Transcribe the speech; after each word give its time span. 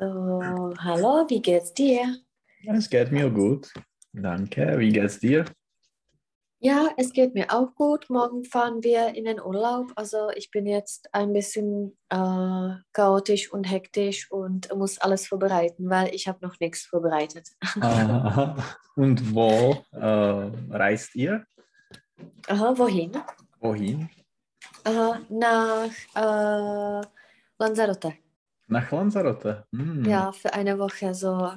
So, 0.00 0.74
hallo, 0.78 1.26
wie 1.28 1.42
geht's 1.42 1.74
dir? 1.74 2.18
Es 2.64 2.88
geht 2.88 3.10
mir 3.10 3.28
gut. 3.28 3.72
Danke. 4.12 4.78
Wie 4.78 4.92
geht's 4.92 5.18
dir? 5.18 5.44
Ja, 6.60 6.90
es 6.96 7.12
geht 7.12 7.34
mir 7.34 7.52
auch 7.52 7.74
gut. 7.74 8.08
Morgen 8.08 8.44
fahren 8.44 8.84
wir 8.84 9.16
in 9.16 9.24
den 9.24 9.40
Urlaub. 9.40 9.90
Also 9.96 10.30
ich 10.36 10.52
bin 10.52 10.66
jetzt 10.66 11.12
ein 11.12 11.32
bisschen 11.32 11.98
äh, 12.10 12.76
chaotisch 12.92 13.52
und 13.52 13.64
hektisch 13.64 14.30
und 14.30 14.72
muss 14.76 14.98
alles 14.98 15.26
vorbereiten, 15.26 15.90
weil 15.90 16.14
ich 16.14 16.28
habe 16.28 16.46
noch 16.46 16.60
nichts 16.60 16.86
vorbereitet. 16.86 17.48
Aha. 17.80 18.56
Und 18.94 19.34
wo 19.34 19.84
äh, 19.90 20.76
reist 20.76 21.16
ihr? 21.16 21.44
Aha, 22.46 22.72
wohin? 22.78 23.10
Wohin? 23.58 24.08
Aha, 24.84 25.20
nach 25.28 25.90
äh, 26.14 27.06
Lanzarote. 27.58 28.14
Nach 28.68 28.90
Lanzarote. 28.92 29.64
Hm. 29.72 30.04
Ja, 30.04 30.32
für 30.32 30.52
eine 30.52 30.78
Woche. 30.78 31.14
So, 31.14 31.52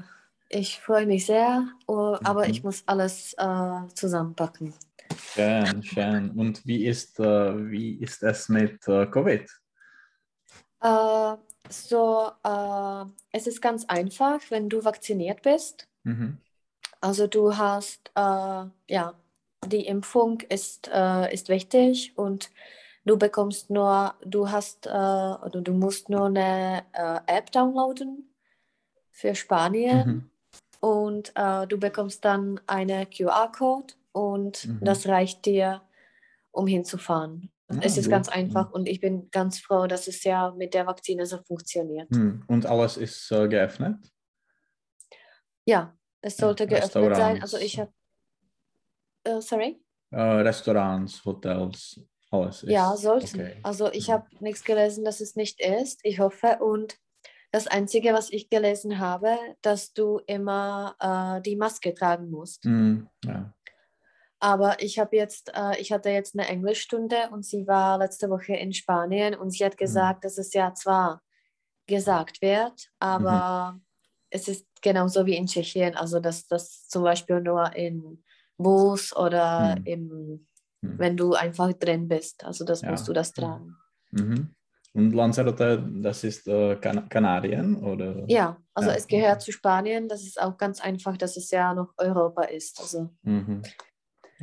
ich 0.49 0.79
freue 0.79 1.05
mich 1.05 1.25
sehr, 1.25 1.67
oh, 1.87 2.17
aber 2.23 2.47
ich 2.47 2.59
Mhm. 2.59 2.67
muss 2.67 2.83
alles 2.85 3.33
äh, 3.37 3.87
zusammenpacken. 3.93 4.73
Schön, 5.17 5.83
schön. 5.83 6.31
Und 6.31 6.65
wie 6.65 6.85
ist, 6.85 7.19
äh, 7.19 7.71
wie 7.71 7.95
ist 7.95 8.23
es 8.23 8.49
mit 8.49 8.87
äh, 8.87 9.05
Covid? 9.07 9.49
Äh, 10.81 11.35
so, 11.69 12.31
äh, 12.43 13.05
es 13.31 13.47
ist 13.47 13.61
ganz 13.61 13.85
einfach, 13.85 14.39
wenn 14.49 14.69
du 14.69 14.83
vacciniert 14.83 15.41
bist. 15.41 15.87
Mhm. 16.03 16.37
Also 17.01 17.27
du 17.27 17.57
hast, 17.57 18.11
äh, 18.15 18.65
ja, 18.93 19.13
die 19.65 19.85
Impfung 19.85 20.41
ist, 20.49 20.87
ist 20.87 21.49
wichtig 21.49 22.13
und 22.17 22.49
du 23.05 23.17
bekommst 23.17 23.69
nur, 23.69 24.15
du 24.23 24.49
hast, 24.49 24.85
äh, 24.87 24.89
oder 24.89 25.61
du 25.61 25.73
musst 25.73 26.09
nur 26.09 26.25
eine 26.27 26.83
äh, 26.93 27.19
App 27.27 27.51
downloaden 27.51 28.33
für 29.11 29.35
Spanien 29.35 30.07
Mhm. 30.07 30.31
und 30.81 31.31
äh, 31.35 31.67
du 31.67 31.77
bekommst 31.79 32.25
dann 32.25 32.59
eine 32.67 33.05
QR-Code 33.05 33.93
und 34.13 34.67
Mhm. 34.67 34.79
das 34.81 35.07
reicht 35.07 35.45
dir, 35.45 35.81
um 36.51 36.67
hinzufahren. 36.67 37.51
Ah, 37.69 37.77
es 37.81 37.97
ist 37.97 38.05
gut. 38.05 38.11
ganz 38.11 38.29
einfach 38.29 38.71
und 38.71 38.87
ich 38.87 38.99
bin 38.99 39.29
ganz 39.31 39.59
froh, 39.59 39.87
dass 39.87 40.07
es 40.07 40.23
ja 40.23 40.51
mit 40.51 40.73
der 40.73 40.85
Vakzine 40.87 41.25
so 41.25 41.37
funktioniert. 41.43 42.09
Hm. 42.13 42.43
Und 42.47 42.65
alles 42.65 42.97
ist 42.97 43.31
äh, 43.31 43.47
geöffnet? 43.47 44.11
Ja, 45.65 45.97
es 46.21 46.37
Ja, 46.37 46.47
sollte 46.47 46.67
geöffnet 46.67 47.15
sein. 47.15 47.41
Also 47.41 47.57
ich 47.57 47.79
habe, 47.79 47.93
äh, 49.23 49.41
sorry? 49.41 49.81
Äh, 50.11 50.19
Restaurants, 50.21 51.23
Hotels, 51.23 51.99
alles 52.31 52.63
ist 52.63 52.67
Ja, 52.69 52.97
sollten. 52.97 53.39
okay. 53.39 53.55
Also 53.63 53.91
ich 53.91 54.09
Mhm. 54.09 54.13
habe 54.13 54.27
nichts 54.39 54.63
gelesen, 54.63 55.03
dass 55.05 55.19
es 55.21 55.35
nicht 55.35 55.59
ist. 55.61 55.99
Ich 56.03 56.19
hoffe. 56.19 56.59
Und 56.61 56.97
das 57.51 57.67
Einzige, 57.67 58.13
was 58.13 58.31
ich 58.31 58.49
gelesen 58.49 58.99
habe, 58.99 59.37
dass 59.61 59.93
du 59.93 60.19
immer 60.27 60.95
äh, 60.99 61.41
die 61.41 61.55
Maske 61.57 61.93
tragen 61.93 62.29
musst. 62.31 62.65
Hm, 62.65 63.07
ja. 63.25 63.53
Aber 64.39 64.81
ich 64.81 64.97
habe 64.99 65.15
jetzt, 65.15 65.51
äh, 65.55 65.79
ich 65.79 65.91
hatte 65.91 66.09
jetzt 66.09 66.37
eine 66.37 66.47
Englischstunde 66.47 67.29
und 67.31 67.45
sie 67.45 67.67
war 67.67 67.97
letzte 67.99 68.29
Woche 68.29 68.53
in 68.55 68.73
Spanien 68.73 69.35
und 69.35 69.51
sie 69.51 69.63
hat 69.63 69.77
gesagt, 69.77 70.25
dass 70.25 70.37
es 70.37 70.53
ja 70.53 70.73
zwar 70.73 71.21
gesagt 71.87 72.41
wird, 72.41 72.89
aber 72.99 73.79
es 74.31 74.47
ist 74.47 74.67
genauso 74.81 75.25
wie 75.27 75.35
in 75.37 75.47
Tschechien, 75.47 75.95
also 75.95 76.19
dass 76.19 76.47
das 76.47 76.87
zum 76.87 77.03
Beispiel 77.03 77.41
nur 77.41 77.75
in 77.75 78.23
Bus 78.57 79.15
oder 79.15 79.77
Hm. 79.77 79.85
im, 79.85 80.47
Hm. 80.83 80.97
wenn 80.99 81.15
du 81.17 81.33
einfach 81.33 81.71
drin 81.73 82.07
bist, 82.07 82.43
also 82.43 82.65
das 82.65 82.81
Ja. 82.81 82.91
musst 82.91 83.07
du 83.07 83.13
das 83.13 83.33
tragen. 83.33 83.75
Mhm. 84.11 84.49
Und 84.93 85.11
Lanzarote, 85.13 85.87
das 86.01 86.23
ist 86.23 86.47
äh, 86.47 86.75
kan 86.75 87.07
Kanarien 87.07 87.77
oder? 87.83 88.25
Ja, 88.27 88.57
also 88.73 88.89
Ja, 88.89 88.95
es 88.95 89.07
gehört 89.07 89.35
okay. 89.35 89.45
zu 89.45 89.51
Spanien, 89.53 90.07
das 90.09 90.23
ist 90.23 90.41
auch 90.41 90.57
ganz 90.57 90.81
einfach, 90.81 91.15
dass 91.17 91.37
es 91.37 91.49
ja 91.51 91.73
noch 91.73 91.93
Europa 91.97 92.43
ist. 92.43 92.79
Also. 92.79 93.09
Mhm. 93.21 93.61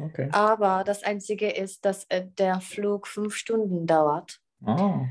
Okay. 0.01 0.29
Aber 0.33 0.85
das 0.85 1.03
Einzige 1.03 1.51
ist, 1.51 1.85
dass 1.85 2.05
äh, 2.09 2.27
der 2.39 2.61
Flug 2.61 3.09
fünf 3.09 3.35
Stunden 3.35 3.87
dauert. 3.87 4.41
Ah. 4.65 5.07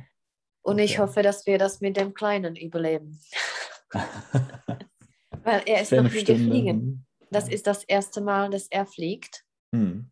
Und 0.62 0.80
ich 0.80 0.94
Okay. 0.94 1.02
hoffe, 1.02 1.22
dass 1.24 1.46
wir 1.46 1.58
das 1.60 1.82
mit 1.82 1.98
dem 1.98 2.14
Kleinen 2.14 2.56
überleben. 2.56 3.20
Weil 5.44 5.62
er 5.66 5.82
ist 5.82 5.92
noch 5.92 6.00
Fünf 6.10 6.14
nie 6.16 6.24
geflogen. 6.24 6.64
Stunden. 6.64 7.06
Das 7.32 7.50
ist 7.50 7.68
das 7.68 7.84
erste 7.84 8.22
Mal, 8.22 8.50
dass 8.50 8.68
er 8.70 8.86
fliegt. 8.86 9.44
Hm. 9.74 10.10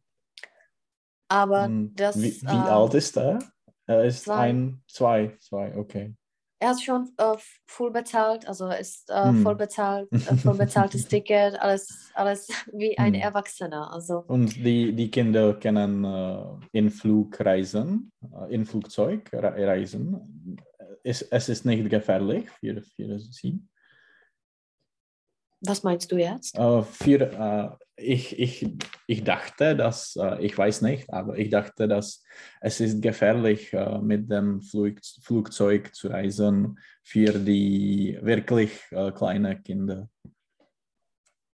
Aber 1.27 1.65
Und 1.65 1.95
das, 1.95 2.17
wie, 2.21 2.39
wie 2.41 2.45
äh, 2.45 2.69
alt 2.69 2.93
ist 2.93 3.17
er? 3.17 3.39
Er 3.87 4.03
ist 4.05 4.23
zwei. 4.25 4.35
ein, 4.35 4.81
zwei, 4.87 5.35
zwei, 5.39 5.75
okay. 5.77 6.15
er 6.59 6.71
ist 6.71 6.83
schon 6.83 7.11
äh, 7.17 7.35
voll 7.67 7.91
bezahlt, 7.91 8.47
also 8.47 8.67
ist 8.69 9.09
äh, 9.09 9.25
Hm. 9.25 9.43
voll 9.43 9.55
bezahlt, 9.55 10.11
äh, 10.11 10.35
voll 10.37 10.55
bezahltes 10.55 11.07
Ticket, 11.07 11.59
alles, 11.59 12.09
alles 12.15 12.47
wie 12.73 12.97
ein 12.97 13.13
Hm. 13.13 13.21
Erwachsener. 13.21 13.91
Also 13.93 14.19
Und 14.27 14.55
die, 14.55 14.93
die 14.93 15.11
Kinder 15.11 15.53
können 15.55 16.03
äh, 16.03 16.45
in 16.71 16.89
Flug 16.89 17.39
reisen, 17.39 18.11
äh, 18.33 18.53
in 18.53 18.65
Flugzeug 18.65 19.31
re 19.33 19.67
reisen. 19.67 20.57
Es, 21.03 21.21
es 21.21 21.49
ist 21.49 21.65
nicht 21.65 21.87
gefährlich 21.89 22.49
für, 22.49 22.81
für 22.81 23.19
sie. 23.19 23.59
Was 25.67 25.83
meinst 25.83 26.11
du 26.11 26.17
jetzt? 26.17 26.57
Äh, 26.57 26.83
für, 26.83 27.21
äh, 27.21 27.69
ich, 27.97 28.39
ich, 28.39 28.67
ich 29.07 29.23
dachte, 29.23 29.75
dass, 29.75 30.15
äh, 30.15 30.43
ich 30.43 30.57
weiß 30.57 30.81
nicht, 30.81 31.11
aber 31.11 31.37
ich 31.37 31.49
dachte, 31.49 31.87
dass 31.87 32.23
es 32.61 32.79
ist 32.79 33.01
gefährlich 33.01 33.73
äh, 33.73 33.99
mit 33.99 34.29
dem 34.29 34.61
Flug, 34.61 34.99
Flugzeug 35.21 35.93
zu 35.95 36.09
reisen 36.09 36.79
für 37.03 37.33
die 37.33 38.17
wirklich 38.21 38.71
kleinen 38.89 39.61
Kinder. 39.61 40.09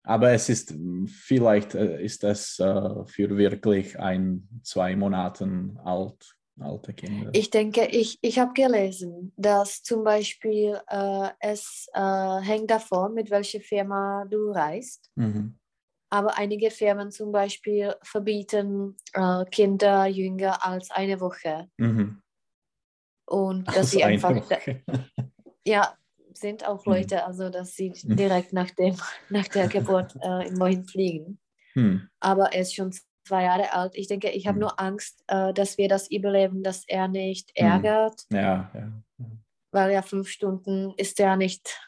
Aber 0.04 0.32
es 0.32 0.48
ist 0.50 0.76
vielleicht 1.08 1.74
ist 1.74 2.24
es 2.24 2.56
für 2.56 3.38
wirklich 3.38 4.00
ein 4.00 4.48
zwei 4.64 4.96
Monaten 4.96 5.78
alt 5.84 6.39
alte 6.62 6.94
Kinder. 6.94 7.30
Ich 7.34 7.50
denke, 7.50 7.86
ich, 7.88 8.18
ich 8.22 8.40
habe 8.40 8.54
gelesen, 8.54 9.34
dass 9.38 9.82
zum 9.84 10.04
Beispiel 10.04 10.80
äh, 10.88 11.30
es 11.40 11.88
äh, 11.94 12.40
hängt 12.42 12.70
davon, 12.72 13.14
mit 13.14 13.30
welcher 13.32 13.62
Firma 13.62 14.26
du 14.30 14.52
reist. 14.52 15.10
mhm. 15.16 15.56
Aber 16.12 16.38
einige 16.38 16.72
Firmen 16.72 17.12
zum 17.12 17.32
Beispiel 17.32 17.94
verbieten 18.02 18.98
äh, 19.14 19.46
Kinder 19.46 20.08
jünger 20.08 20.66
als 20.66 20.90
eine 20.90 21.20
Woche. 21.20 21.70
Mhm. 21.78 22.22
Und 23.28 23.68
dass 23.68 23.78
Also 23.78 23.98
sie 23.98 24.04
einfach, 24.04 24.36
ja, 25.66 25.96
sind 26.34 26.66
auch 26.68 26.86
Mhm. 26.86 26.92
Leute, 26.94 27.26
also 27.26 27.50
dass 27.50 27.76
sie 27.76 27.90
Mhm. 28.04 28.16
direkt 28.18 28.54
nach, 28.54 28.72
dem, 28.72 28.96
nach 29.30 29.48
der 29.50 29.68
Geburt 29.68 30.16
äh, 30.22 30.46
irgendwohin 30.46 30.84
fliegen. 30.86 31.40
Hm. 31.74 32.10
Aber 32.20 32.52
er 32.54 32.62
ist 32.62 32.74
schon 32.74 32.92
zwei 33.30 33.44
Jahre 33.44 33.72
alt. 33.74 33.96
Ich 33.96 34.08
denke, 34.08 34.30
ich 34.32 34.48
habe 34.48 34.58
Mhm. 34.58 34.62
nur 34.62 34.80
Angst, 34.80 35.24
äh, 35.28 35.54
dass 35.54 35.78
wir 35.78 35.88
das 35.88 36.10
überleben, 36.10 36.64
dass 36.64 36.84
er 36.88 37.08
nicht 37.08 37.52
Mhm. 37.52 37.66
ärgert, 37.66 38.26
Ja, 38.32 38.72
ja. 38.74 38.92
weil 39.72 39.92
ja 39.92 40.02
fünf 40.02 40.30
Stunden 40.30 40.94
ist 40.98 41.20
ja 41.20 41.36
nicht, 41.36 41.80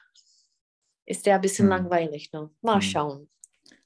ist 1.06 1.26
ja 1.26 1.36
ein 1.36 1.42
bisschen 1.42 1.66
Mhm. 1.66 1.72
langweilig. 1.72 2.32
Ne? 2.32 2.52
Mal 2.62 2.78
Mhm. 2.78 2.82
schauen. 2.82 3.30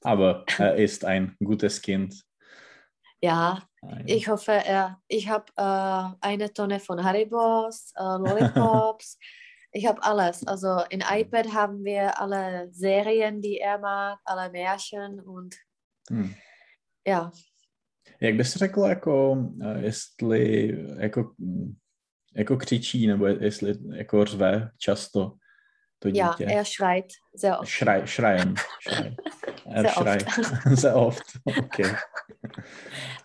Aber 0.02 0.44
er 0.58 0.76
ist 0.76 1.04
ein 1.04 1.34
gutes 1.42 1.80
Kind. 1.80 2.22
Ja, 3.22 3.62
ich 4.04 4.28
hoffe, 4.28 4.52
er, 4.52 5.00
ich 5.08 5.28
habe 5.30 5.46
äh, 5.56 6.14
eine 6.20 6.52
Tonne 6.52 6.78
von 6.78 7.02
Haribos, 7.02 7.92
äh, 7.96 8.02
Lollipops. 8.02 9.18
ich 9.72 9.86
habe 9.86 10.02
alles. 10.02 10.46
Also 10.46 10.82
in 10.90 11.00
iPad 11.00 11.54
haben 11.54 11.82
wir 11.84 12.20
alle 12.20 12.68
Serien, 12.72 13.40
die 13.40 13.58
er 13.58 13.78
mag, 13.78 14.18
alle 14.24 14.50
Märchen 14.50 15.20
und 15.20 15.56
Hm. 16.10 16.36
Ja, 17.06 17.30
Jak 18.20 18.34
bys 18.34 18.56
řekl, 18.56 18.80
jako, 18.80 19.36
eh, 19.62 19.80
jestli 19.82 20.74
jako, 20.98 21.34
jako 22.34 22.56
křičí, 22.56 23.06
nebo 23.06 23.26
jestli 23.26 23.74
jako 23.94 24.24
řve 24.24 24.70
často 24.78 25.32
to 25.98 26.08
ja, 26.08 26.30
dítě? 26.30 26.44
er 26.44 26.64
schreit 26.64 27.06
sehr 27.36 27.58
oft. 27.58 27.68
Schrei, 27.68 28.06
schreien. 28.06 28.54
Schrei. 28.80 29.16
Er 29.66 29.88
Sehr 29.88 29.96
oft. 29.96 30.30
schreit. 30.30 30.78
Sehr 30.78 30.96
oft. 30.96 31.22
Okay. 31.44 31.96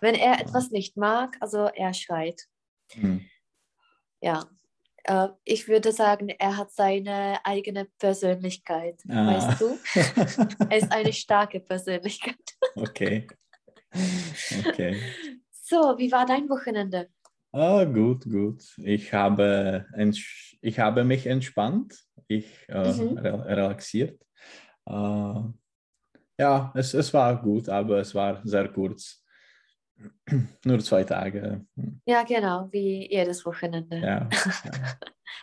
Wenn 0.00 0.14
er 0.14 0.40
etwas 0.40 0.70
nicht 0.70 0.96
mag, 0.96 1.36
also 1.40 1.68
er 1.74 1.94
schreit. 1.94 2.42
Hm. 2.94 3.20
Ja. 4.20 4.44
Äh, 5.04 5.28
ich 5.44 5.68
würde 5.68 5.92
sagen, 5.92 6.28
er 6.28 6.56
hat 6.56 6.72
seine 6.72 7.38
eigene 7.44 7.86
Persönlichkeit. 7.98 9.02
Ah. 9.08 9.26
Weißt 9.26 9.60
du? 9.60 9.78
Er 10.70 10.78
ist 10.78 10.92
eine 10.92 11.12
starke 11.12 11.60
Persönlichkeit. 11.60 12.36
Okay. 12.74 13.26
Okay. 14.66 14.96
So, 15.50 15.94
wie 15.98 16.10
war 16.12 16.26
dein 16.26 16.48
Wochenende? 16.48 17.08
Ah, 17.52 17.84
gut, 17.84 18.24
gut. 18.24 18.62
Ich 18.78 19.12
habe, 19.12 19.86
ich 20.60 20.78
habe 20.78 21.04
mich 21.04 21.26
entspannt, 21.26 21.94
ich 22.28 22.46
äh, 22.68 22.92
Mhm. 22.92 23.18
re 23.18 23.44
relaxiert. 23.46 24.20
Äh, 24.86 25.42
ja, 26.38 26.72
es, 26.74 26.94
es 26.94 27.12
war 27.12 27.40
gut, 27.42 27.68
aber 27.68 27.98
es 28.00 28.14
war 28.14 28.40
sehr 28.44 28.68
kurz. 28.68 29.24
Nur 30.64 30.80
zwei 30.80 31.04
Tage. 31.04 31.66
Ja, 32.06 32.22
genau, 32.22 32.68
wie 32.72 33.08
jedes 33.10 33.44
Wochenende. 33.44 33.98
Ja, 33.98 34.28
ja. 34.64 34.72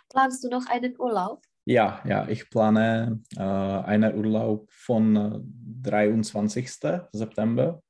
Planst 0.10 0.44
du 0.44 0.50
noch 0.50 0.66
einen 0.68 1.00
Urlaub? 1.00 1.44
Ja, 1.66 2.02
ja, 2.06 2.28
ich 2.28 2.50
plane 2.50 3.22
äh, 3.38 3.42
einen 3.42 4.16
Urlaub 4.16 4.68
von 4.72 5.16
äh, 5.16 5.40
23. 5.84 6.70
September 7.12 7.82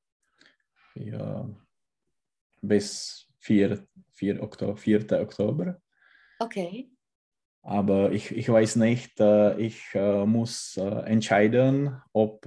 ja, 0.99 1.49
bis 2.61 3.27
4, 3.39 3.87
4, 4.13 4.43
Oktober, 4.43 4.75
4. 4.75 5.21
Oktober. 5.21 5.81
Okay. 6.39 6.89
Aber 7.61 8.11
ich, 8.11 8.31
ich 8.31 8.49
weiß 8.49 8.77
nicht, 8.77 9.19
äh, 9.19 9.59
ich 9.59 9.83
äh, 9.93 10.25
muss 10.25 10.77
äh, 10.77 10.83
entscheiden, 11.05 12.01
ob 12.13 12.45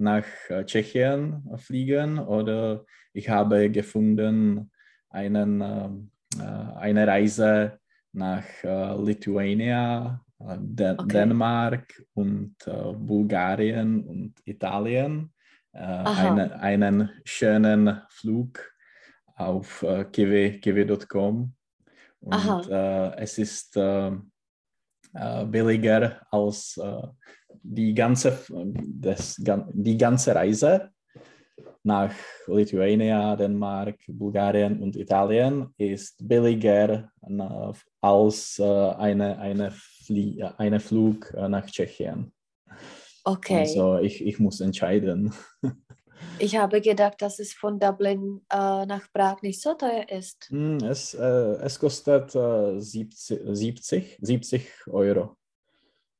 nach 0.00 0.24
Tschechien 0.64 1.42
fliegen 1.56 2.20
oder 2.20 2.84
ich 3.12 3.28
habe 3.28 3.68
gefunden 3.68 4.70
einen, 5.10 5.60
äh, 5.60 6.42
eine 6.76 7.06
Reise 7.06 7.80
nach 8.12 8.44
Lithuania, 8.62 10.24
Den 10.38 10.98
okay. 10.98 11.08
Dänemark 11.08 12.02
und 12.14 12.54
Bulgarien 12.64 14.04
und 14.04 14.34
Italien. 14.44 15.32
Eine, 15.72 16.58
einen 16.60 17.10
schönen 17.24 18.02
Flug 18.08 18.58
auf 19.36 19.84
kiwi.com. 20.12 20.60
Kiwi 20.60 20.92
und 22.20 22.68
es 22.68 23.38
ist 23.38 23.76
äh, 25.14 25.44
billiger 25.46 26.20
als 26.30 26.76
äh, 26.76 27.02
die, 27.62 27.94
ganze, 27.94 28.38
das, 28.84 29.36
die 29.72 29.96
ganze 29.96 30.34
Reise 30.34 30.90
nach 31.82 32.12
Lithuania, 32.46 33.34
Dänemark, 33.34 33.96
Bulgarien 34.06 34.82
und 34.82 34.96
Italien 34.96 35.72
ist 35.78 36.16
billiger 36.28 37.10
als 38.00 38.58
äh, 38.58 38.64
eine, 38.64 39.38
eine, 39.38 39.70
Flie 39.70 40.44
eine 40.58 40.78
Flug 40.78 41.32
nach 41.34 41.66
Tschechien. 41.66 42.32
Okay. 43.28 43.60
Also 43.60 43.98
ich, 43.98 44.24
ich 44.24 44.38
muss 44.38 44.60
entscheiden. 44.60 45.32
Ich 46.40 46.56
habe 46.56 46.80
gedacht, 46.80 47.22
dass 47.22 47.38
es 47.38 47.52
von 47.52 47.78
Dublin 47.78 48.40
äh, 48.52 48.86
nach 48.86 49.06
Prag 49.12 49.40
nicht 49.42 49.60
so 49.60 49.74
teuer 49.74 50.08
ist. 50.08 50.48
Hm, 50.50 50.78
es, 50.78 51.14
äh, 51.14 51.56
es 51.62 51.78
kostet 51.78 52.34
äh, 52.34 52.80
70, 52.80 53.40
70, 53.52 54.18
70 54.20 54.68
Euro. 54.88 55.36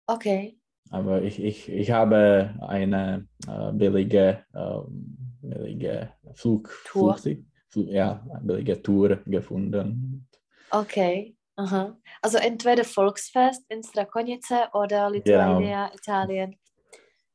Okay. 0.07 0.59
Aber 0.91 1.23
ich, 1.23 1.43
ich, 1.43 1.69
ich 1.69 1.91
habe 1.91 2.55
eine 2.61 3.27
äh, 3.49 3.73
billige, 3.73 4.45
ähm, 4.55 5.17
billige 5.43 6.13
Flug, 6.35 6.71
Tour. 6.85 7.17
Flug, 7.17 7.89
ja, 7.89 8.25
eine 8.31 8.41
billige 8.45 8.81
Tour 8.81 9.19
gefunden. 9.27 10.29
Okay. 10.71 11.37
Aha. 11.57 11.99
Also 12.23 12.39
entweder 12.39 12.85
Volksfest 12.85 13.65
in 13.69 13.83
Strakonice 13.83 14.69
oder 14.75 15.11
Lithuania, 15.11 15.87
genau. 15.87 15.95
Italien. 15.97 16.57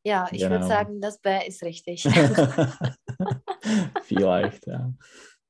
Ja, 0.03 0.27
ich 0.31 0.39
genau. 0.39 0.51
würde 0.51 0.67
sagen, 0.67 1.01
das 1.01 1.19
B 1.19 1.47
ist 1.47 1.63
richtig. 1.63 2.03
Vielleicht, 4.03 4.67
ja. 4.67 4.93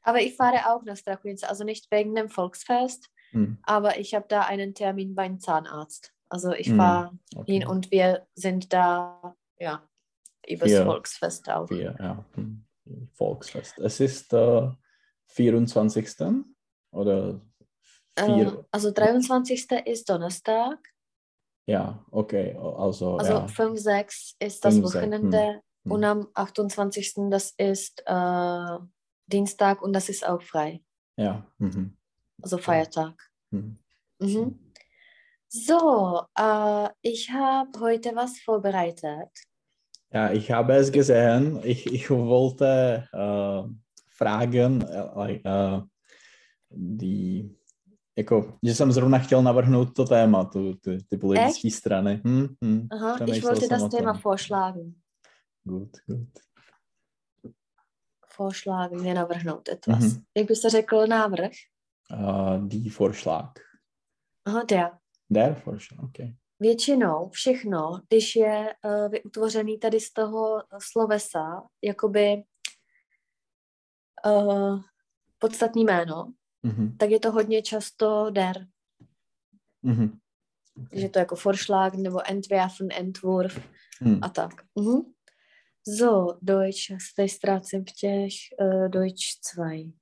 Aber 0.04 0.22
ich 0.22 0.36
fahre 0.36 0.70
auch 0.70 0.84
nach 0.84 0.98
Strakonice, 0.98 1.44
also 1.44 1.64
nicht 1.64 1.90
wegen 1.90 2.14
dem 2.14 2.30
Volksfest, 2.30 3.10
hm. 3.32 3.58
aber 3.64 4.00
ich 4.00 4.14
habe 4.14 4.26
da 4.28 4.42
einen 4.42 4.76
Termin 4.76 5.16
beim 5.16 5.40
Zahnarzt. 5.40 6.14
Also 6.30 6.52
ich 6.52 6.68
hm. 6.68 6.78
fahre 6.78 7.12
okay. 7.36 7.54
hin 7.54 7.68
und 7.68 7.92
wir 7.92 8.28
sind 8.36 8.74
da, 8.74 9.36
ja, 9.60 9.88
übers 10.48 10.70
Vier. 10.70 10.86
Volksfest 10.86 11.50
auch. 11.50 11.68
Vier, 11.68 11.96
ja. 12.00 12.26
Hm. 12.36 12.66
Volksfest. 13.14 13.80
Es 13.80 14.00
ist 14.00 14.34
äh, 14.34 14.70
24. 15.28 16.10
oder? 16.92 17.42
Vier. 18.18 18.28
Äh, 18.28 18.64
also 18.72 18.92
23. 18.92 19.72
ist 19.86 20.10
Donnerstag 20.10 20.78
ja, 21.66 22.04
okay. 22.12 22.56
Also, 22.58 23.18
also 23.18 23.34
ja. 23.34 23.48
5, 23.48 23.80
6 23.80 24.36
ist 24.40 24.66
das 24.66 24.76
5, 24.76 24.86
Wochenende 24.86 25.40
hm. 25.40 25.62
Hm. 25.84 25.92
und 25.92 26.04
am 26.04 26.28
28. 26.34 27.14
das 27.30 27.54
ist 27.58 28.04
äh, 28.06 28.78
Dienstag 29.28 29.82
und 29.82 29.94
das 29.94 30.10
ist 30.10 30.28
auch 30.28 30.42
frei. 30.42 30.82
Ja. 31.18 31.46
Mhm. 31.58 31.96
Also 32.42 32.58
Feiertag. 32.58 33.14
Mhm. 33.52 33.78
Mhm. 34.20 34.60
So, 35.48 36.24
äh, 36.36 36.90
ich 37.02 37.30
habe 37.30 37.80
heute 37.80 38.16
was 38.16 38.40
vorbereitet. 38.40 39.30
Ja, 40.12 40.32
ich 40.32 40.52
habe 40.52 40.74
es 40.74 40.92
gesehen. 40.92 41.62
Ich, 41.64 41.86
ich 41.86 42.10
wollte 42.10 43.08
äh, 43.12 43.64
fragen, 44.10 44.82
äh, 44.82 45.36
äh 45.44 45.82
die 46.76 47.56
jako, 48.18 48.58
že 48.64 48.76
jsem 48.76 48.92
zrovna 48.92 49.20
chtěl 49.20 49.44
navrhnout 49.44 49.94
to 49.94 50.06
téma, 50.06 50.46
tu, 50.46 50.74
tu, 50.74 50.92
ty 51.10 51.18
politické 51.18 51.72
strany. 51.72 52.22
Hm, 52.28 52.48
hm, 52.66 52.88
Aha, 52.92 53.18
ich 53.26 53.44
wollte 53.44 53.68
das 53.68 53.90
Thema 53.90 54.14
vorschlagen. 54.24 54.94
Gut, 55.64 55.98
gut. 56.08 56.30
Vorschlagen, 58.38 59.02
mě 59.02 59.14
navrhnout 59.14 59.70
etwas. 59.70 60.00
Mhm. 60.00 60.24
Jak 60.38 60.48
byste 60.48 60.70
řekl 60.70 61.08
návrh? 61.08 61.52
Uh, 62.12 62.68
die 62.68 62.92
Vorschlag. 62.92 63.52
Aha, 64.46 64.64
der. 64.64 64.92
Der 65.30 65.62
Vorschlag, 65.66 66.04
okay. 66.04 66.36
Většinou 66.60 67.30
všechno, 67.30 68.02
když 68.08 68.36
je 68.36 68.74
uh, 68.86 69.12
vyutvořený 69.12 69.80
tady 69.80 70.00
z 70.00 70.14
toho 70.14 70.64
slovesa, 70.82 71.68
jakoby 71.84 72.44
uh, 74.26 74.82
podstatný 75.40 75.84
jméno, 75.84 76.34
mm-hmm. 76.64 76.98
tak 76.98 77.10
je 77.10 77.20
to 77.20 77.32
hodně 77.32 77.62
často 77.62 78.30
der. 78.30 78.68
Mm-hmm. 79.84 80.20
Okay. 80.86 81.02
Že 81.02 81.10
to 81.10 81.20
jako 81.20 81.36
Vorschlag 81.36 81.94
nebo 81.94 82.30
Entwerfen, 82.30 82.88
Entwurf 82.92 83.60
mm. 84.02 84.20
a 84.22 84.30
tak. 84.30 84.52
Mm-hmm. 84.76 85.02
So, 85.88 86.38
Deutsch, 86.42 87.14
tady 87.16 87.30
ztrácím 87.30 87.86
v 87.86 87.92
těch 87.92 88.34
uh, 88.62 88.90
Deutsch 88.90 89.26
2 89.56 89.94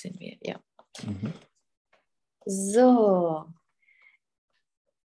sind 0.00 0.20
wir, 0.20 0.38
ja. 0.42 0.60
Mhm. 1.02 1.32
So. 2.46 3.44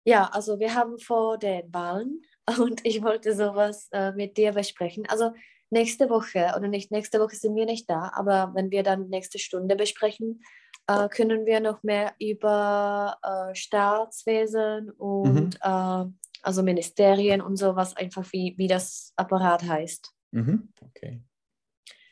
Ja, 0.05 0.25
also 0.33 0.59
wir 0.59 0.75
haben 0.75 0.99
vor 0.99 1.39
den 1.39 1.73
Wahlen 1.73 2.23
und 2.59 2.85
ich 2.85 3.03
wollte 3.03 3.35
sowas 3.35 3.89
äh, 3.93 4.13
mit 4.13 4.37
dir 4.37 4.53
besprechen. 4.53 5.07
Also 5.09 5.33
nächste 5.73 6.11
Woche, 6.11 6.53
oder 6.57 6.69
nicht 6.69 6.91
nächste 6.91 7.19
Woche 7.19 7.35
sind 7.35 7.57
wir 7.57 7.67
nicht 7.67 7.89
da, 7.91 8.13
aber 8.15 8.53
wenn 8.55 8.71
wir 8.71 8.83
dann 8.83 9.09
nächste 9.09 9.39
Stunde 9.39 9.75
besprechen, 9.75 10.43
äh, 10.87 11.09
können 11.09 11.47
wir 11.47 11.61
noch 11.61 11.83
mehr 11.83 12.15
über 12.21 13.19
äh, 13.23 13.55
Staatswesen 13.55 14.91
und 14.91 15.55
mhm. 15.55 15.61
äh, 15.61 16.05
also 16.43 16.63
Ministerien 16.63 17.41
und 17.41 17.57
sowas, 17.57 17.97
einfach 17.97 18.31
wie, 18.33 18.55
wie 18.59 18.67
das 18.67 19.13
Apparat 19.17 19.63
heißt. 19.63 20.13
Mhm. 20.33 20.73
Okay. 20.81 21.23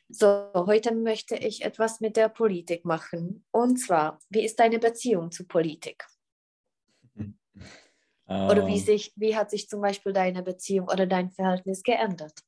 So, 0.08 0.50
heute 0.54 0.94
möchte 0.94 1.37
ich 1.37 1.64
etwas 1.64 2.00
mit 2.00 2.16
der 2.16 2.28
Politik 2.28 2.85
machen. 2.85 3.44
Und 3.52 3.76
zwar, 3.76 4.18
wie 4.28 4.44
ist 4.44 4.58
deine 4.58 4.78
Beziehung 4.78 5.30
zu 5.30 5.46
Politik? 5.46 6.04
Mhm. 7.14 7.38
Oder 8.26 8.66
wie, 8.66 8.78
ähm. 8.78 8.85
sich, 8.85 9.12
wie 9.16 9.37
hat 9.37 9.50
sich 9.50 9.68
zum 9.68 9.80
Beispiel 9.80 10.12
deine 10.12 10.44
Beziehung 10.44 10.87
oder 10.87 11.04
dein 11.04 11.32
Verhältnis 11.32 11.82
geändert? 11.82 12.44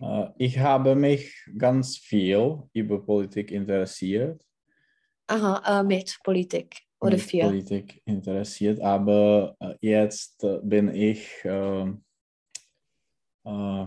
Äh, 0.00 0.26
ich 0.38 0.58
habe 0.58 0.94
mich 0.94 1.34
ganz 1.56 1.96
viel 1.96 2.62
über 2.72 3.04
Politik 3.04 3.50
interessiert. 3.50 4.44
Aha, 5.26 5.80
äh, 5.80 5.82
mit 5.82 6.18
Politik 6.22 6.82
oder 7.00 7.16
mit 7.16 7.22
für? 7.22 7.42
Politik 7.42 8.02
interessiert, 8.04 8.80
aber 8.80 9.56
äh, 9.60 9.74
jetzt 9.80 10.44
äh, 10.44 10.60
bin 10.62 10.94
ich 10.94 11.28
ähm, 11.44 12.04
äh, 13.44 13.86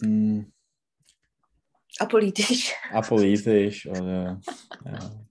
mh, 0.00 0.46
apolitisch. 1.98 2.74
Apolitisch 2.90 3.86
oder 3.86 4.40
ja. 4.84 5.26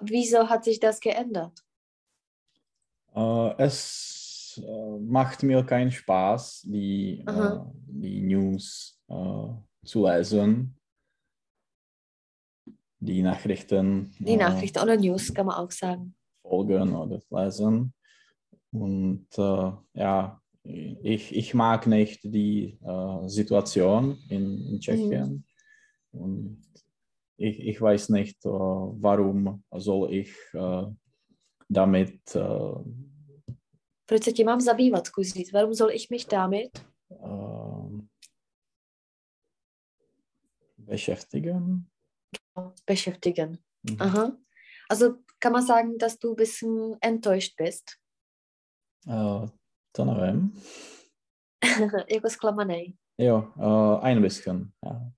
Wieso 0.00 0.48
hat 0.48 0.64
sich 0.64 0.78
das 0.78 1.00
geändert? 1.00 1.64
Äh, 3.14 3.62
es 3.62 4.23
äh, 4.58 4.98
macht 5.00 5.42
mir 5.42 5.64
keinen 5.64 5.90
Spaß, 5.90 6.62
die, 6.62 7.24
die 7.86 8.20
News 8.22 9.00
zu 9.84 10.06
lesen 10.06 10.76
die 13.04 13.22
Nachrichten. 13.22 14.14
Die 14.18 14.36
Nachrichten 14.36 14.78
oder 14.78 14.96
News 14.96 15.32
kann 15.32 15.46
man 15.46 15.56
auch 15.56 15.70
sagen. 15.70 16.14
Folgen 16.42 16.94
oder 16.94 17.20
lesen. 17.30 17.92
Und 18.72 19.26
äh, 19.36 19.72
ja, 19.94 20.40
ich, 20.62 21.34
ich 21.34 21.54
mag 21.54 21.86
nicht 21.86 22.24
die 22.24 22.78
äh, 22.82 23.28
Situation 23.28 24.18
in, 24.28 24.66
in 24.68 24.80
Tschechien. 24.80 25.44
Mhm. 26.12 26.20
Und 26.20 26.62
ich, 27.36 27.60
ich 27.60 27.80
weiß 27.80 28.08
nicht, 28.10 28.44
äh, 28.44 28.48
warum 28.48 29.62
soll 29.70 30.12
ich 30.12 30.34
äh, 30.54 30.86
damit. 31.68 32.20
Proč 34.06 34.24
se 34.24 34.32
tím 34.32 34.46
mám 34.46 34.60
zabývat, 34.60 35.06
zkus 35.06 35.32
Warum 35.52 35.74
soll 35.74 35.92
ich 35.92 36.10
mich 36.10 36.26
damit 36.26 36.86
äh, 37.10 38.02
beschäftigen? 40.76 41.86
beschäftigen. 42.86 43.58
Mhm. 43.82 43.96
Aha. 44.00 44.36
Also 44.90 45.14
kann 45.40 45.52
man 45.52 45.66
sagen, 45.66 45.98
dass 45.98 46.18
du 46.18 46.32
ein 46.32 46.36
bisschen 46.36 46.96
enttäuscht 47.00 47.56
bist? 47.56 47.98
Uh, 49.06 49.48
to 49.92 50.04
nevím. 50.04 50.62
jako 52.14 52.30
zklamaný. 52.30 52.96
Jo, 53.18 53.52
uh, 53.56 54.04
ein 54.04 54.22
bisschen, 54.22 54.72
ja. 54.84 55.12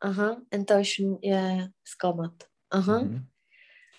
Aha, 0.00 0.42
enttäuschen 0.50 1.18
je 1.22 1.68
zklamat. 1.84 2.48
Aha. 2.70 2.98
Mhm. 2.98 3.28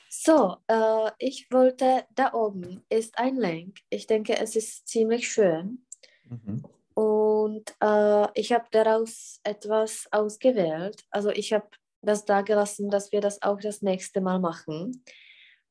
So, 0.09 0.57
äh, 0.67 1.11
ich 1.19 1.51
wollte, 1.51 2.05
da 2.15 2.33
oben 2.33 2.83
ist 2.89 3.17
ein 3.19 3.35
Link. 3.35 3.77
Ich 3.89 4.07
denke, 4.07 4.37
es 4.37 4.55
ist 4.55 4.87
ziemlich 4.87 5.31
schön. 5.31 5.85
Mhm. 6.23 6.63
Und 6.95 7.75
äh, 7.79 8.27
ich 8.33 8.51
habe 8.51 8.65
daraus 8.71 9.39
etwas 9.43 10.07
ausgewählt. 10.11 11.05
Also 11.11 11.29
ich 11.29 11.53
habe 11.53 11.67
das 12.01 12.25
da 12.25 12.41
gelassen, 12.41 12.89
dass 12.89 13.11
wir 13.11 13.21
das 13.21 13.41
auch 13.43 13.59
das 13.59 13.83
nächste 13.83 14.19
Mal 14.19 14.39
machen. 14.39 15.03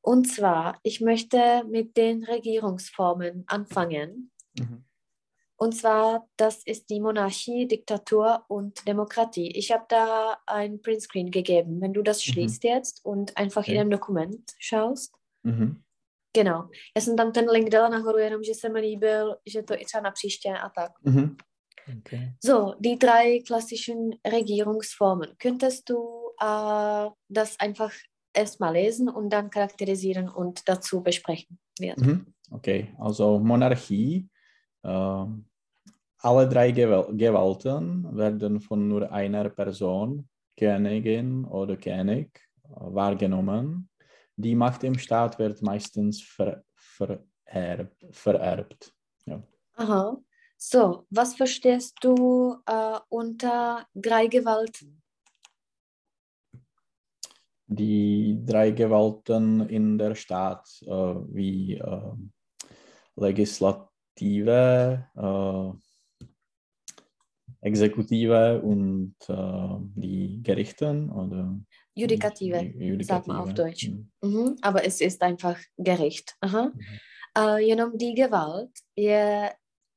Und 0.01 0.25
zwar, 0.25 0.79
ich 0.83 1.01
möchte 1.01 1.65
mit 1.65 1.97
den 1.97 2.23
Regierungsformen 2.23 3.43
anfangen. 3.47 4.31
Mhm. 4.57 4.85
Und 5.59 5.75
zwar, 5.75 6.27
das 6.37 6.63
ist 6.65 6.89
die 6.89 7.01
Monarchie, 7.01 7.67
Diktatur 7.67 8.45
und 8.47 8.87
Demokratie. 8.87 9.51
Ich 9.57 9.71
habe 9.71 9.83
da 9.89 10.37
ein 10.45 10.81
Printscreen 10.81 11.31
gegeben. 11.31 11.81
Wenn 11.81 11.91
du 11.93 12.01
das 12.01 12.25
Mhm. 12.25 12.31
schließt 12.31 12.63
jetzt 12.63 13.01
und 13.05 13.35
einfach 13.37 13.63
Okay. 13.63 13.73
in 13.75 13.81
ein 13.81 13.89
Dokument 13.89 14.51
schaust. 14.59 15.11
Mhm. 15.43 15.83
Genau. 16.33 16.69
Já 16.95 17.01
jsem 17.01 17.17
tam 17.17 17.31
ten 17.31 17.49
link 17.49 17.69
dala 17.69 17.89
nahoru, 17.89 18.17
jenom 18.17 18.43
že 18.43 18.53
se 18.53 18.69
mi 18.69 18.79
líbil, 18.79 19.35
že 19.45 19.63
to 19.63 19.73
i 19.73 19.85
třeba 19.85 20.01
na 20.01 20.11
příště 20.11 20.49
a 20.57 20.69
tak. 20.69 20.91
Mhm. 21.03 21.35
Okay. 21.99 22.33
So, 22.45 22.75
die 22.79 22.95
drei 22.97 23.39
klassischen 23.47 24.11
Regierungsformen. 24.25 25.35
Könntest 25.39 25.89
du 25.89 25.97
äh, 26.41 27.09
das 27.29 27.55
einfach 27.59 27.91
erstmal 28.33 28.73
lesen 28.73 29.09
und 29.09 29.29
dann 29.33 29.49
charakterisieren 29.49 30.29
und 30.29 30.61
dazu 30.69 31.01
besprechen? 31.01 31.57
Wird. 31.79 31.97
Mhm. 31.97 32.25
Okay, 32.51 32.95
also 32.99 33.39
Monarchie. 33.39 34.29
ähm, 34.85 35.45
alle 36.21 36.47
drei 36.47 36.71
Gewal 36.71 37.07
Gewalten 37.15 38.15
werden 38.15 38.59
von 38.59 38.87
nur 38.87 39.11
einer 39.11 39.49
Person, 39.49 40.27
Königin 40.57 41.45
oder 41.45 41.77
König, 41.77 42.41
wahrgenommen. 42.63 43.89
Die 44.35 44.55
Macht 44.55 44.83
im 44.83 44.97
Staat 44.97 45.39
wird 45.39 45.61
meistens 45.61 46.21
ver 46.21 46.63
vererbt. 46.75 48.05
vererbt. 48.11 48.93
Aha. 49.75 50.17
So, 50.57 51.05
was 51.09 51.35
verstehst 51.35 51.95
du 52.01 52.57
äh, 52.65 52.99
unter 53.07 53.87
drei 53.95 54.27
Gewalten? 54.27 55.01
Die 57.67 58.37
drei 58.45 58.71
Gewalten 58.71 59.69
in 59.69 59.97
der 59.97 60.15
Staat, 60.15 60.67
äh, 60.81 60.87
wie 60.87 61.75
äh, 61.75 62.11
Legislative, 63.15 65.07
äh, 65.15 65.71
Exekutive 67.61 68.61
und 68.61 69.15
äh, 69.27 69.77
die 69.95 70.41
Gerichten 70.43 71.09
oder 71.11 71.59
Judikative, 71.95 72.61
Judikative. 72.61 73.03
sagt 73.03 73.27
man 73.27 73.37
auf 73.37 73.53
Deutsch. 73.53 73.89
Mhm. 73.89 74.11
Mhm, 74.21 74.55
aber 74.61 74.85
es 74.85 75.01
ist 75.01 75.21
einfach 75.21 75.57
Gericht. 75.77 76.35
Aha. 76.41 76.71
Mhm. 76.73 76.99
Uh, 77.37 77.57
jenom 77.57 77.97
die 77.97 78.15
Gewalt 78.15 78.71
je 78.95 79.49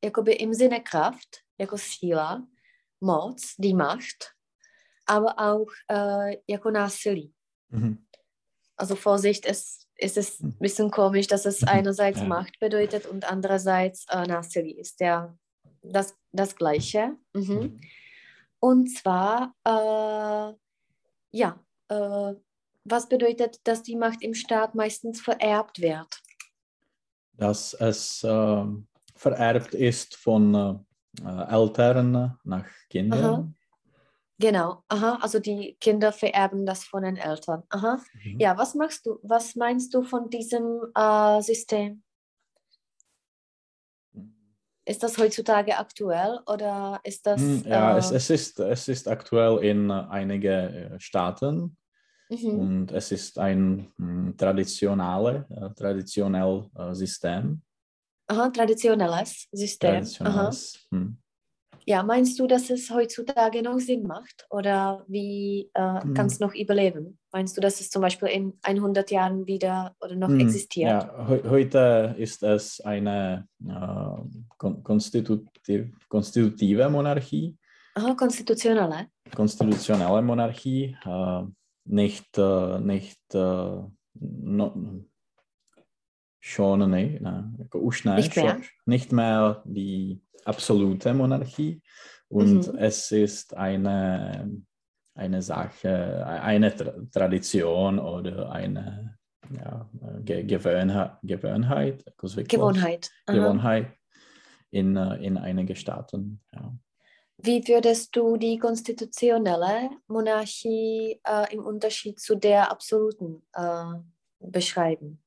jakoby 0.04 0.33
im 0.33 0.52
Sinne 0.54 0.83
Kraft, 0.83 1.42
jako 1.59 1.76
síla, 1.78 2.47
moc, 3.00 3.38
die 3.59 3.75
Macht, 3.75 4.35
aber 5.07 5.35
auch 5.38 5.71
uh, 5.90 6.35
jako 6.47 6.71
násilí. 6.71 7.33
Mhm. 7.71 7.99
Also 8.76 8.97
Vorsicht, 8.97 9.47
es, 9.47 9.88
es 9.97 10.16
ist 10.16 10.42
Mhm. 10.42 10.49
ein 10.50 10.59
bisschen 10.59 10.90
komisch, 10.90 11.26
dass 11.26 11.47
es 11.47 11.62
Mhm, 11.62 11.69
einerseits 11.69 12.21
ja. 12.21 12.26
Macht 12.26 12.59
bedeutet 12.61 13.07
und 13.07 13.25
andererseits 13.25 14.04
uh, 14.12 14.25
Násilí. 14.26 14.78
Ist 14.78 15.00
ja 15.00 15.35
das, 15.83 16.17
das 16.33 16.57
Gleiche. 16.57 17.17
Mhm. 17.35 17.55
Mhm. 17.55 17.81
Und 18.61 18.89
zwar, 18.97 19.55
äh, 19.65 20.55
ja, 21.33 21.61
äh, 21.89 22.35
was 22.85 23.09
bedeutet, 23.09 23.61
dass 23.65 23.83
die 23.83 23.97
Macht 23.97 24.23
im 24.23 24.35
Staat 24.35 24.75
meistens 24.75 25.21
vererbt 25.21 25.81
wird? 25.81 26.09
Dass 27.37 27.75
es 27.75 28.23
äh, 28.25 28.65
vererbt 29.15 29.75
ist 29.75 30.17
von 30.17 30.55
äh, 31.25 31.55
Eltern 31.55 32.39
nach 32.45 32.67
Kindern. 32.89 33.55
Genau, 34.39 34.83
aha, 34.89 35.19
also 35.21 35.39
die 35.39 35.77
Kinder 35.81 36.11
vererben 36.12 36.67
das 36.67 36.83
von 36.85 37.05
den 37.05 37.17
Eltern. 37.17 37.62
Aha. 37.69 38.01
Mhm. 38.25 38.41
Ja, 38.41 38.59
was 38.59 38.75
machst 38.75 39.07
du, 39.07 39.19
was 39.23 39.55
meinst 39.55 39.95
du 39.95 40.03
von 40.03 40.31
diesem 40.31 40.81
äh, 40.95 41.41
System? 41.43 42.03
Ist 44.85 45.03
das 45.03 45.17
heutzutage 45.17 45.79
aktuell 45.79 46.41
oder 46.47 47.01
ist 47.05 47.25
das... 47.27 47.41
Mm, 47.41 47.62
Ja, 47.67 47.95
äh, 47.95 47.99
es, 47.99 48.11
es, 48.11 48.31
ist, 48.31 48.59
es 48.61 48.89
ist 48.89 49.07
aktuell 49.07 49.59
in 49.59 49.91
äh, 49.91 49.93
einigen 50.11 50.99
Staaten 50.99 51.77
mhm. 52.29 52.59
und 52.59 52.93
es 52.93 53.12
ist 53.12 53.39
ein 53.39 53.93
mm, 53.97 54.37
traditionale, 54.37 55.47
äh, 55.51 55.71
traditionell 55.75 56.69
äh, 56.77 56.95
System. 56.95 57.62
Aha, 58.27 58.51
traditionelles 58.51 59.49
System. 59.53 59.91
Traditionelles. 59.91 60.87
hm. 60.91 61.17
Ja, 61.85 62.03
meinst 62.03 62.39
du, 62.39 62.47
dass 62.47 62.71
es 62.71 62.91
heutzutage 62.91 63.61
noch 63.62 63.79
Sinn 63.79 64.05
macht 64.05 64.47
oder 64.51 65.05
wie 65.09 65.71
äh, 65.75 66.01
Hm. 66.03 66.15
kann 66.15 66.27
es 66.27 66.41
noch 66.41 66.55
überleben? 66.55 67.19
Meinst 67.33 67.57
du, 67.57 67.62
dass 67.62 67.81
es 67.81 67.89
zum 67.89 68.03
Beispiel 68.03 68.29
in 68.29 68.53
100 68.62 69.11
Jahren 69.11 69.47
wieder 69.47 69.97
oder 70.01 70.15
noch 70.15 70.29
Hm, 70.29 70.41
existiert? 70.41 70.91
Ja, 71.05 71.27
heu- 71.29 71.43
heute 71.49 72.15
ist 72.19 72.43
es 72.43 72.81
eine 72.83 73.49
äh, 73.67 74.47
kon 74.59 74.83
konstitutiv 74.83 75.97
konstitutive 76.09 76.89
Monarchie, 76.91 77.57
Aha, 77.95 78.15
konstitutionelle. 78.15 79.07
konstitutionelle 79.35 80.21
Monarchie, 80.23 80.97
äh, 81.07 81.43
nicht, 81.87 82.37
äh, 82.37 82.79
nicht 82.81 83.21
äh, 83.35 83.81
no, 84.15 85.05
schon, 86.41 86.91
ne, 86.91 87.19
ne, 87.21 87.69
už 87.73 88.05
ne, 88.05 88.17
Nicht 88.17 88.37
mehr? 88.37 88.55
schon- 88.57 88.62
nicht 88.85 89.12
mehr 89.12 89.62
die 89.65 90.21
absolute 90.45 91.15
Monarchie 91.15 91.81
und 92.29 92.67
Mhm. 92.67 92.77
es 92.79 93.11
ist 93.11 93.57
eine, 93.57 94.51
eine 95.14 95.42
Sache, 95.42 96.26
eine 96.26 96.75
Tra 96.75 96.92
Tradition 97.11 97.99
oder 97.99 98.50
eine 98.50 99.19
ja, 99.50 99.88
Ge 100.25 100.45
zvyklost, 102.28 102.49
Gewohnheit. 102.49 103.11
Aha. 103.26 103.37
Gewohnheit 103.37 103.87
in, 104.71 104.97
äh, 104.97 105.16
in 105.16 105.37
einigen 105.37 105.76
Staaten. 105.76 106.40
Ja. 106.52 106.73
Wie 107.38 107.66
würdest 107.66 108.14
du 108.14 108.37
die 108.37 108.57
konstitutionelle 108.59 109.90
Monarchie 110.07 111.21
äh, 111.25 111.52
im 111.52 111.64
Unterschied 111.64 112.21
zu 112.21 112.37
der 112.37 112.71
absoluten 112.71 113.42
äh, 113.54 113.85
beschreiben? 114.38 115.21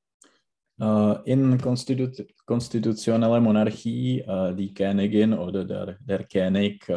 Äh, 0.79 1.31
in 1.31 1.59
Konstitu 1.59 2.09
konstitutioneller 2.45 3.41
Monarchie, 3.41 4.21
äh, 4.21 4.55
die 4.55 4.73
Königin 4.73 5.33
oder 5.33 5.65
der, 5.65 5.97
der 5.99 6.23
König 6.23 6.87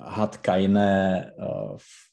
hat 0.00 0.42
keine 0.42 1.34
äh, 1.38 1.74
f- 1.74 2.10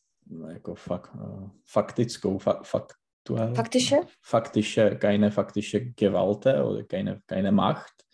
jako 0.53 0.75
fak, 0.75 1.09
äh, 1.15 1.49
faktickou, 1.65 2.37
fa 2.39 2.61
faktuell, 2.63 3.55
Faktische? 3.55 4.01
faktische, 4.21 4.97
keine 4.97 5.31
faktische 5.31 5.91
Gewalt 5.93 6.45
oder 6.45 6.83
keine, 6.83 7.21
keine 7.27 7.51
Macht. 7.51 8.05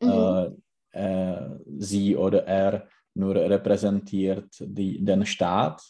Mhm. 0.00 0.08
Äh, 0.08 0.50
äh, 0.92 1.58
sie 1.78 2.16
oder 2.16 2.44
er 2.46 2.88
nur 3.14 3.34
repräsentiert 3.34 4.48
die, 4.60 5.04
den 5.04 5.26
Staat. 5.26 5.82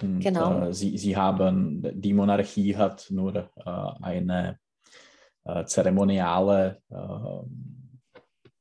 Und, 0.00 0.20
Genau. 0.20 0.68
äh, 0.68 0.72
sie, 0.74 0.96
sie 0.96 1.16
haben, 1.16 1.82
die 2.00 2.14
Monarchie 2.14 2.74
hat 2.76 3.06
nur 3.10 3.50
eine 4.02 4.58
zeremoniale 5.66 6.80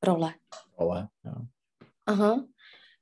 Rolle. 0.06 0.34
Rolle. 0.78 1.10
Ja. 1.24 1.46
Aha. 2.06 2.44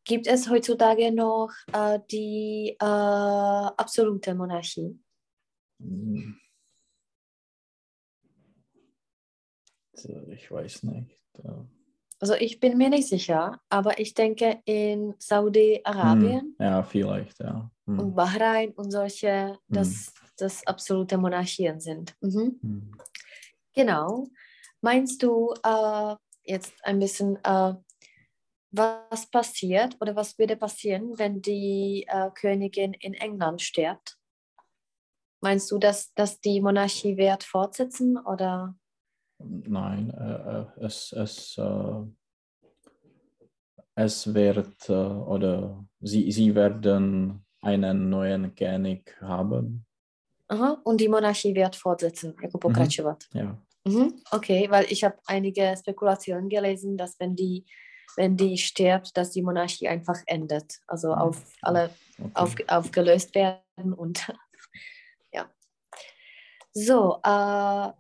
Gibt 0.10 0.26
es 0.26 0.50
heutzutage 0.50 1.12
noch 1.12 1.52
äh, 1.72 2.00
die 2.10 2.76
äh, 2.82 2.84
absolute 2.84 4.34
Monarchie? 4.34 5.00
Hm. 5.80 6.36
Ich 10.32 10.50
weiß 10.50 10.82
nicht. 10.84 11.12
Äh, 11.44 11.52
Also 12.20 12.34
ich 12.34 12.60
bin 12.60 12.76
mir 12.80 12.90
nicht 12.90 13.08
sicher, 13.08 13.62
aber 13.70 14.00
ich 14.00 14.16
denke 14.16 14.64
in 14.66 15.14
Saudi-Arabien 15.20 16.56
hm, 16.58 16.66
Ja, 16.66 16.82
vielleicht, 16.82 17.40
ja. 17.40 17.70
Hm. 17.86 18.00
und 18.00 18.16
Bahrain 18.16 18.72
und 18.72 18.90
solche, 18.90 19.60
dass 19.68 20.12
das 20.38 20.66
absolute 20.66 21.20
Monarchien 21.20 21.80
sind. 21.80 22.16
Mhm. 22.20 22.60
Hm. 22.64 22.92
Genau. 23.76 24.26
Meinst 24.82 25.22
du 25.22 25.54
äh, 25.64 26.16
jetzt 26.46 26.74
ein 26.84 26.98
bisschen, 26.98 27.38
äh, 27.44 27.76
was 28.72 29.30
passiert 29.30 29.98
oder 30.00 30.16
was 30.16 30.38
würde 30.38 30.56
passieren, 30.56 31.18
wenn 31.18 31.42
die 31.42 32.06
äh, 32.08 32.30
Königin 32.32 32.94
in 32.94 33.14
England 33.14 33.62
stirbt? 33.62 34.18
Meinst 35.42 35.72
du, 35.72 35.78
dass, 35.78 36.14
dass 36.14 36.42
die 36.42 36.62
Monarchie 36.62 37.18
wird 37.18 37.44
fortsetzen 37.44 38.18
oder? 38.18 38.76
Nein, 39.40 40.10
äh, 40.12 40.60
äh 40.60 40.86
es, 40.86 41.14
es, 41.14 41.58
äh, 41.58 42.04
es 43.96 44.34
wird 44.34 44.90
äh, 44.90 44.94
oder 44.94 45.86
sie, 46.02 46.32
sie 46.32 46.54
werden 46.56 47.46
einen 47.62 48.10
neuen 48.10 48.54
König 48.56 49.16
haben. 49.22 49.86
Aha. 50.48 50.82
Und 50.84 51.00
die 51.00 51.08
Monarchie 51.08 51.56
wird 51.56 51.76
fortsetzen, 51.76 52.36
pokračovat. 52.36 53.28
Mhm. 53.34 53.40
Ja. 53.40 53.62
Mhm. 53.86 54.22
Okay, 54.32 54.70
weil 54.70 54.86
ich 54.90 55.04
habe 55.04 55.18
einige 55.26 55.74
Spekulationen 55.78 56.50
gelesen, 56.50 56.98
dass 56.98 57.20
wenn 57.20 57.36
die, 57.36 57.66
wenn 58.16 58.38
die 58.38 58.58
stirbt, 58.58 59.16
dass 59.18 59.32
die 59.32 59.42
Monarchie 59.42 59.88
einfach 59.88 60.18
endet. 60.26 60.80
Also 60.88 61.14
auf 61.14 61.42
alle 61.62 61.90
Okay. 62.20 62.32
auf, 62.34 62.56
aufgelöst 62.68 63.34
werden 63.34 63.94
und 63.94 64.28
ja. 65.34 65.50
So, 66.74 67.20
äh, 67.24 67.92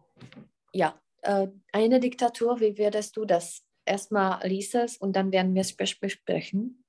ja, 0.73 1.01
äh, 1.21 1.47
eine 1.71 1.99
Diktatur, 1.99 2.59
wie 2.59 2.77
würdest 2.77 3.15
du 3.15 3.25
das? 3.25 3.63
Erstmal 3.85 4.45
lies 4.47 4.73
es 4.75 4.97
und 4.97 5.15
dann 5.15 5.31
werden 5.31 5.55
wir 5.55 5.61
es 5.61 5.75
bes- 5.77 5.99
besprechen. 5.99 6.83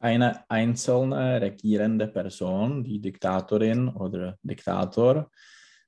Eine 0.00 0.48
einzelne 0.50 1.40
regierende 1.40 2.08
Person, 2.08 2.82
die 2.82 2.98
Diktatorin 3.00 3.88
oder 3.88 4.38
Diktator, 4.42 5.30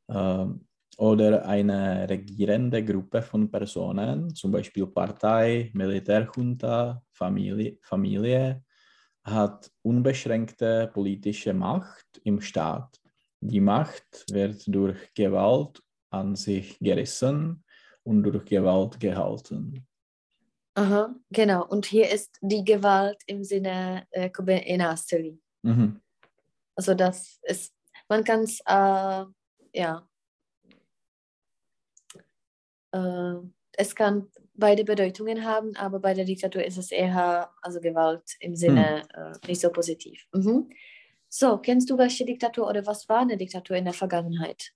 ähm, 0.08 0.68
oder 0.98 1.46
eine 1.46 2.08
regierende 2.08 2.84
Gruppe 2.84 3.22
von 3.22 3.50
Personen, 3.50 4.34
zum 4.34 4.52
Beispiel 4.52 4.86
Partei, 4.86 5.70
Militärjunta, 5.74 7.02
Familie, 7.12 7.78
Familie, 7.82 8.62
hat 9.22 9.70
unbeschränkte 9.82 10.90
politische 10.92 11.54
Macht 11.54 12.20
im 12.24 12.40
Staat. 12.40 13.00
Die 13.40 13.60
Macht 13.60 14.24
wird 14.30 14.62
durch 14.66 15.12
Gewalt 15.14 15.82
an 16.10 16.36
sich 16.36 16.78
gerissen 16.78 17.64
und 18.02 18.22
durch 18.22 18.44
Gewalt 18.44 19.00
gehalten. 19.00 19.86
Aha, 20.76 21.14
genau. 21.30 21.66
Und 21.66 21.86
hier 21.86 22.10
ist 22.10 22.38
die 22.40 22.64
Gewalt 22.64 23.22
im 23.26 23.44
Sinne 23.44 24.06
äh. 24.10 24.30
Mhm. 25.62 26.00
Also 26.74 26.94
das 26.94 27.38
ist, 27.42 27.72
man 28.08 28.24
kann 28.24 28.40
es, 28.40 28.60
äh, 28.66 29.24
ja, 29.72 30.08
äh, 32.94 33.34
es 33.72 33.94
kann 33.94 34.28
beide 34.54 34.84
Bedeutungen 34.84 35.44
haben, 35.44 35.74
aber 35.76 35.98
bei 35.98 36.14
der 36.14 36.24
Diktatur 36.24 36.64
ist 36.64 36.78
es 36.78 36.92
eher, 36.92 37.50
also 37.60 37.80
Gewalt 37.80 38.36
im 38.40 38.54
Sinne 38.54 39.02
äh, 39.14 39.48
nicht 39.48 39.60
so 39.60 39.70
positiv. 39.70 40.24
Mhm. 40.32 40.70
So, 41.28 41.58
kennst 41.58 41.90
du 41.90 41.98
welche 41.98 42.24
Diktatur 42.24 42.68
oder 42.68 42.86
was 42.86 43.08
war 43.08 43.18
eine 43.20 43.36
Diktatur 43.36 43.76
in 43.76 43.84
der 43.84 43.94
Vergangenheit? 43.94 44.70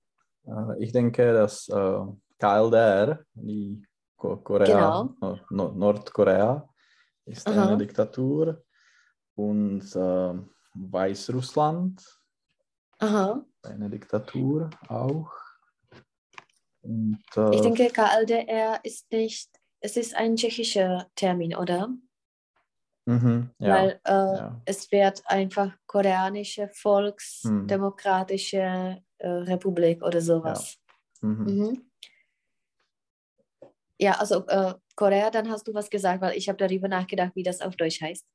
Äh, 0.46 0.82
Ich 0.84 0.90
denke, 0.92 1.32
dass 1.32 1.68
äh, 1.68 2.00
KLDR, 2.40 3.20
die 3.34 3.84
Ko 4.16 4.36
Korea, 4.38 5.08
Genau. 5.20 5.38
no, 5.50 5.68
Nordkorea, 5.72 6.68
ist 7.24 7.46
Aha. 7.46 7.68
eine 7.68 7.78
Diktatur 7.78 8.64
und 9.36 9.82
äh, 9.94 10.34
Weißrussland, 10.74 12.02
Aha, 12.98 13.44
eine 13.62 13.88
Diktatur 13.90 14.70
auch. 14.88 15.30
Und, 16.88 17.22
äh, 17.36 17.54
ich 17.54 17.60
denke, 17.60 17.90
KLDR 17.90 18.80
ist 18.82 19.12
nicht, 19.12 19.50
es 19.80 19.98
ist 19.98 20.16
ein 20.16 20.36
tschechischer 20.36 21.06
Termin, 21.14 21.54
oder? 21.54 21.90
mhm, 23.04 23.50
ja, 23.58 23.74
Weil 23.74 24.00
äh, 24.04 24.10
ja. 24.10 24.58
es 24.64 24.90
wird 24.90 25.22
einfach 25.26 25.76
koreanische 25.86 26.70
Volksdemokratische 26.72 29.02
äh, 29.18 29.28
Republik 29.28 30.02
oder 30.02 30.22
sowas. 30.22 30.78
Mhm. 31.20 31.44
Mhm. 31.44 31.90
Ja, 34.00 34.12
also 34.12 34.46
äh, 34.46 34.72
Korea, 34.94 35.28
dann 35.30 35.50
hast 35.50 35.68
du 35.68 35.74
was 35.74 35.90
gesagt, 35.90 36.22
weil 36.22 36.38
ich 36.38 36.48
habe 36.48 36.56
darüber 36.56 36.88
nachgedacht, 36.88 37.32
wie 37.34 37.42
das 37.42 37.60
auf 37.60 37.76
Deutsch 37.76 38.00
heißt. 38.00 38.26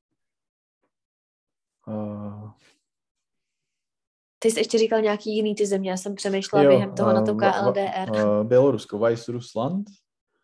Ty 4.43 4.51
jsi 4.51 4.59
ještě 4.59 4.77
říkal 4.77 5.01
nějaký 5.01 5.35
jiný 5.35 5.55
ty 5.55 5.65
země, 5.65 5.89
já 5.89 5.97
jsem 5.97 6.15
přemýšlela 6.15 6.65
během 6.69 6.95
toho 6.95 7.13
na 7.13 7.21
to 7.21 7.31
äh, 7.31 7.35
Wa- 7.35 7.51
Wa- 7.51 7.73
KLDR. 7.73 8.15
äh, 8.15 8.43
Belarusko, 8.43 8.99
Weißrussland 8.99 9.87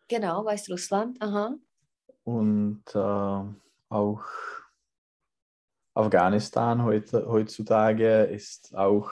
Genau, 0.08 0.44
Weißrussland, 0.44 1.16
aha. 1.20 1.54
und 2.24 2.82
äh, 2.94 3.54
auch 3.90 4.24
Afghanistan 5.94 6.82
heute, 6.82 7.26
heutzutage 7.28 8.24
ist 8.24 8.74
auch 8.74 9.10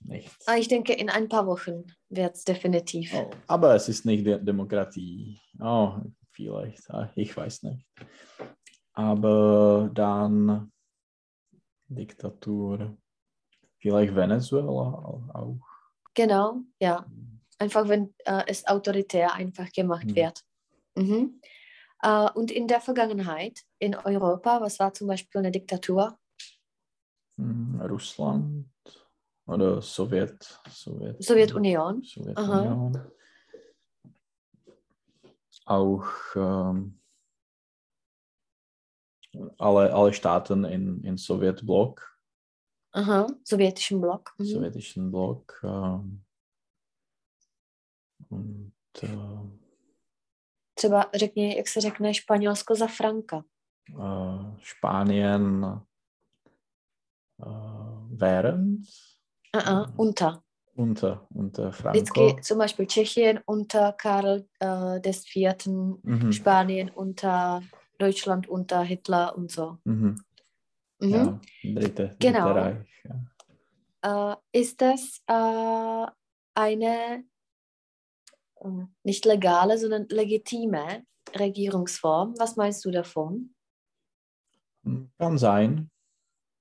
nicht. 0.00 0.36
Ah, 0.46 0.56
ich 0.56 0.68
denke, 0.68 0.92
in 0.92 1.08
ein 1.10 1.28
paar 1.28 1.46
Wochen 1.46 1.84
wird 2.08 2.34
es 2.36 2.44
definitiv. 2.44 3.14
Oh, 3.14 3.30
aber 3.46 3.74
es 3.74 3.88
ist 3.88 4.04
nicht 4.04 4.26
De 4.26 4.38
Demokratie. 4.44 5.38
Oh, 5.60 5.92
vielleicht, 6.32 6.90
ah, 6.90 7.10
ich 7.14 7.36
weiß 7.36 7.62
nicht. 7.62 7.86
Aber 8.94 9.90
dann 9.94 10.72
Diktatur. 11.90 12.96
Vielleicht 13.78 14.14
Venezuela 14.14 14.70
auch. 14.70 15.60
Genau, 16.14 16.60
ja. 16.80 17.06
Einfach, 17.58 17.88
wenn 17.88 18.14
äh, 18.24 18.44
es 18.46 18.66
autoritär 18.66 19.34
einfach 19.34 19.70
gemacht 19.72 20.06
Mhm. 20.06 20.14
wird. 20.14 20.44
Mhm. 20.94 21.40
Äh, 22.02 22.30
und 22.32 22.50
in 22.50 22.66
der 22.66 22.80
Vergangenheit 22.80 23.60
in 23.78 23.94
Europa, 23.94 24.60
was 24.60 24.78
war 24.78 24.94
zum 24.94 25.08
Beispiel 25.08 25.40
eine 25.40 25.50
Diktatur? 25.50 26.18
Hm, 27.36 27.80
Russland 27.82 28.68
oder 29.46 29.82
Sowjet, 29.82 30.60
Sowjet, 30.68 31.22
Sowjetunion. 31.22 32.02
Sowjetunion. 32.02 33.10
Auch 35.66 36.06
ähm, 36.36 36.99
alle, 39.58 39.92
alle 39.92 40.12
Staaten 40.12 40.64
in, 40.64 41.04
in 41.04 41.18
Sowjetblock, 41.18 42.00
Aha, 42.92 43.26
sowjetischen 43.44 44.00
Block. 44.00 44.30
Mhm. 44.38 44.46
sowjetischen 44.46 45.10
Block. 45.10 45.60
Und 48.28 48.72
äh, 49.02 49.08
Třeba 50.74 51.10
řekni, 51.14 51.56
jak 51.56 51.68
se 51.68 51.80
řekne 51.80 52.14
Španělsko 52.14 52.74
za 52.74 52.86
Franka. 52.86 53.44
äh, 53.98 54.56
Spanien 54.62 55.64
äh, 57.38 58.16
während 58.20 58.80
Aha, 59.52 59.92
unter. 59.96 60.40
unter, 60.76 61.26
unter 61.34 61.72
Franco. 61.72 61.98
Vždycky 61.98 62.42
zum 62.42 62.58
Beispiel 62.58 62.86
Tschechien 62.86 63.40
unter 63.46 63.92
Karl 63.92 64.44
äh, 64.60 65.00
des 65.00 65.24
Vierten, 65.26 65.96
Mhm. 66.02 66.32
Spanien 66.32 66.90
unter 66.90 67.60
Deutschland 68.00 68.48
unter 68.48 68.82
Hitler 68.82 69.36
und 69.36 69.50
so. 69.50 69.78
Mhm. 69.84 70.20
Mhm. 71.00 71.10
Ja, 71.10 71.40
dritte, 71.62 72.16
Genau. 72.18 72.52
dritte 72.52 72.60
Reich. 72.60 73.04
Ja. 74.02 74.32
Äh, 74.52 74.58
ist 74.60 74.80
das 74.80 75.22
äh, 75.26 76.06
eine 76.54 77.24
äh, 78.56 78.68
nicht 79.04 79.24
legale, 79.24 79.78
sondern 79.78 80.06
legitime 80.08 81.04
Regierungsform? 81.38 82.34
Was 82.38 82.56
meinst 82.56 82.84
du 82.84 82.90
davon? 82.90 83.54
Kann 85.18 85.38
sein. 85.38 85.90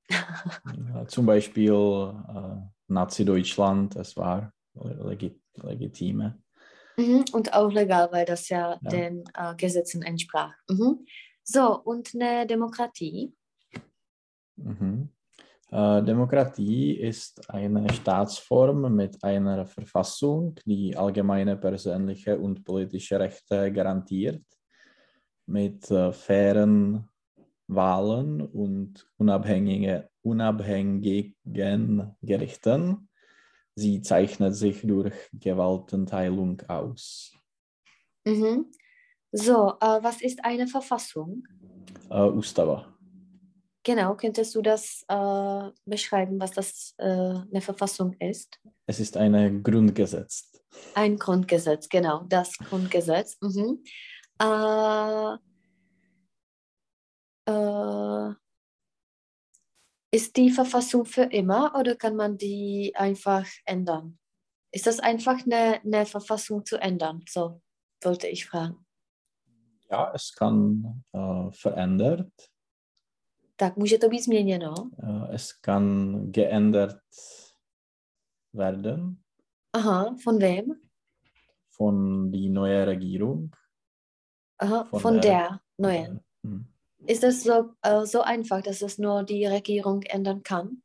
zum 1.08 1.25
Beispiel 1.25 1.71
äh, 1.73 2.62
Nazi-Deutschland, 2.88 3.95
das 3.95 4.17
war 4.17 4.52
legi 4.73 5.39
legitime. 5.56 6.41
Mhm. 6.97 7.25
Und 7.32 7.54
auch 7.54 7.71
legal, 7.71 8.12
weil 8.12 8.25
das 8.25 8.49
ja, 8.49 8.78
Ja. 8.82 8.89
den 8.89 9.23
äh, 9.34 9.56
Gesetzen 9.56 10.02
entsprach. 10.02 10.54
Mhm. 10.69 11.06
So, 11.52 11.82
und 11.82 12.14
eine 12.14 12.46
Demokratie? 12.46 13.34
Mhm. 14.56 15.10
Äh, 15.72 16.04
Demokratie 16.04 16.94
ist 16.94 17.50
eine 17.50 17.92
Staatsform 17.92 18.96
mit 18.96 19.24
einer 19.24 19.66
Verfassung, 19.66 20.60
die 20.68 20.96
allgemeine 20.96 21.58
persönliche 21.58 22.38
und 22.38 22.64
politische 22.64 23.20
Rechte 23.20 23.72
garantiert, 23.72 24.44
mit 25.48 25.90
äh, 25.90 26.12
fairen 26.14 27.10
Wahlen 27.66 28.42
und 28.42 29.10
unabhängige, 29.18 30.08
unabhängigen 30.22 32.16
Gerichten. 32.22 33.10
Sie 33.74 34.04
zeichnet 34.04 34.54
sich 34.54 34.82
durch 34.84 35.16
Gewaltenteilung 35.34 36.62
aus. 36.68 37.34
Mhm. 38.24 38.70
So, 39.32 39.74
äh, 39.80 40.04
was 40.04 40.22
ist 40.22 40.44
eine 40.44 40.68
Verfassung? 40.68 41.44
Äh, 42.10 42.22
Ustava. 42.22 42.86
Genau, 43.84 44.15
könntest 44.15 44.56
du 44.56 44.62
das 44.62 45.04
äh, 45.08 45.70
beschreiben, 45.86 46.39
was 46.39 46.52
das 46.52 46.94
äh, 46.98 47.06
eine 47.06 47.62
Verfassung 47.62 48.13
ist? 48.20 48.60
Es 48.86 49.00
ist 49.00 49.15
ein 49.18 49.63
Grundgesetz. 49.63 50.52
Ein 50.96 51.18
Grundgesetz, 51.18 51.88
genau, 51.89 52.26
das 52.28 52.58
Grundgesetz. 52.58 53.38
Mhm. 53.42 53.84
Äh, 54.42 55.36
äh, 57.50 58.34
Ist 60.12 60.36
die 60.38 60.50
Verfassung 60.50 61.06
für 61.06 61.24
immer 61.24 61.76
oder 61.80 61.96
kann 61.96 62.15
man 62.15 62.38
die 62.38 62.94
einfach 62.96 63.48
ändern? 63.65 64.18
Ist 64.72 64.88
das 64.88 65.00
einfach 65.00 65.46
eine, 65.46 65.82
eine 65.84 66.06
Verfassung 66.06 66.65
zu 66.65 66.78
ändern? 66.78 67.24
So 67.30 67.62
wollte 68.04 68.28
ich 68.28 68.46
fragen. 68.46 68.86
Ja, 69.91 70.12
es 70.13 70.32
kann 70.36 71.04
äh, 71.13 71.49
verändert. 71.52 72.32
Tak 73.56 73.78
může 73.78 73.97
to 73.97 74.10
být 74.10 74.23
změněno. 74.23 74.73
Äh, 75.04 75.36
es 75.36 75.54
kann 75.62 76.32
geändert 76.32 77.02
werden 78.54 79.17
Aha, 79.73 80.15
von 80.23 80.39
wem? 80.39 80.80
von 81.78 82.32
die 82.32 82.49
neue 82.49 82.86
Regierung. 82.86 83.49
Aha, 84.60 84.84
Von 84.84 84.99
von, 84.99 85.13
der- 85.13 85.21
der, 85.21 85.60
neuen. 85.78 86.19
Hm. 86.43 86.65
Ist 87.08 87.23
das 87.23 87.43
so, 87.43 87.71
äh, 87.82 88.06
so 88.06 88.21
einfach, 88.21 88.62
dass 88.62 88.82
es 88.82 88.97
nur 88.97 89.23
die 89.23 89.45
Regierung 89.47 90.02
ändern 90.04 90.43
kann? 90.43 90.82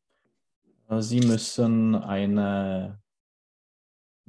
Äh, 0.88 1.00
Sie 1.00 1.20
müssen 1.20 1.96
eine 1.96 3.00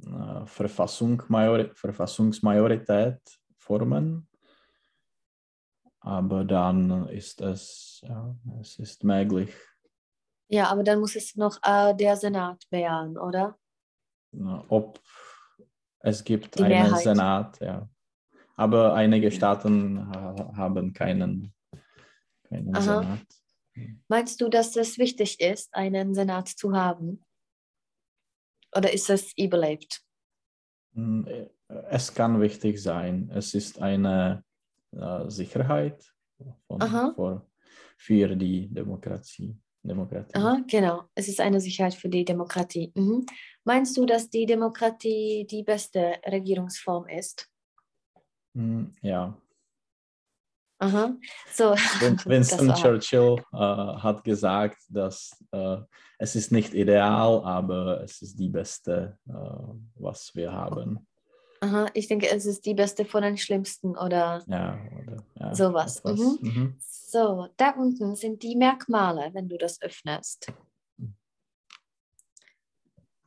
äh, 0.04 0.44
Verfassung, 0.46 1.22
Majori 1.28 1.70
Verfassungsmajorität 1.74 3.20
formen, 3.58 4.26
aber 6.06 6.44
dann 6.44 7.08
ist 7.08 7.40
es, 7.40 8.00
ja, 8.06 8.36
es 8.60 8.78
ist 8.78 9.02
möglich, 9.02 9.52
Ja, 10.48 10.68
aber 10.68 10.84
dann 10.84 11.00
muss 11.00 11.16
es 11.16 11.34
noch 11.34 11.58
äh, 11.64 11.94
der 11.96 12.16
Senat 12.16 12.64
bejahen, 12.70 13.18
oder? 13.18 13.58
ob 14.68 15.00
es 16.00 16.22
gibt 16.22 16.56
Die 16.58 16.62
einen 16.62 16.82
Mehrheit. 16.82 17.02
Senat, 17.02 17.60
ja. 17.60 17.88
Aber 18.56 18.94
einige 18.94 19.30
Staaten 19.32 20.08
ha 20.08 20.52
haben 20.56 20.92
keinen, 20.92 21.52
keinen 22.48 22.74
Aha. 22.76 22.80
Senat. 22.80 23.26
Meinst 24.08 24.40
du, 24.40 24.48
dass 24.48 24.76
es 24.76 24.98
wichtig 24.98 25.40
ist, 25.40 25.74
einen 25.74 26.14
Senat 26.14 26.48
zu 26.48 26.72
haben? 26.72 27.24
Oder 28.76 28.92
ist 28.92 29.10
es 29.10 29.32
überlebt? 29.36 30.02
Mm, 30.92 31.26
äh, 31.26 31.48
Es 31.90 32.14
kann 32.14 32.40
wichtig 32.40 32.80
sein. 32.80 33.28
Es 33.34 33.54
ist 33.54 33.82
eine 33.82 34.44
äh, 34.96 35.30
Sicherheit 35.30 36.04
von, 36.66 36.82
Aha. 36.82 37.12
für, 37.14 37.46
für 37.96 38.36
die 38.36 38.68
Demokratie. 38.68 39.56
Demokratie. 39.82 40.34
Aha, 40.34 40.62
genau. 40.66 41.04
Es 41.14 41.28
ist 41.28 41.40
eine 41.40 41.60
Sicherheit 41.60 41.94
für 41.94 42.08
die 42.08 42.24
Demokratie. 42.24 42.92
Mhm. 42.94 43.24
Meinst 43.64 43.96
du, 43.96 44.04
dass 44.04 44.28
die 44.28 44.46
Demokratie 44.46 45.46
die 45.48 45.62
beste 45.62 46.14
Regierungsform 46.26 47.08
ist? 47.08 47.48
Mm, 48.54 48.86
Ja. 49.02 49.36
Aha. 50.78 51.16
So, 51.52 51.74
Winston 52.26 52.74
Churchill 52.74 53.36
äh, 53.52 53.56
hat 53.56 54.24
gesagt, 54.24 54.78
dass 54.88 55.30
äh, 55.52 55.78
es 56.18 56.36
ist 56.36 56.52
nicht 56.52 56.74
ideal, 56.74 57.42
aber 57.44 58.02
es 58.02 58.20
ist 58.22 58.38
die 58.38 58.48
beste, 58.48 59.18
äh, 59.28 59.32
was 59.94 60.34
wir 60.34 60.52
haben. 60.52 61.06
Aha, 61.60 61.86
ich 61.94 62.06
denke, 62.08 62.28
es 62.28 62.46
ist 62.46 62.66
die 62.66 62.74
beste 62.74 63.04
von 63.04 63.22
den 63.22 63.36
schlimmsten 63.36 63.96
oder 63.96 64.44
Ja, 64.46 64.78
oder, 65.02 65.24
ja, 65.38 65.54
Sowas, 65.54 66.02
mhm. 66.04 66.38
Mhm. 66.40 66.76
so. 66.78 67.48
Da 67.56 67.70
unten 67.70 68.14
sind 68.14 68.42
die 68.42 68.56
Merkmale, 68.56 69.30
wenn 69.32 69.48
du 69.48 69.56
das 69.56 69.80
öffnest. 69.80 70.52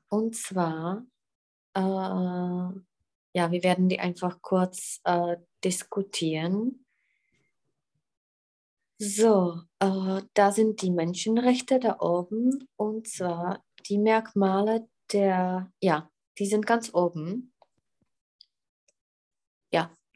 Und 0.09 0.35
zwar, 0.35 1.05
äh, 1.75 1.79
ja, 1.79 3.51
wir 3.51 3.63
werden 3.63 3.89
die 3.89 3.99
einfach 3.99 4.41
kurz 4.41 4.99
äh, 5.03 5.37
diskutieren. 5.63 6.85
So, 8.97 9.61
äh, 9.79 10.21
da 10.33 10.51
sind 10.51 10.81
die 10.81 10.91
Menschenrechte 10.91 11.79
da 11.79 11.99
oben 11.99 12.67
und 12.75 13.07
zwar 13.07 13.63
die 13.87 13.97
Merkmale 13.97 14.89
der, 15.13 15.71
ja, 15.81 16.09
die 16.37 16.45
sind 16.45 16.65
ganz 16.65 16.93
oben. 16.93 17.48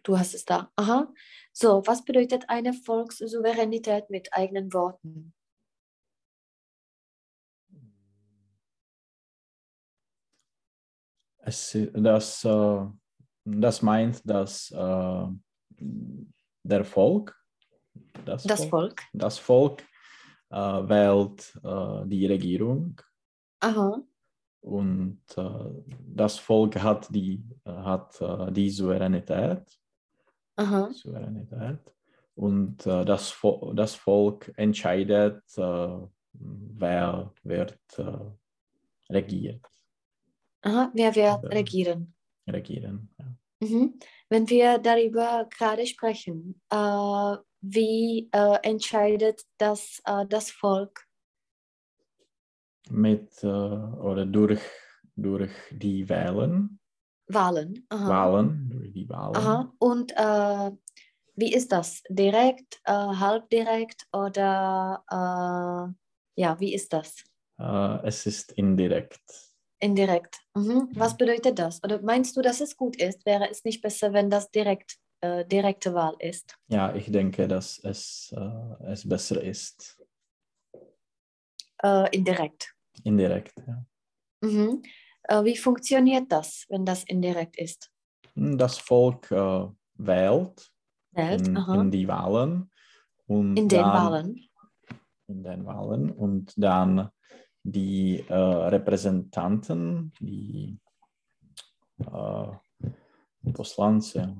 Du 0.03 0.17
hast 0.17 0.33
es 0.35 0.43
da. 0.45 0.69
Aha. 0.75 1.11
So, 1.53 1.81
was 1.85 2.03
bedeutet 2.03 2.45
eine 2.49 2.73
Volkssouveränität 2.73 4.09
mit 4.09 4.33
eigenen 4.33 4.73
Worten? 4.73 5.33
Es, 11.45 11.77
das, 11.93 12.43
äh, 12.45 12.85
das 13.45 13.81
meint, 13.81 14.21
dass 14.29 14.71
äh, 14.71 15.27
der 16.63 16.85
Volk, 16.85 17.35
das, 18.25 18.43
Das 18.43 18.65
Volk. 18.65 19.01
das 19.13 19.37
Volk 19.39 19.83
äh, 20.49 20.55
wählt 20.55 21.59
äh, 21.63 22.07
die 22.07 22.25
Regierung 22.25 22.99
Aha. 23.59 24.01
und 24.61 25.21
äh, 25.35 25.83
das 26.07 26.39
Volk 26.39 26.81
hat 26.81 27.13
die, 27.13 27.43
hat, 27.65 28.21
äh, 28.21 28.51
die 28.51 28.69
Souveränität, 28.69 29.63
Aha. 30.55 30.91
Souveränität 30.93 31.79
und 32.35 32.85
äh, 32.85 33.05
das, 33.05 33.31
Vo 33.31 33.73
das 33.73 33.95
Volk 33.95 34.51
entscheidet, 34.55 35.41
äh, 35.57 35.97
wer 36.33 37.33
wird 37.43 37.79
äh, 37.97 39.13
regiert, 39.13 39.65
Aha. 40.61 40.91
Wer 40.93 41.13
wird 41.15 41.43
Ja. 41.43 41.49
regieren? 41.49 42.13
regieren. 42.47 43.09
Ja. 43.19 43.25
Mhm. 43.67 43.99
Wenn 44.29 44.49
wir 44.49 44.77
darüber 44.77 45.47
gerade 45.49 45.85
sprechen, 45.85 46.61
äh, 46.69 47.35
wie 47.61 48.29
äh, 48.31 48.57
entscheidet 48.63 49.41
das, 49.57 50.01
äh, 50.05 50.25
das 50.27 50.51
Volk? 50.51 51.05
mit 52.89 53.43
äh, 53.43 53.47
oder 53.47 54.25
durch, 54.25 54.61
durch 55.15 55.51
die 55.71 56.07
Wahlen, 56.09 56.79
Wahlen. 57.33 57.85
Aha. 57.89 58.07
Wahlen, 58.09 58.91
die 58.93 59.07
Wahlen. 59.09 59.35
Aha. 59.35 59.73
Und 59.79 60.11
äh, 60.15 60.71
wie 61.35 61.53
ist 61.53 61.71
das? 61.71 62.03
Direkt, 62.09 62.79
äh, 62.85 62.91
halbdirekt 62.91 64.07
oder 64.13 65.03
äh, 65.09 66.41
ja, 66.41 66.59
wie 66.59 66.73
ist 66.73 66.93
das? 66.93 67.23
Äh, 67.59 68.07
es 68.07 68.25
ist 68.25 68.51
indirekt. 68.53 69.21
Indirekt. 69.79 70.37
Mhm. 70.55 70.89
Was 70.95 71.11
Ja. 71.11 71.17
bedeutet 71.17 71.59
das? 71.59 71.83
Oder 71.83 72.01
meinst 72.01 72.37
du, 72.37 72.41
dass 72.41 72.61
es 72.61 72.75
gut 72.77 72.95
ist? 73.01 73.25
Wäre 73.25 73.49
es 73.49 73.63
nicht 73.63 73.81
besser, 73.81 74.13
wenn 74.13 74.29
das 74.29 74.49
direkt, 74.51 74.97
äh, 75.21 75.45
direkte 75.45 75.93
Wahl 75.93 76.15
ist? 76.19 76.57
Ja, 76.67 76.95
ich 76.95 77.11
denke, 77.11 77.47
dass 77.47 77.79
es, 77.83 78.33
äh, 78.37 78.91
es 78.91 79.07
besser 79.07 79.41
ist. 79.41 79.99
Indirekt. 82.11 82.73
Indirekt. 83.03 83.53
Ja. 83.67 83.85
Mhm. 84.41 84.83
Äh, 85.23 85.43
wie 85.43 85.57
funktioniert 85.57 86.31
das, 86.31 86.65
wenn 86.69 86.85
das 86.85 87.03
indirekt 87.03 87.57
ist? 87.57 87.89
Hm, 88.35 88.57
Das 88.57 88.77
Volk 88.77 89.29
äh, 89.31 89.67
wählt 89.95 90.71
Welt? 91.11 91.47
in, 91.47 91.55
in 91.55 91.91
die 91.91 92.07
Wahlen. 92.07 92.69
Und 93.27 93.55
In 93.57 93.67
den 93.69 93.81
dann, 93.81 93.93
Wahlen. 93.93 94.49
In 95.27 95.43
den 95.43 95.65
Wahlen. 95.65 96.11
Und 96.11 96.53
dann 96.57 97.09
die 97.63 98.19
äh, 98.27 98.33
Repräsentanten, 98.33 100.11
die 100.19 100.77
äh, 101.99 102.47
Poslance, 103.53 104.35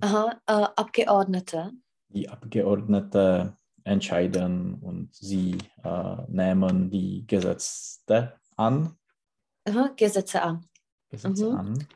Aha. 0.00 0.40
Äh, 0.46 0.66
Abgeordnete. 0.76 1.72
die 2.08 2.28
Abgeordnete 2.28 3.56
entscheiden 3.84 4.74
und 4.74 5.14
sie 5.14 5.56
äh, 5.82 6.16
nehmen 6.28 6.90
die 6.90 7.26
Gesetze 7.26 8.34
an. 8.56 8.97
Aha. 9.68 9.90
Gesetze 9.96 10.42
an. 10.42 10.64
Gesetze 11.10 11.50
Mhm. 11.52 11.58
an. 11.58 11.88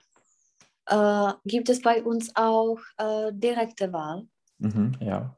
Äh, 0.87 1.35
gibt 1.45 1.69
es 1.69 1.81
bei 1.81 2.03
uns 2.03 2.35
auch 2.35 2.79
äh, 2.99 3.33
direkte 3.33 3.93
Wahl? 3.93 4.27
Mhm, 4.59 4.93
ja. 5.01 5.37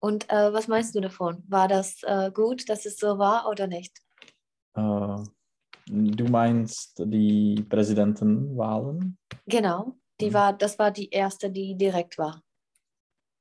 Und 0.00 0.30
äh, 0.30 0.52
was 0.52 0.68
meinst 0.68 0.94
du 0.94 1.00
davon? 1.00 1.42
War 1.48 1.68
das 1.68 2.02
äh, 2.02 2.30
gut, 2.30 2.68
dass 2.68 2.86
es 2.86 2.96
so 2.98 3.18
war 3.18 3.48
oder 3.48 3.66
nicht? 3.66 3.98
Äh, 4.74 5.16
du 5.88 6.24
meinst 6.28 6.98
die 6.98 7.64
Präsidentenwahlen? 7.68 9.18
Genau. 9.46 9.96
Die 10.20 10.28
Mhm. 10.30 10.34
war, 10.34 10.52
das 10.52 10.78
war 10.78 10.90
die 10.90 11.08
erste, 11.10 11.50
die 11.50 11.76
direkt 11.76 12.18
war. 12.18 12.42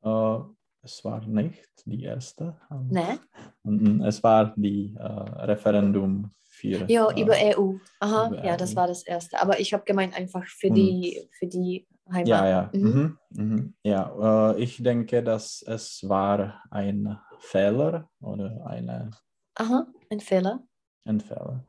Äh, 0.01 0.43
es 0.81 1.03
war 1.03 1.25
nicht 1.25 1.67
die 1.85 2.03
erste. 2.03 2.55
Ne? 2.89 3.19
Mhm, 3.63 4.01
Es 4.03 4.23
war 4.23 4.53
die 4.55 4.95
Referendum 4.99 6.31
für. 6.77 6.85
Ja, 6.91 7.11
über 7.17 7.33
EU. 7.35 7.75
Aha, 7.99 8.27
über 8.27 8.45
ja, 8.45 8.57
das 8.57 8.71
EU. 8.73 8.75
war 8.75 8.87
das 8.87 9.03
erste. 9.03 9.39
Aber 9.41 9.59
ich 9.59 9.73
habe 9.73 9.83
gemeint 9.83 10.15
einfach 10.15 10.45
für 10.45 10.67
Und- 10.67 10.75
die, 10.75 11.27
für 11.37 11.47
die 11.47 11.87
Heimat. 12.11 12.27
Ja, 12.27 12.47
ja. 12.47 12.69
Mhm. 12.73 13.17
Mhm. 13.31 13.45
Mhm. 13.53 13.73
ja 13.83 14.51
äh, 14.51 14.61
ich 14.61 14.81
denke, 14.81 15.23
dass 15.23 15.63
es 15.67 16.07
war 16.07 16.61
ein 16.69 17.17
Fehler 17.39 18.09
oder 18.21 18.65
eine, 18.67 19.09
Aha, 19.55 19.87
ein 20.11 20.19
Fehler. 20.19 20.63
ein 21.05 21.19
Fehler. 21.19 21.65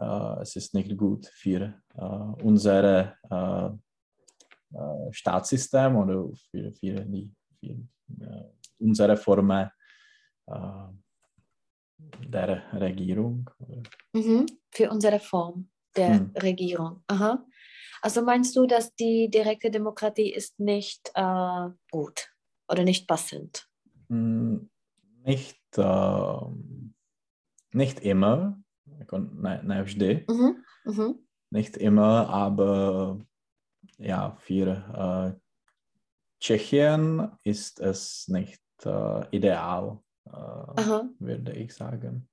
Äh, 0.00 0.40
es 0.42 0.56
ist 0.56 0.74
nicht 0.74 0.96
gut 0.96 1.26
für 1.26 1.74
äh, 1.96 2.42
unser 2.42 3.14
äh, 3.30 3.70
äh, 4.74 5.12
Staatssystem 5.12 5.96
oder 5.96 6.28
für, 6.50 6.72
für, 6.72 7.00
die, 7.04 7.30
für 7.60 7.76
äh, 8.24 8.44
unsere 8.78 9.16
Form, 9.16 9.50
der 11.98 12.62
Regierung. 12.72 13.50
Mhm. 14.12 14.46
Für 14.70 14.90
unsere 14.90 15.20
Form 15.20 15.68
der 15.96 16.18
Hm. 16.20 16.32
Regierung. 16.42 17.02
Aha. 17.06 17.44
Also 18.02 18.22
meinst 18.22 18.54
du, 18.56 18.66
dass 18.66 18.94
die 18.94 19.30
direkte 19.30 19.70
Demokratie 19.70 20.32
ist 20.32 20.60
nicht 20.60 21.10
äh, 21.14 21.68
gut 21.90 22.28
oder 22.68 22.84
nicht 22.84 23.06
passend? 23.08 23.68
Mm, 24.08 24.68
Nicht, 25.24 25.58
äh, 25.76 26.40
nicht 27.72 28.00
immer, 28.00 28.58
ne, 29.10 29.60
ne 29.64 29.84
vždy, 29.86 30.24
Mhm. 30.28 30.64
Mhm. 30.84 31.26
nicht 31.50 31.76
immer, 31.76 32.28
aber 32.28 33.18
ja, 33.98 34.36
für 34.38 34.68
äh, 35.34 35.40
Tschechien 36.40 37.32
ist 37.42 37.80
es 37.80 38.28
nicht 38.28 38.62
äh, 38.84 39.26
ideal, 39.36 39.98
äh, 40.26 40.72
Aha. 40.76 41.08
würde 41.20 41.52
ich 41.52 41.72
sagen. 41.74 42.28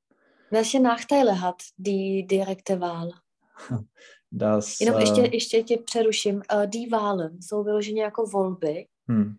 Welche 0.51 0.79
Nachteile 0.79 1.41
hat 1.41 1.63
die 1.77 2.27
direkte 2.27 2.79
Wahl? 2.79 3.11
Das, 4.35 4.81
Jenom 4.81 4.99
ještě, 4.99 5.21
äh, 5.21 5.29
ještě 5.33 5.63
tě 5.63 5.77
přeruším. 5.77 6.35
Uh, 6.35 6.65
die 6.65 6.89
Wahlen 6.89 7.41
jsou 7.41 7.63
vyloženě 7.63 8.01
jako 8.01 8.25
volby 8.25 8.87
hm, 9.11 9.35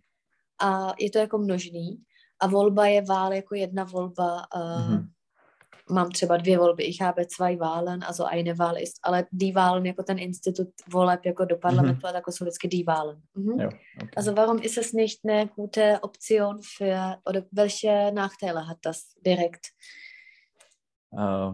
a 0.62 0.93
je 1.01 1.11
to 1.11 1.19
jako 1.19 1.38
množný. 1.38 2.03
A 2.40 2.47
volba 2.47 2.87
je 2.87 3.03
vál 3.03 3.33
jako 3.33 3.55
jedna 3.55 3.85
volba. 3.85 4.47
Uh, 4.57 4.88
Mhm. 4.90 5.09
Mám 5.90 6.11
třeba 6.11 6.37
dvě 6.37 6.59
volby. 6.59 6.85
Ich 6.85 7.01
habe 7.01 7.27
zwei 7.27 7.57
Wahlen, 7.57 8.05
also 8.05 8.25
eine 8.25 8.55
Wahl 8.55 8.79
ist. 8.83 8.99
Ale 9.03 9.27
die 9.33 9.53
Wahlen 9.53 9.87
jako 9.87 10.03
ten 10.03 10.18
institut 10.18 10.68
voleb 10.88 11.25
jako 11.27 11.44
do 11.44 11.57
parlamentu, 11.57 12.07
a 12.07 12.12
tak 12.12 12.25
jsou 12.29 12.44
vždycky 12.44 12.68
die 12.68 12.85
Wahlen. 12.85 13.23
Mhm. 13.35 13.61
ja, 13.61 13.66
okay. 13.66 14.11
Also 14.16 14.35
warum 14.35 14.59
ist 14.62 14.79
es 14.79 14.92
nicht 14.92 15.25
eine 15.25 15.47
gute 15.57 15.99
Option 16.03 16.61
für, 16.62 17.16
oder 17.27 17.42
welche 17.53 18.12
Nachteile 18.14 18.66
hat 18.68 18.79
das 18.85 19.14
direkt? 19.27 19.66
Äh, 21.12 21.51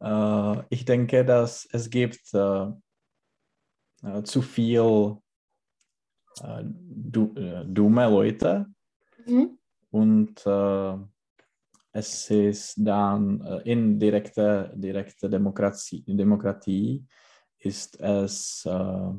äh, 0.00 0.62
ich 0.70 0.84
denke, 0.84 1.24
dass 1.24 1.68
es 1.72 1.90
gibt 1.90 2.34
äh, 2.34 2.72
zu 4.22 4.42
viel 4.42 5.16
du, 6.78 7.34
dumme 7.64 8.08
Leute 8.08 8.66
Mhm. 9.26 9.58
und 9.90 10.46
es 11.92 12.30
ist 12.30 12.74
dann 12.78 13.40
äh, 13.40 13.62
in 13.72 13.98
direkte, 13.98 14.72
direkte 14.76 15.28
Demokratie, 15.28 16.04
Demokratie 16.06 17.04
ist 17.58 18.00
es 18.00 18.64
äh, 18.66 19.12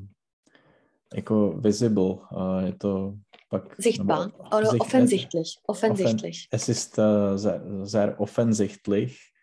jako 1.15 1.59
visible, 1.61 2.21
äh, 2.31 2.65
je 2.67 2.71
to 2.77 3.17
pak, 3.49 3.75
Sichtbar 3.77 4.27
nebo- 4.27 4.47
oder 4.57 4.65
sicht- 4.71 4.81
offensichtlich. 4.81 5.59
Offensichtlich. 5.67 6.47
es 6.51 6.69
ist 6.69 6.95
sehr, 6.95 7.37
sehr 7.85 8.19
offensichtlich, 8.19 9.33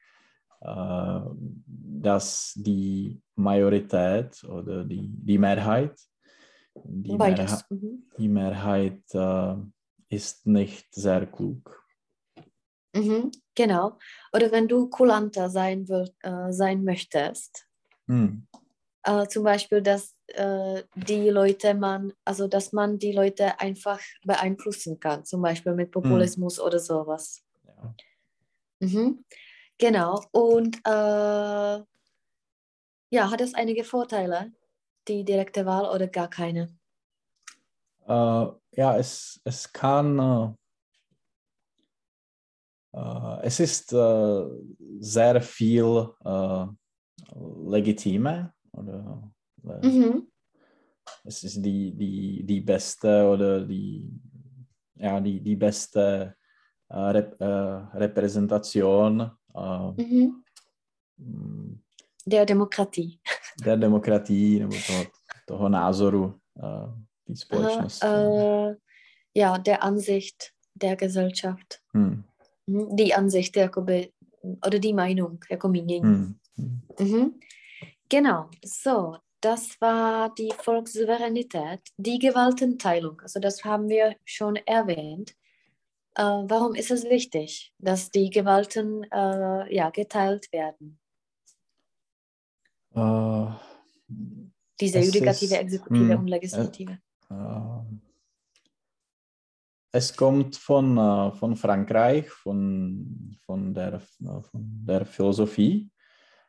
dass 2.01 2.53
die 2.57 3.21
Majorität 3.37 4.43
oder 4.45 4.85
die, 4.85 5.09
die 5.09 5.39
Mehrheit, 5.39 5.95
die. 6.85 7.17
Mehrheit, 7.17 7.65
Mhm. 7.71 8.03
die 8.19 8.29
Mehrheit 8.29 9.03
ist 10.09 10.47
nicht 10.47 10.93
sehr 10.95 11.27
klug. 11.27 11.85
Mhm. 12.99 13.33
Genau. 13.55 13.99
Oder 14.33 14.51
wenn 14.53 14.69
du 14.69 14.89
kulanter 14.89 15.51
sein, 15.51 15.89
will, 15.89 16.11
äh, 16.21 16.53
sein 16.53 16.85
möchtest, 16.85 17.67
Hm. 18.07 18.47
äh, 19.03 19.27
zum 19.27 19.45
Beispiel, 19.45 19.83
dass 19.83 20.15
äh, 20.29 20.83
die 20.95 21.29
Leute 21.31 21.75
man, 21.75 22.13
also 22.25 22.49
dass 22.49 22.73
man 22.73 22.99
die 22.99 23.13
Leute 23.13 23.61
einfach 23.61 24.01
beeinflussen 24.25 24.99
kann, 24.99 25.25
zum 25.25 25.43
Beispiel 25.43 25.75
mit 25.75 25.91
Populismus 25.91 26.59
oder 26.61 26.79
sowas. 26.79 27.43
Ja. 27.67 27.95
Mhm. 28.81 29.25
Genau. 29.79 30.25
Und 30.33 30.77
äh, 30.85 31.83
ja, 33.11 33.31
hat 33.31 33.41
es 33.41 33.55
einige 33.55 33.85
Vorteile, 33.85 34.53
die 35.07 35.25
direkte 35.25 35.65
Wahl 35.67 35.95
oder 35.95 36.09
gar 36.09 36.29
keine? 36.29 36.77
Äh, 38.07 38.47
ja, 38.73 38.97
es, 38.97 39.41
es 39.45 39.73
kann, 39.73 40.57
äh, 42.93 42.99
äh, 42.99 43.41
es 43.43 43.61
ist 43.61 43.93
äh, 43.93 44.45
sehr 45.01 45.41
viel 45.41 46.09
äh, 46.25 46.67
legitime 47.71 48.53
oder 48.73 49.23
äh, 49.65 49.87
Mhm. 49.87 50.27
es 51.25 51.45
ist 51.45 51.63
die, 51.63 51.93
die, 51.93 52.43
die 52.45 52.61
beste 52.61 53.29
oder 53.29 53.61
die, 53.67 54.09
ja, 54.97 55.21
die, 55.21 55.41
die 55.41 55.57
beste 55.57 56.35
äh, 56.89 56.97
Rep, 56.99 57.41
äh, 57.41 57.45
Repräsentation 57.99 59.31
Mhm. 59.97 60.45
mm, 61.17 61.81
Der 62.27 62.45
Demokratie. 62.47 63.21
der 63.65 63.77
Demokratie 63.77 64.59
nebo 64.61 64.75
toho, 64.87 65.05
toho 65.47 65.69
názoru 65.69 66.35
té 67.25 67.37
společnosti. 67.37 68.07
Ja, 69.35 69.59
der 69.59 69.83
Ansicht 69.83 70.53
der 70.75 70.97
Gesellschaft. 70.97 71.81
Hm, 71.93 72.23
Mhm. 72.69 72.97
Die 72.97 73.15
Ansicht, 73.15 73.57
jakoby, 73.57 74.13
oder 74.67 74.79
die 74.79 74.93
Meinung, 74.95 75.39
jako 75.51 75.69
mínění. 75.69 76.01
hm, 76.01 76.35
hm. 76.57 76.81
Mhm. 77.01 77.41
Genau, 78.11 78.49
so, 78.65 79.17
das 79.41 79.81
war 79.81 80.31
die 80.35 80.51
Volkssouveränität, 80.63 81.81
die 81.99 82.19
Gewaltenteilung. 82.19 83.21
Also 83.23 83.41
das 83.41 83.65
haben 83.65 83.89
wir 83.89 84.17
schon 84.25 84.57
erwähnt. 84.67 85.35
Äh, 86.17 86.23
warum 86.23 86.75
ist 86.75 86.91
es 86.91 87.05
wichtig, 87.05 87.73
dass 87.79 88.11
die 88.11 88.31
Gewalten 88.31 89.05
äh, 89.13 89.75
ja, 89.75 89.91
geteilt 89.91 90.53
werden? 90.53 90.99
Äh, 92.95 93.47
Diese 94.81 94.99
Es 94.99 95.07
Judikative, 95.07 95.55
ist- 95.55 95.61
Exekutive 95.61 96.13
hm, 96.15 96.21
und 96.21 96.29
Legislative. 96.29 96.99
Ähm, 97.31 98.01
Es 99.93 100.17
kommt 100.17 100.57
von, 100.57 100.99
äh, 100.99 101.31
von 101.33 101.57
Frankreich, 101.57 102.29
von, 102.31 103.05
von, 103.47 103.75
der, 103.75 103.95
äh, 103.95 104.41
von 104.41 104.63
der 104.87 105.05
Philosophie, 105.07 105.91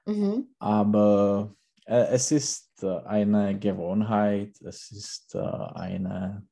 Mhm. 0.06 0.48
aber 0.60 1.54
äh, 1.86 2.08
es 2.16 2.32
ist 2.32 2.84
eine 3.06 3.60
Gewohnheit, 3.60 4.62
es 4.62 4.92
ist 4.92 5.36
eine, 5.76 6.44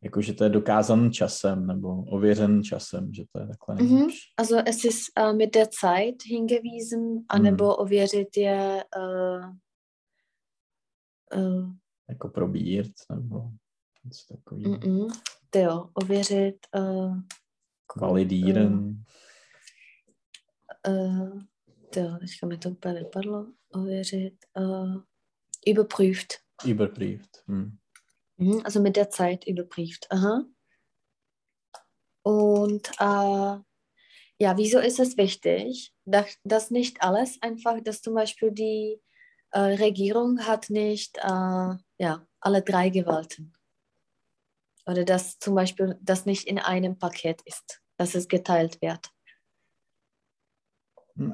jakože 0.00 0.34
to 0.34 0.44
je 0.44 0.50
dokázaný 0.50 1.10
časem, 1.12 1.66
nebo 1.66 2.04
ověřený 2.04 2.62
časem, 2.62 3.14
že 3.14 3.24
to 3.32 3.40
je 3.40 3.46
takhle 3.46 3.74
Mhm. 3.74 4.06
Also 4.36 4.56
es 4.66 4.84
ist 4.84 5.12
äh, 5.18 5.32
mit 5.32 5.54
der 5.54 5.68
Zeit 5.70 6.22
hingewiesen, 6.26 7.24
anebo 7.28 7.76
ověřit 7.76 8.36
je 8.36 8.84
äh, 8.96 9.50
äh, 11.32 11.66
Jako 12.08 12.28
probírt, 12.28 12.92
nebo 13.10 13.50
něco 14.04 14.34
takového. 14.34 14.78
mm, 14.86 15.08
to 15.56 15.62
jo, 15.62 15.90
ověřit 15.94 16.66
äh, 16.74 17.22
Validíren. 17.96 19.04
äh, 20.88 21.30
to 21.90 22.00
jo, 22.00 22.18
teďka 22.20 22.46
mi 22.46 22.58
to 22.58 22.70
úplně 22.70 22.94
vypadlo, 22.94 23.46
ověřit, 23.72 24.34
äh, 24.56 25.02
überprüft. 25.66 26.34
Überprüft. 26.64 27.42
Hm. 27.46 27.78
Mhm, 28.38 28.60
also 28.64 28.80
mit 28.80 28.96
der 28.96 29.08
Zeit 29.08 29.46
überprüft. 29.46 30.06
Aha. 30.10 30.44
Und 32.22 32.88
äh, 33.00 33.60
ja, 34.38 34.56
wieso 34.56 34.78
ist 34.78 35.00
es 35.00 35.16
wichtig, 35.16 35.94
dass, 36.04 36.36
dass 36.44 36.70
nicht 36.70 37.02
alles 37.02 37.38
einfach, 37.40 37.80
dass 37.82 38.02
zum 38.02 38.14
Beispiel 38.14 38.50
die 38.50 39.00
äh, 39.52 39.58
Regierung 39.58 40.38
hat 40.40 40.68
nicht 40.70 41.16
äh, 41.18 41.76
ja, 41.98 42.26
alle 42.40 42.62
drei 42.62 42.90
Gewalten. 42.90 43.55
Oder 44.86 45.04
dass 45.04 45.38
zum 45.38 45.54
Beispiel 45.54 45.98
das 46.00 46.26
nicht 46.26 46.46
in 46.46 46.58
einem 46.58 46.98
Paket 46.98 47.42
ist, 47.44 47.82
dass 47.96 48.14
es 48.14 48.28
geteilt 48.28 48.80
wird. 48.80 49.10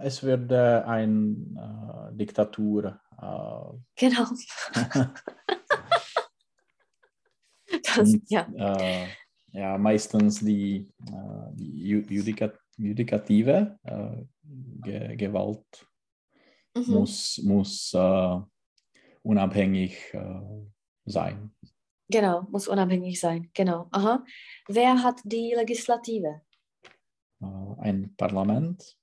Es 0.01 0.23
würde 0.23 0.87
eine 0.87 2.11
äh, 2.13 2.17
Diktatur 2.17 3.01
äh, 3.21 3.79
Genau. 3.97 4.27
Das, 7.85 7.99
Und, 7.99 8.23
ja. 8.31 8.47
äh, 8.55 9.09
ja, 9.59 9.79
meistens 9.79 10.41
die, 10.41 10.93
äh, 11.07 11.51
die 11.55 11.91
Ju- 11.95 12.11
Judika 12.11 12.53
Judikative 12.77 13.79
äh, 13.83 14.23
Ge 14.43 15.17
Gewalt 15.17 15.87
Mhm. 16.75 16.85
muss, 16.95 17.39
muss 17.45 17.93
äh, 17.95 18.41
unabhängig 19.23 20.13
äh, 20.15 20.41
sein. 21.05 21.55
Genau, 22.09 22.47
muss 22.51 22.69
unabhängig 22.69 23.21
sein. 23.21 23.51
Genau. 23.55 23.89
Aha. 23.91 24.25
Wer 24.69 25.03
hat 25.03 25.21
die 25.25 25.55
Legislative? 25.57 26.43
Äh, 27.41 27.81
ein 27.81 28.15
Parlament 28.17 28.97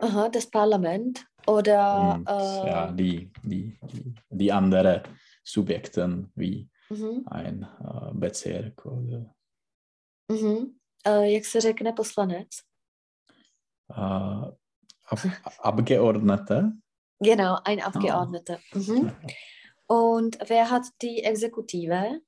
Aha, 0.00 0.28
das 0.28 0.46
Parlament 0.46 1.26
oder 1.46 2.14
und 2.14 2.28
äh, 2.28 2.66
ja, 2.66 2.92
die, 2.92 3.32
die, 3.42 3.76
die, 4.30 4.52
anderen 4.52 5.02
Subjekten 5.42 6.30
wie 6.36 6.70
mhm, 6.88 7.24
ein 7.26 7.62
äh, 7.62 8.14
Bezirk 8.14 8.86
oder 8.86 9.34
mhm. 10.30 10.74
Uh, 11.06 11.22
jak 11.22 11.44
se 11.44 11.60
řekne 11.60 11.92
poslanec? 11.92 12.48
Uh, 13.90 14.50
Ab 15.06 15.18
Abgeordnete. 15.62 16.72
Genau, 17.20 17.58
ein 17.64 17.80
Abgeordneter. 17.80 18.58
Mhm. 18.74 19.12
Und 19.88 20.38
wer 20.48 20.70
hat 20.70 20.84
die 21.00 21.24
Exekutive? 21.24 22.20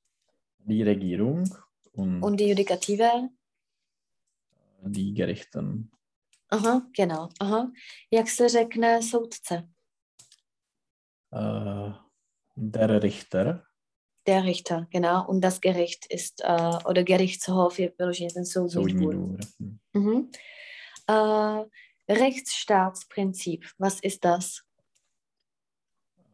Die 0.65 0.83
Regierung. 0.83 1.45
Und, 1.93 2.23
und 2.23 2.37
die 2.41 2.49
Judikative? 2.49 3.29
Die 4.83 5.13
Gerichten. 5.13 5.91
Aha, 6.51 6.87
genau. 6.97 7.29
Aha. 7.41 7.71
Jak 8.11 8.29
se 8.29 8.49
řekne 8.49 9.03
soudce? 9.03 9.69
Uh, 11.33 11.93
der 12.57 13.03
Richter. 13.03 13.67
Der 14.27 14.45
Richter, 14.45 14.87
genau. 14.91 15.29
Und 15.29 15.41
das 15.41 15.61
Gericht 15.61 16.07
ist, 16.07 16.43
uh, 16.45 16.79
oder 16.87 17.03
Gerichtshof 17.03 17.79
je 17.79 17.93
vyloženě 17.99 18.31
ten 18.35 18.47
soudní 18.47 18.95
dvůr. 18.95 19.39
Mhm. 19.93 20.31
Uh, 21.11 21.65
Rechtsstaatsprinzip, 22.09 23.65
was 23.79 24.01
ist 24.03 24.25
das? 24.25 24.63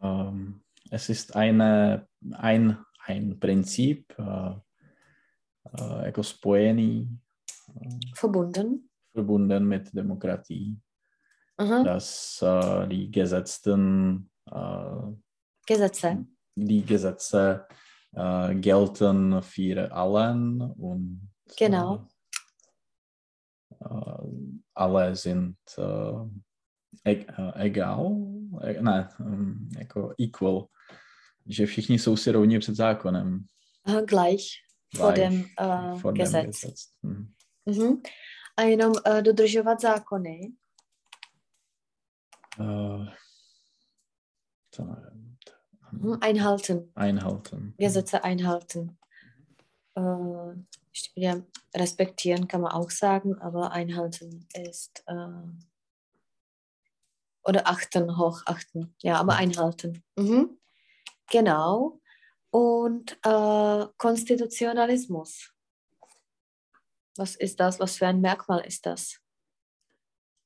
Um, 0.01 0.63
es 0.91 1.09
ist 1.09 1.37
eine, 1.37 2.07
ein, 2.35 2.79
ein 3.07 3.39
Prinzip, 3.39 4.15
uh, 4.19 4.59
uh, 5.81 6.05
jako 6.05 6.23
spojený. 6.23 7.09
verbunden. 8.15 8.89
Verbunden 9.15 9.69
mit 9.69 9.95
Demokratie. 9.95 10.77
Aha. 11.59 11.83
Dass 11.83 12.45
die 12.91 13.11
Gesetzten 13.11 14.31
Gesetze. 15.67 16.27
Die 16.55 16.83
Gesetze 16.83 17.67
äh, 18.13 18.55
gelten 18.55 19.43
für 19.43 19.93
allen 19.93 20.63
und 20.63 21.29
genau. 21.59 22.07
Äh, 23.81 24.63
alle 24.75 25.17
sind 25.17 25.59
äh, 25.77 26.25
egal, 27.55 28.17
e, 28.63 28.83
ne, 28.83 29.09
jako 29.79 30.15
equal, 30.21 30.67
že 31.47 31.67
všichni 31.67 31.99
jsou 31.99 32.17
si 32.17 32.31
rovni 32.33 32.59
před 32.59 32.75
zákonem. 32.75 33.45
Gleich, 34.09 34.43
vor 34.99 35.13
dem, 35.13 35.45
uh, 35.61 36.01
vor 36.01 36.13
Gesetz. 36.13 36.33
Dem 36.33 36.47
Gesetz. 36.47 36.81
Hm. 37.03 37.33
Mhm. 37.67 38.03
A 38.57 38.63
jenom 38.63 38.93
uh, 38.93 39.23
dodržovat 39.23 39.81
zákony. 39.81 40.53
Uh, 42.61 43.07
to 44.77 44.85
nevím. 44.85 45.27
Einhalten. 46.21 46.93
Einhalten. 46.97 47.75
Gesetze 47.79 48.25
einhalten. 48.25 48.97
Ja, 51.15 51.43
respektieren 51.75 52.49
kann 52.49 52.61
man 52.61 52.73
auch 52.73 52.91
sagen, 52.91 53.39
aber 53.41 53.73
einhalten 53.73 54.47
ist 54.55 55.03
äh, 55.07 55.43
oder 57.47 57.67
achten, 57.67 58.19
hochachten. 58.19 58.95
Ja, 59.03 59.17
aber 59.21 59.37
einhalten. 59.37 60.03
Mhm. 60.17 60.59
Genau. 61.31 62.01
Und 62.51 63.19
äh, 63.25 63.87
Konstitutionalismus. 63.97 65.53
Was 67.17 67.37
ist 67.37 67.61
das? 67.61 67.81
Was 67.81 67.97
für 67.97 68.07
ein 68.07 68.21
Merkmal 68.21 68.61
ist 68.67 68.85
das? 68.87 69.21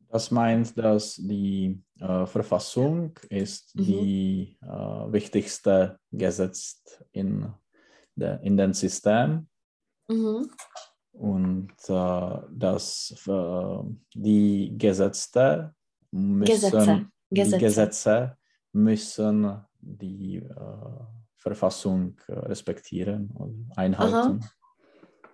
Das 0.08 0.30
meint, 0.30 0.76
dass 0.76 1.16
die 1.16 1.80
äh, 2.00 2.26
Verfassung 2.26 3.16
ist 3.28 3.76
mhm. 3.76 3.84
die 3.84 4.58
äh, 4.60 4.66
wichtigste 5.12 6.00
Gesetz 6.10 6.82
in, 7.12 7.52
der, 8.16 8.40
in 8.40 8.56
dem 8.56 8.72
System. 8.72 9.48
Mhm. 10.08 10.50
Und 11.12 11.72
äh, 11.88 12.38
dass 12.50 13.14
äh, 13.26 13.78
die 14.14 14.74
Gesetze 14.76 15.74
müssen, 16.12 16.52
Gesetze. 16.52 17.06
Gesetze. 17.30 17.58
Die 17.58 17.64
Gesetze 17.64 18.36
müssen 18.72 19.64
die 19.80 20.36
äh, 20.36 21.04
Verfassung 21.36 22.20
äh, 22.28 22.32
respektieren 22.32 23.30
und 23.30 23.70
einhalten. 23.76 24.40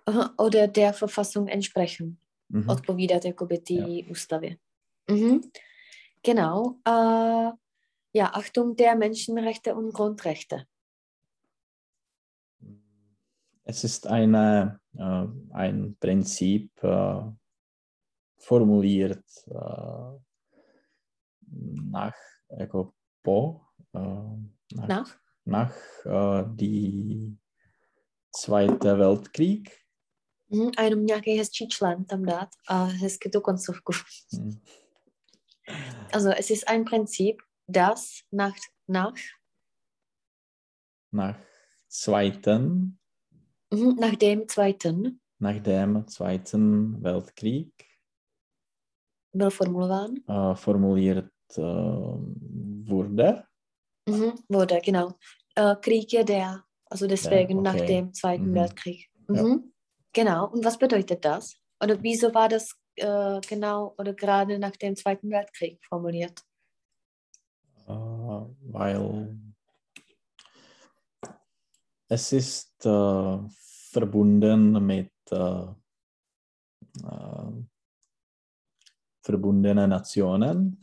Aha. 0.05 0.19
Aha. 0.21 0.33
Oder 0.37 0.67
der 0.67 0.93
Verfassung 0.93 1.47
entsprechen. 1.47 2.17
Mhm. 2.49 2.69
Odpovídat 2.69 3.25
jakoby 3.25 3.57
té 3.57 3.73
ja. 3.73 4.05
ústavě. 4.09 4.57
Mhm. 5.09 5.41
Genau. 6.23 6.77
Äh, 6.87 7.51
ja, 8.13 8.25
Achtung 8.27 8.75
der 8.75 8.95
Menschenrechte 8.95 9.75
und 9.75 9.93
Grundrechte. 9.93 10.65
Es 13.63 13.83
ist 13.83 14.07
eine, 14.07 14.79
äh, 14.97 15.27
ein 15.51 15.95
Prinzip 15.99 16.71
äh, 16.83 17.21
formuliert 18.37 19.25
äh, 19.47 20.19
nach 21.91 22.15
jako 22.59 22.91
po, 23.21 23.61
äh, 23.95 24.37
nach, 24.75 24.87
nach, 24.87 25.19
nach 25.45 25.75
äh, 26.05 26.55
die 26.55 27.37
Zweite 28.31 28.97
Weltkrieg. 28.97 29.69
Mm, 30.49 30.69
a 30.77 30.81
jenom 30.81 31.05
nějaký 31.05 31.37
hezčí 31.37 31.67
člen 31.67 32.05
tam 32.05 32.25
dát 32.25 32.49
a 32.69 32.83
hezky 32.83 33.29
tu 33.29 33.41
koncovku. 33.41 33.91
Mm. 34.33 34.51
Also 36.13 36.29
es 36.37 36.49
ist 36.49 36.67
ein 36.67 36.85
Prinzip, 36.85 37.41
das 37.67 38.21
nach, 38.31 38.55
nach, 38.87 39.19
nach 41.11 41.39
zweiten, 41.87 42.99
mhm, 43.73 43.95
nach 43.99 44.15
dem 44.15 44.47
zweiten, 44.47 45.19
nach 45.39 45.59
dem 45.59 46.07
Zweiten 46.07 47.03
Weltkrieg 47.03 47.73
byl 49.33 49.49
formulován, 49.49 50.13
uh, 50.29 50.55
formuliert 50.55 51.25
uh, 51.25 51.31
wurde. 51.55 53.45
Mhm, 54.07 54.33
wurde, 54.49 54.81
genau. 54.83 55.13
Uh, 55.57 55.75
Krieg 55.81 56.11
ja 56.11 56.23
der, 56.23 56.63
also 56.85 57.07
deswegen 57.07 57.63
der, 57.63 57.73
okay. 57.73 57.79
nach 57.79 57.87
dem 57.87 58.13
Zweiten 58.13 58.49
mhm. 58.51 58.55
Weltkrieg. 58.55 59.09
Mhm. 59.27 59.35
Ja. 59.35 59.59
Genau. 60.13 60.47
Und 60.49 60.65
was 60.65 60.77
bedeutet 60.77 61.23
das? 61.25 61.55
Oder 61.81 62.01
wieso 62.01 62.33
war 62.33 62.49
das 62.49 62.75
äh, 62.95 63.39
genau 63.41 63.93
oder 63.97 64.13
gerade 64.13 64.57
nach 64.57 64.75
dem 64.75 64.95
Zweiten 64.95 65.29
Weltkrieg 65.29 65.79
formuliert? 65.85 66.41
Uh, 67.87 68.53
weil 68.61 69.37
es 72.09 72.33
ist 72.33 72.85
uh, 72.85 73.47
verbunden 73.91 74.85
mit 74.85 75.11
uh, 75.31 75.73
verbundene 79.21 79.87
Nationen, 79.87 80.81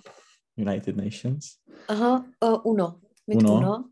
United 0.57 0.97
Nations. 0.97 1.61
Aha, 1.89 2.25
UNO, 2.41 3.01
mit 3.27 3.43
UNO. 3.43 3.57
UNO. 3.57 3.85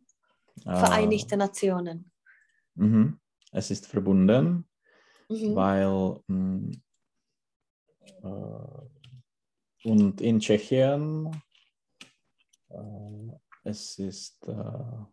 Vereinigte 0.64 1.36
Nationen. 1.36 2.10
Mhm. 2.74 3.18
Es 3.50 3.70
ist 3.70 3.86
verbunden, 3.86 4.68
mhm. 5.28 5.54
weil 5.54 6.20
mh, 6.26 6.36
mm, 6.36 6.70
äh, 8.22 9.88
und 9.88 10.20
in 10.20 10.38
Tschechien, 10.38 11.42
äh, 12.68 13.32
es 13.64 13.98
ist, 13.98 14.46
äh, 14.46 15.04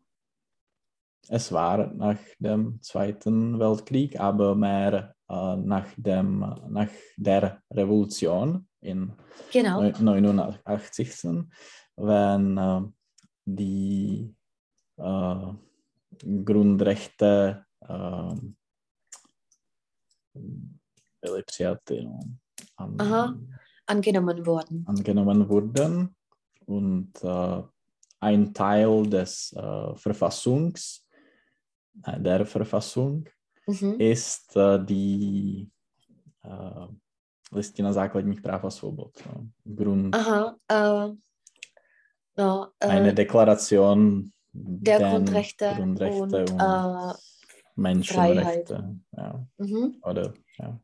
es 1.27 1.51
war 1.51 1.87
nach 1.93 2.19
dem 2.39 2.81
Zweiten 2.81 3.59
Weltkrieg, 3.59 4.19
aber 4.19 4.55
mehr 4.55 5.15
nach, 5.29 5.87
dem, 5.97 6.39
nach 6.69 6.89
der 7.17 7.61
Revolution 7.71 8.67
in 8.81 9.13
genau. 9.51 9.81
89, 9.81 11.23
wenn 11.95 12.93
die 13.45 14.35
Grundrechte 16.43 17.65
byly 21.21 21.43
přijaty. 21.43 22.03
No 22.03 22.19
an, 22.77 22.95
Aha, 22.99 23.35
angenommen 23.85 24.45
worden. 24.45 24.83
Angenommen 24.87 25.49
wurden. 25.49 26.15
Und 26.65 27.23
äh, 27.23 27.63
ein 28.19 28.53
Teil 28.53 29.03
des 29.09 29.53
äh, 29.53 29.95
Verfassungs, 29.95 31.05
äh, 32.05 32.19
der 32.19 32.45
Verfassung 32.45 33.27
mhm. 33.69 33.95
ist 33.99 34.55
äh, 34.55 34.79
die 34.85 35.69
äh, 36.43 36.87
listina 37.51 37.93
základních 37.93 38.41
práv 38.41 38.65
a 38.65 38.69
svobod. 38.69 39.23
No. 39.25 39.45
Grund, 39.63 40.15
Aha, 40.15 40.55
äh, 40.71 41.15
no, 42.37 42.67
eine 42.79 43.13
Deklaration 43.13 44.31
der 44.53 44.99
Grundrechte, 44.99 45.73
Grundrechte 45.75 46.21
und, 46.21 46.33
und 46.33 47.15
Menschenrechte. 47.75 48.95
Ja. 49.17 49.45
Mhm. 49.57 49.95
Oder, 50.03 50.33
ja. 50.59 50.79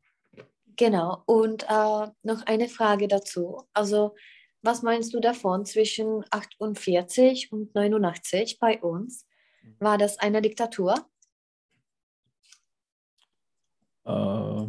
Genau. 0.76 1.24
Und 1.26 1.64
äh, 1.64 2.08
noch 2.24 2.46
eine 2.46 2.68
Frage 2.68 3.08
dazu. 3.08 3.64
Also, 3.74 4.16
was 4.62 4.82
meinst 4.82 5.14
du 5.14 5.20
davon 5.20 5.66
zwischen 5.66 6.24
48 6.32 7.52
und 7.52 7.76
89 7.76 8.60
bei 8.60 8.82
uns? 8.82 9.26
War 9.80 9.98
das 9.98 10.20
eine 10.20 10.42
Diktatur? 10.42 10.96
Äh, 14.06 14.68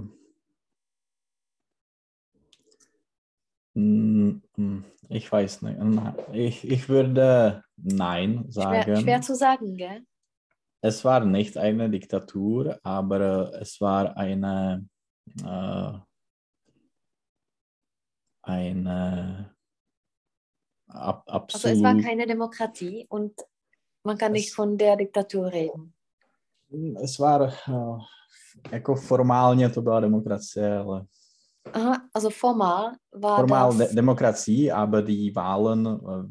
mm, 3.75 4.43
mm, 4.57 4.85
ich 5.09 5.31
weiß 5.31 5.63
nicht. 5.63 5.79
Ich, 6.33 6.69
ich 6.69 6.89
würde 6.89 7.65
Nein 7.77 8.47
sagen. 8.49 8.83
Schwer, 8.83 8.97
schwer, 9.01 9.21
zu 9.21 9.35
sagen, 9.35 9.77
gell? 9.77 10.05
Es 10.81 11.05
war 11.05 11.25
nicht 11.25 11.57
eine 11.59 11.91
Diktatur, 11.91 12.79
aber 12.83 13.53
es 13.61 13.81
war 13.81 14.17
eine, 14.17 14.89
äh, 15.43 15.93
eine 18.43 19.57
ab, 20.89 21.25
absolut. 21.27 21.65
Also 21.65 21.69
es 21.69 21.83
war 21.83 22.03
keine 22.03 22.27
Demokratie 22.27 23.07
und 23.09 23.41
man 24.03 24.19
kann 24.19 24.33
nicht 24.33 24.53
von 24.53 24.79
der 24.79 24.97
Diktatur 24.97 25.53
reden. 25.53 25.93
Es 27.01 27.19
war 27.19 27.49
äh, 27.69 28.05
jako 28.71 28.95
formálně 28.95 29.71
to 29.71 29.83
byla 29.83 30.01
demokracie, 30.01 30.79
ale 30.79 31.07
Aha, 31.73 32.09
also 32.15 32.31
formal 32.31 32.93
war 33.15 33.37
formal 33.37 33.69
das... 33.69 33.89
De 33.89 33.95
Demokratie, 33.97 34.73
aber 34.73 35.03
die 35.03 35.35
Wahlen 35.35 35.87
äh, 35.87 36.25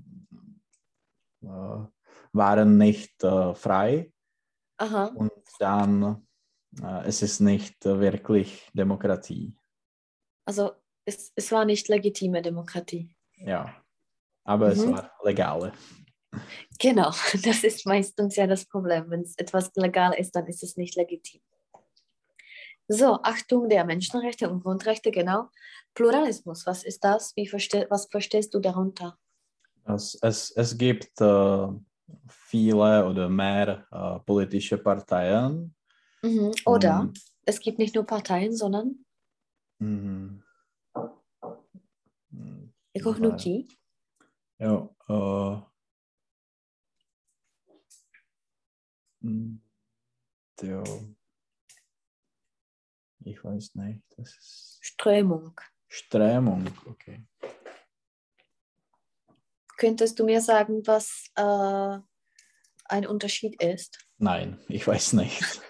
äh, 1.48 1.88
waren 2.34 2.78
nicht 2.78 3.24
äh, 3.24 3.54
frei. 3.54 4.12
Aha. 4.78 5.06
Und 5.16 5.32
dann 5.60 6.26
äh, 6.82 7.08
es 7.08 7.22
ist 7.22 7.40
nicht 7.40 7.86
wirklich 7.86 8.70
Demokratie. 8.74 9.58
Also 10.46 10.72
es, 11.06 11.32
es 11.36 11.52
war 11.52 11.66
nicht 11.66 11.88
legitime 11.90 12.42
Demokratie. 12.42 13.16
Ja, 13.38 13.76
aber 14.46 14.68
es 14.70 14.86
Mhm. 14.86 14.94
war 14.94 15.12
legale. 15.24 15.74
Genau, 16.80 17.12
das 17.44 17.64
ist 17.64 17.86
meistens 17.86 18.36
ja 18.36 18.48
das 18.48 18.66
Problem. 18.66 19.10
Wenn 19.10 19.22
es 19.22 19.38
etwas 19.38 19.72
legal 19.76 20.14
ist, 20.14 20.32
dann 20.36 20.48
ist 20.48 20.64
es 20.64 20.78
nicht 20.78 20.96
legitim. 20.96 21.42
So, 22.88 23.20
Achtung 23.24 23.68
der 23.70 23.84
Menschenrechte 23.84 24.50
und 24.50 24.64
Grundrechte, 24.64 25.12
genau. 25.12 25.50
Pluralismus, 25.96 26.66
was 26.66 26.84
ist 26.84 27.04
das? 27.04 27.36
Wie 27.36 27.48
verste 27.48 27.88
was 27.90 28.06
verstehst 28.06 28.54
du 28.54 28.60
darunter? 28.60 29.18
Es, 29.86 30.18
es, 30.22 30.52
es 30.52 30.78
gibt 30.78 31.20
äh, 31.22 31.68
viele 32.30 33.08
oder 33.08 33.30
mehr 33.30 33.88
äh, 33.92 34.20
politische 34.26 34.78
Parteien. 34.78 35.76
Mhm. 36.22 36.52
Oder 36.66 37.00
Und, 37.02 37.20
es 37.46 37.60
gibt 37.60 37.80
nicht 37.80 37.96
nur 37.96 38.06
Parteien, 38.06 38.56
sondern 38.56 39.06
mhm. 39.80 40.44
Mhm. 42.30 42.74
jako 42.94 43.14
hnutí. 43.14 43.68
Jo, 44.60 44.96
äh, 45.10 45.62
mm, 49.22 49.60
jo. 50.64 51.15
Ich 53.26 53.44
weiß 53.44 53.76
nicht. 53.76 54.04
Das 54.18 54.30
ist 54.30 54.78
Strömung. 54.82 55.60
Strömung, 55.88 56.68
okay. 56.86 57.26
Könntest 59.78 60.20
du 60.20 60.26
mir 60.26 60.42
sagen, 60.42 60.86
was 60.86 61.26
äh, 61.36 62.00
ein 62.86 63.08
Unterschied 63.08 63.62
ist? 63.62 64.08
Nein, 64.20 64.60
ich 64.68 64.86
weiß 64.88 65.14
nicht. 65.14 65.42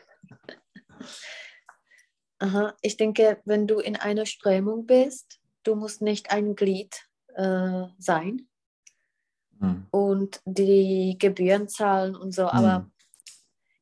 Aha. 2.39 2.75
Ich 2.81 2.97
denke, 2.97 3.41
wenn 3.45 3.67
du 3.67 3.79
in 3.79 3.95
einer 3.95 4.25
Strömung 4.25 4.85
bist, 4.85 5.39
du 5.63 5.75
musst 5.75 6.01
nicht 6.01 6.31
ein 6.31 6.55
Glied 6.55 7.07
äh, 7.35 7.85
sein 7.97 8.49
Hm. 9.61 9.87
und 9.91 10.41
die 10.43 11.15
Gebühren 11.17 11.69
zahlen 11.69 12.17
und 12.17 12.33
so, 12.33 12.47
aber 12.49 12.75
Hm. 12.79 12.91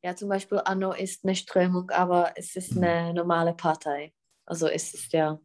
Ja, 0.03 0.15
zum 0.15 0.29
Beispiel 0.29 0.61
Anno 0.65 0.91
ist 0.91 1.23
eine 1.23 1.35
Strömung, 1.35 1.89
aber 1.91 2.33
es 2.35 2.55
ist 2.55 2.75
Mhm. 2.75 2.83
eine 2.83 3.13
normale 3.13 3.53
Partei. 3.53 4.13
Also 4.45 4.67
es 4.67 4.93
ist 4.93 5.13
ja, 5.13 5.39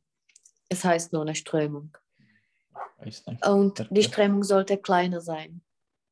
es 0.68 0.84
heißt 0.84 1.12
nur 1.12 1.22
eine 1.22 1.34
Strömung. 1.34 1.96
Und 3.46 3.86
die. 3.90 4.02
Strömung 4.02 4.42
sollte 4.42 4.76
kleiner 4.78 5.20
sein. 5.20 5.62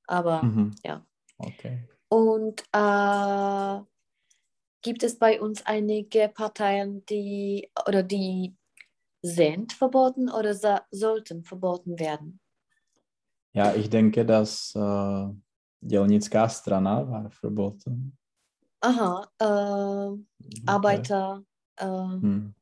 Aber 0.06 0.44
Mhm. 0.44 0.74
ja. 0.84 1.04
Okay. 1.38 1.88
Und 2.08 2.62
äh, 2.72 3.80
gibt 4.82 5.02
es 5.02 5.18
bei 5.18 5.40
uns 5.40 5.66
einige 5.66 6.28
Parteien, 6.28 7.04
die 7.06 7.68
oder 7.88 8.04
die 8.04 8.54
sind 9.22 9.72
verboten 9.72 10.30
oder 10.30 10.54
sa- 10.54 10.86
sollten 10.92 11.42
verboten 11.42 11.98
werden? 11.98 12.38
Ja, 13.52 13.74
ich 13.74 13.90
denke, 13.90 14.24
dass 14.24 14.72
äh, 14.76 15.28
Dělnická 15.82 16.48
strana 16.48 17.02
war 17.10 17.30
verboten. 17.30 18.16
Aha, 18.86 19.28
äh, 19.40 20.64
Arbeiter, 20.66 21.42
äh, 21.76 21.86
Hm. 21.86 22.54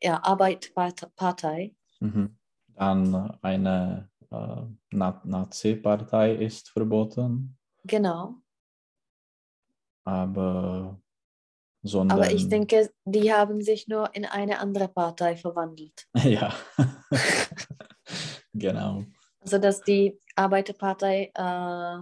ja, 0.00 0.22
Arbeiterpartei. 0.22 1.74
Mhm. 1.98 2.36
Dann 2.68 3.38
eine 3.42 4.08
äh, 4.30 4.62
Na 4.92 5.20
Nazi-Partei 5.24 6.34
ist 6.36 6.68
verboten, 6.70 7.58
Genau. 7.84 8.36
aber 10.04 11.00
sondern 11.82 12.18
Aber 12.20 12.30
ich 12.30 12.48
denke, 12.48 12.92
die 13.04 13.32
haben 13.32 13.60
sich 13.60 13.88
nur 13.88 14.14
in 14.14 14.24
eine 14.24 14.60
andere 14.60 14.86
Partei 14.86 15.36
verwandelt. 15.36 16.06
ja, 16.14 16.54
genau. 18.54 19.04
Also 19.40 19.58
dass 19.58 19.80
die 19.80 20.16
Arbeiterpartei 20.36 21.32
äh, 21.34 21.96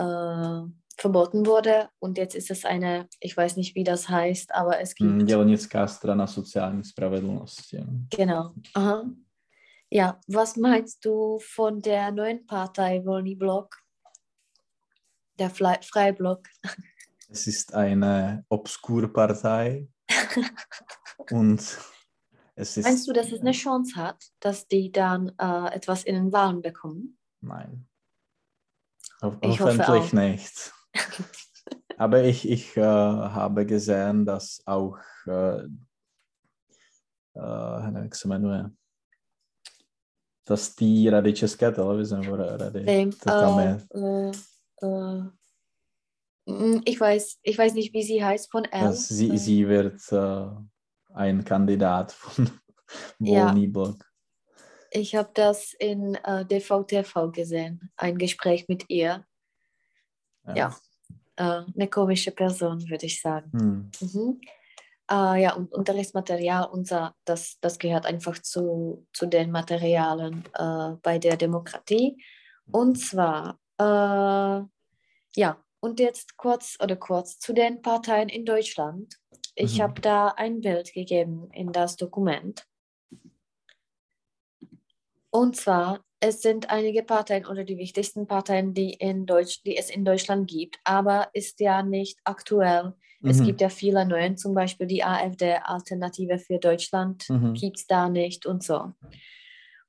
äh, 0.00 0.62
verboten 1.00 1.46
wurde 1.46 1.88
und 2.00 2.18
jetzt 2.18 2.34
ist 2.34 2.50
es 2.50 2.64
eine, 2.64 3.08
ich 3.20 3.36
weiß 3.36 3.56
nicht, 3.56 3.74
wie 3.74 3.84
das 3.84 4.08
heißt, 4.08 4.54
aber 4.54 4.80
es 4.80 4.94
gibt, 4.94 5.10
Hm, 5.10 5.26
Dělnická 5.26 5.86
strana 5.86 6.26
sociální 6.26 6.84
spravedlnosti. 6.84 7.84
genau. 8.16 8.54
Aha. 8.74 9.04
Ja, 9.90 10.18
was 10.28 10.56
meinst 10.56 11.04
du 11.04 11.38
von 11.54 11.80
der 11.80 12.10
neuen 12.12 12.46
Partei 12.46 13.02
Volny 13.04 13.34
Block? 13.36 13.76
Der 15.38 15.50
Fle 15.50 15.78
Freiblock. 15.82 16.40
Es 17.30 17.46
ist 17.46 17.74
eine 17.74 18.44
Obskurpartei 18.48 19.88
und 21.32 21.60
es 22.54 22.76
ist 22.76 22.84
Meinst 22.84 23.08
du, 23.08 23.12
dass 23.12 23.32
es 23.32 23.40
eine 23.40 23.52
Chance 23.52 23.96
hat, 23.96 24.22
dass 24.40 24.66
die 24.68 24.92
dann 24.92 25.32
äh, 25.38 25.74
etwas 25.74 26.04
in 26.04 26.14
den 26.14 26.32
Wahlen 26.32 26.60
bekommen? 26.62 27.18
Nein. 27.40 27.86
Ho 29.22 29.36
Ich 29.40 29.60
hoffe 29.60 29.86
hoffentlich 29.86 30.12
nicht. 30.12 30.72
Aber 31.98 32.24
ich, 32.24 32.48
ich 32.48 32.76
äh, 32.76 32.82
habe 32.82 33.66
gesehen, 33.66 34.24
dass 34.24 34.62
auch, 34.66 34.98
äh, 35.26 35.68
jak 37.34 38.16
se 38.16 38.28
jmenuje, 38.28 38.70
dass 40.44 40.74
die 40.74 41.08
Rady 41.08 41.32
České 41.32 41.72
televize 41.72 42.16
nebo 42.18 42.36
ra- 42.36 42.56
Rady, 42.56 43.08
to 43.22 43.30
tam 43.32 43.58
je. 43.60 43.76
ich, 46.84 47.00
weiß, 47.00 47.38
ich 47.42 47.58
weiß 47.58 47.74
nicht, 47.74 47.94
wie 47.94 48.02
sie 48.02 48.24
heißt, 48.24 48.50
von 48.50 48.64
L. 48.64 48.92
Sie, 48.92 49.30
Äh, 49.30 49.38
sie 49.38 49.68
wird 49.68 50.00
äh, 50.12 50.46
ein 51.14 51.44
Kandidat 51.44 52.12
von 52.12 52.50
Ja. 53.20 53.46
Volný 53.46 53.68
Blok. 53.68 54.04
Ich 54.90 55.14
habe 55.14 55.30
das 55.32 55.72
in 55.78 56.16
äh, 56.16 56.44
DVTV 56.44 57.30
gesehen, 57.32 57.90
ein 57.96 58.18
Gespräch 58.18 58.68
mit 58.68 58.90
ihr. 58.90 59.24
Ja. 60.54 60.76
Äh, 61.36 61.62
eine 61.74 61.88
komische 61.88 62.30
Person, 62.32 62.88
würde 62.88 63.06
ich 63.06 63.20
sagen. 63.20 63.50
Hm. 63.52 63.90
Mhm. 64.00 64.40
Äh, 65.10 65.42
ja, 65.42 65.54
und 65.54 65.72
Unterrichtsmaterial, 65.72 66.68
unser, 66.70 67.14
das, 67.24 67.58
das 67.60 67.78
gehört 67.78 68.06
einfach 68.06 68.38
zu, 68.40 69.06
zu 69.12 69.26
den 69.26 69.50
Materialien 69.50 70.44
äh, 70.54 70.96
bei 71.02 71.18
der 71.18 71.36
Demokratie. 71.36 72.22
Und 72.70 72.96
zwar, 72.96 73.58
äh, 73.78 74.64
ja, 75.36 75.56
und 75.80 75.98
jetzt 76.00 76.36
kurz 76.36 76.78
oder 76.80 76.96
kurz 76.96 77.38
zu 77.38 77.52
den 77.52 77.82
Parteien 77.82 78.28
in 78.28 78.44
Deutschland. 78.44 79.16
Ich 79.54 79.78
Mhm. 79.78 79.82
habe 79.82 80.00
da 80.00 80.28
ein 80.28 80.60
Bild 80.60 80.92
gegeben 80.92 81.50
in 81.52 81.72
das 81.72 81.96
Dokument. 81.96 82.66
Und 85.30 85.56
zwar, 85.56 86.04
es 86.22 86.40
sind 86.40 86.70
einige 86.70 87.02
Parteien 87.02 87.46
oder 87.46 87.64
die 87.64 87.76
wichtigsten 87.78 88.26
Parteien, 88.26 88.74
die, 88.74 88.92
in 88.94 89.26
Deutsch, 89.26 89.62
die 89.64 89.76
es 89.76 89.90
in 89.90 90.04
Deutschland 90.04 90.48
gibt, 90.48 90.78
aber 90.84 91.28
ist 91.34 91.60
ja 91.60 91.82
nicht 91.82 92.18
aktuell. 92.24 92.94
Es 93.24 93.40
Mhm. 93.40 93.44
gibt 93.46 93.60
ja 93.60 93.68
viele 93.68 94.06
neue, 94.06 94.34
zum 94.36 94.54
Beispiel 94.54 94.86
die 94.86 95.04
AfD, 95.04 95.54
Alternative 95.62 96.38
für 96.38 96.58
Deutschland, 96.58 97.28
Mhm. 97.28 97.54
gibt 97.54 97.78
es 97.78 97.86
da 97.86 98.08
nicht 98.08 98.46
und 98.46 98.62
so. 98.62 98.92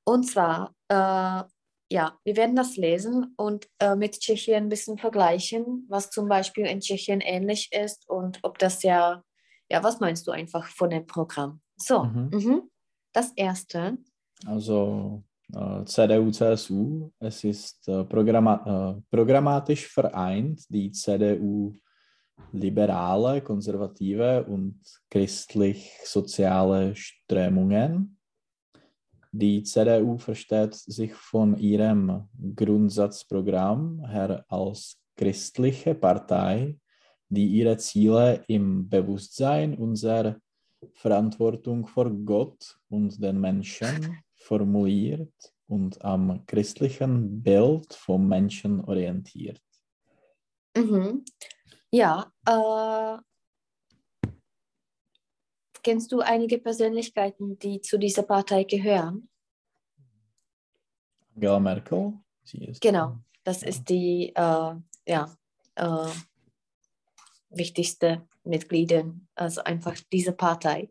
Und 0.04 0.24
zwar, 0.24 0.74
äh, 0.88 1.42
ja, 1.90 2.18
wir 2.24 2.36
werden 2.36 2.56
das 2.56 2.76
lesen 2.76 3.34
und 3.36 3.68
äh, 3.78 3.94
mit 3.94 4.18
Tschechien 4.20 4.64
ein 4.64 4.68
bisschen 4.68 4.98
vergleichen, 4.98 5.86
was 5.88 6.10
zum 6.10 6.28
Beispiel 6.28 6.66
in 6.66 6.80
Tschechien 6.80 7.20
ähnlich 7.20 7.70
ist 7.72 8.08
und 8.08 8.38
ob 8.42 8.58
das 8.58 8.82
ja, 8.82 9.22
ja, 9.70 9.82
was 9.84 10.00
meinst 10.00 10.26
du 10.26 10.30
einfach 10.32 10.66
von 10.66 10.90
dem 10.90 11.06
Programm? 11.06 11.60
So, 11.76 12.04
Mhm. 12.04 12.30
mhm. 12.32 12.70
das 13.12 13.32
erste, 13.36 13.98
Also 14.46 15.22
äh, 15.52 15.84
CDU, 15.84 16.30
CSU, 16.30 17.10
es 17.18 17.44
ist 17.44 17.88
äh, 17.88 18.04
programma 18.04 18.96
äh, 18.96 19.02
programmatisch 19.10 19.86
vereint, 19.88 20.64
die 20.68 20.90
CDU 20.90 21.74
liberale, 22.52 23.40
konservative 23.42 24.44
und 24.44 24.80
christlich-soziale 25.10 26.94
Strömungen. 26.96 28.16
Die 29.32 29.62
CDU 29.62 30.16
versteht 30.16 30.74
sich 30.74 31.12
von 31.14 31.58
ihrem 31.58 32.28
Grundsatzprogramm 32.54 34.04
her 34.06 34.44
als 34.48 34.96
christliche 35.16 35.94
Partei, 35.94 36.76
die 37.28 37.46
ihre 37.46 37.76
Ziele 37.76 38.44
im 38.46 38.88
Bewusstsein 38.88 39.76
unserer 39.76 40.36
Verantwortung 40.92 41.86
vor 41.86 42.10
Gott 42.10 42.78
und 42.88 43.20
den 43.22 43.40
Menschen 43.40 44.23
formuliert 44.44 45.54
und 45.66 46.04
am 46.04 46.44
christlichen 46.46 47.42
Bild 47.42 47.94
vom 47.94 48.28
Menschen 48.28 48.84
orientiert. 48.84 49.60
Mhm. 50.76 51.24
Ja, 51.90 52.30
äh, 52.46 53.18
kennst 55.82 56.12
du 56.12 56.20
einige 56.20 56.58
Persönlichkeiten, 56.58 57.58
die 57.58 57.80
zu 57.80 57.98
dieser 57.98 58.24
Partei 58.24 58.64
gehören? 58.64 59.28
Angela 61.34 61.60
Merkel, 61.60 62.14
sie 62.42 62.64
ist. 62.64 62.80
Genau, 62.80 63.18
das 63.44 63.62
ja. 63.62 63.68
ist 63.68 63.88
die 63.88 64.32
äh, 64.34 64.74
ja, 65.06 65.36
äh, 65.76 66.10
wichtigste 67.50 68.28
Mitgliedin, 68.44 69.26
also 69.34 69.62
einfach 69.62 69.96
diese 70.12 70.32
Partei. 70.32 70.90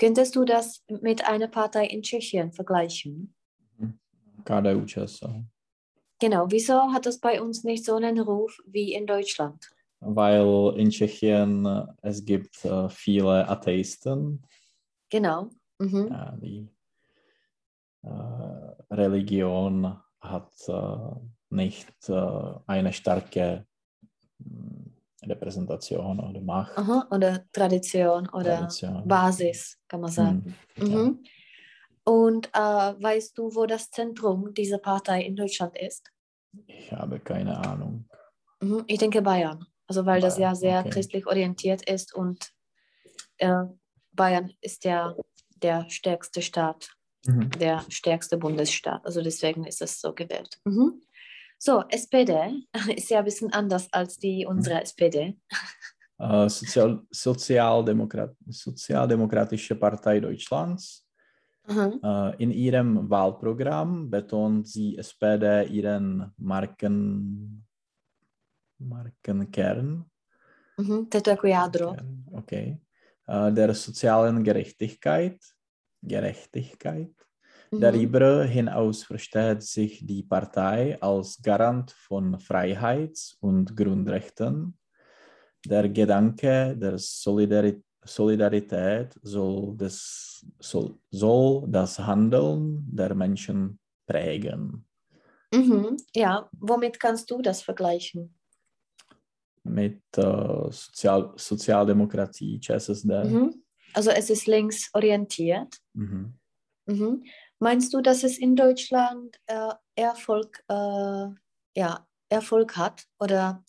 Könntest 0.00 0.34
du 0.34 0.46
das 0.46 0.82
mit 1.02 1.26
einer 1.28 1.48
Partei 1.48 1.84
in 1.84 2.00
Tschechien 2.00 2.52
vergleichen? 2.52 3.34
KDU 4.46 4.86
Česo. 4.86 5.44
Genau, 6.18 6.46
wieso 6.48 6.90
hat 6.94 7.04
das 7.04 7.20
bei 7.20 7.42
uns 7.42 7.64
nicht 7.64 7.84
so 7.84 7.96
einen 7.96 8.18
Ruf 8.18 8.56
wie 8.64 8.94
in 8.94 9.06
Deutschland? 9.06 9.68
Weil 10.00 10.72
in 10.78 10.88
Tschechien 10.88 11.66
äh, 11.66 11.86
es 12.00 12.24
gibt 12.24 12.64
uh, 12.64 12.88
viele 12.88 13.46
Atheisten. 13.46 14.42
Genau. 15.10 15.50
Mhm. 15.78 16.08
Ja, 16.08 16.34
die 16.40 16.66
uh, 18.02 18.72
Religion 18.90 20.00
hat 20.22 20.50
nicht 21.50 22.10
eine 22.66 22.92
starke 22.94 23.66
Repräsentation 25.22 26.20
oder 26.20 26.40
Macht. 26.40 26.76
Aha, 26.76 27.06
oder 27.10 27.44
Tradition 27.52 28.28
oder 28.28 28.58
Tradition. 28.58 29.06
Basis, 29.06 29.78
kann 29.88 30.00
man 30.00 30.10
sagen. 30.10 30.56
Mhm. 30.76 30.88
Mhm. 30.88 31.24
Und 32.04 32.48
äh, 32.48 32.58
weißt 32.58 33.36
du, 33.36 33.54
wo 33.54 33.66
das 33.66 33.90
Zentrum 33.90 34.52
dieser 34.54 34.78
Partei 34.78 35.22
in 35.22 35.36
Deutschland 35.36 35.76
ist? 35.78 36.10
Ich 36.66 36.90
habe 36.92 37.20
keine 37.20 37.56
Ahnung. 37.58 38.08
Mhm, 38.60 38.84
ich 38.86 38.98
denke 38.98 39.22
Bayern. 39.22 39.64
Also 39.86 40.06
weil 40.06 40.20
Bayern, 40.20 40.22
das 40.22 40.38
ja 40.38 40.54
sehr 40.54 40.80
okay. 40.80 40.90
christlich 40.90 41.26
orientiert 41.26 41.88
ist 41.88 42.14
und 42.14 42.52
äh, 43.38 43.64
Bayern 44.12 44.52
ist 44.60 44.84
ja 44.84 45.14
der 45.56 45.88
stärkste 45.90 46.42
Staat, 46.42 46.90
mhm. 47.26 47.50
der 47.50 47.84
stärkste 47.88 48.38
Bundesstaat. 48.38 49.04
Also 49.04 49.22
deswegen 49.22 49.64
ist 49.64 49.82
es 49.82 50.00
so 50.00 50.14
gewählt. 50.14 50.58
Mhm. 50.64 51.02
So, 51.62 51.84
SPD 51.90 52.64
ist 52.96 53.10
ja 53.10 53.18
ein 53.18 53.24
bisschen 53.24 53.52
anders 53.52 53.86
als 53.92 54.16
die 54.16 54.46
unsere 54.46 54.76
mhm. 54.76 54.82
SPD. 54.82 55.38
Uh, 56.18 56.48
Sozial 56.48 57.02
Sozialdemokrat 57.10 58.34
Sozialdemokratische 58.48 59.74
Partei 59.76 60.20
Deutschlands. 60.20 61.06
Mhm. 61.68 62.00
Uh, 62.02 62.32
in 62.38 62.50
ihrem 62.50 63.08
Wahlprogramm 63.10 64.08
betont 64.10 64.66
sie 64.68 64.96
SPD 64.96 65.64
ihren 65.64 66.32
Marken, 66.38 67.66
Markenkern. 68.78 70.06
Mhm, 70.78 71.08
jádro. 71.44 71.96
Okay. 72.32 72.80
Uh, 73.28 73.50
der 73.50 73.74
sozialen 73.74 74.42
Gerechtigkeit. 74.42 75.38
Gerechtigkeit. 76.02 77.14
Mhm. 77.70 77.80
Darüber 77.80 78.44
hinaus 78.44 79.04
versteht 79.04 79.62
sich 79.62 80.04
die 80.04 80.22
Partei 80.22 81.00
als 81.00 81.40
Garant 81.42 81.92
von 81.92 82.38
Freiheits- 82.38 83.36
und 83.40 83.76
Grundrechten. 83.76 84.76
Der 85.66 85.88
Gedanke 85.88 86.76
der 86.76 86.98
Solidarität 86.98 87.84
Solidarität 88.04 89.18
soll 89.22 89.76
das, 89.76 90.44
soll, 90.58 90.98
soll 91.10 91.64
das 91.68 91.98
Handeln 91.98 92.86
der 92.90 93.14
Menschen 93.14 93.78
prägen. 94.06 94.86
Mhm, 95.52 95.96
ja, 96.14 96.48
womit 96.58 96.98
kannst 96.98 97.30
du 97.30 97.42
das 97.42 97.62
vergleichen? 97.62 98.34
Mit 99.64 100.02
äh, 100.16 100.70
Sozial 100.70 101.32
Sozialdemokratie, 101.36 102.58
ČSSD. 102.58 103.24
Mhm. 103.24 103.62
Also 103.92 104.10
es 104.10 104.30
ist 104.30 104.46
linksorientiert. 104.46 105.76
Mhm. 105.92 106.34
Mhm. 106.86 107.24
Meinst 107.62 107.92
du, 107.92 108.00
dass 108.00 108.24
es 108.24 108.38
in 108.38 108.56
Deutschland 108.56 109.38
äh, 109.46 109.74
Erfolg, 109.94 110.64
äh, 110.68 111.26
ja, 111.76 112.06
Erfolg 112.30 112.76
hat? 112.78 113.04
Oder 113.18 113.62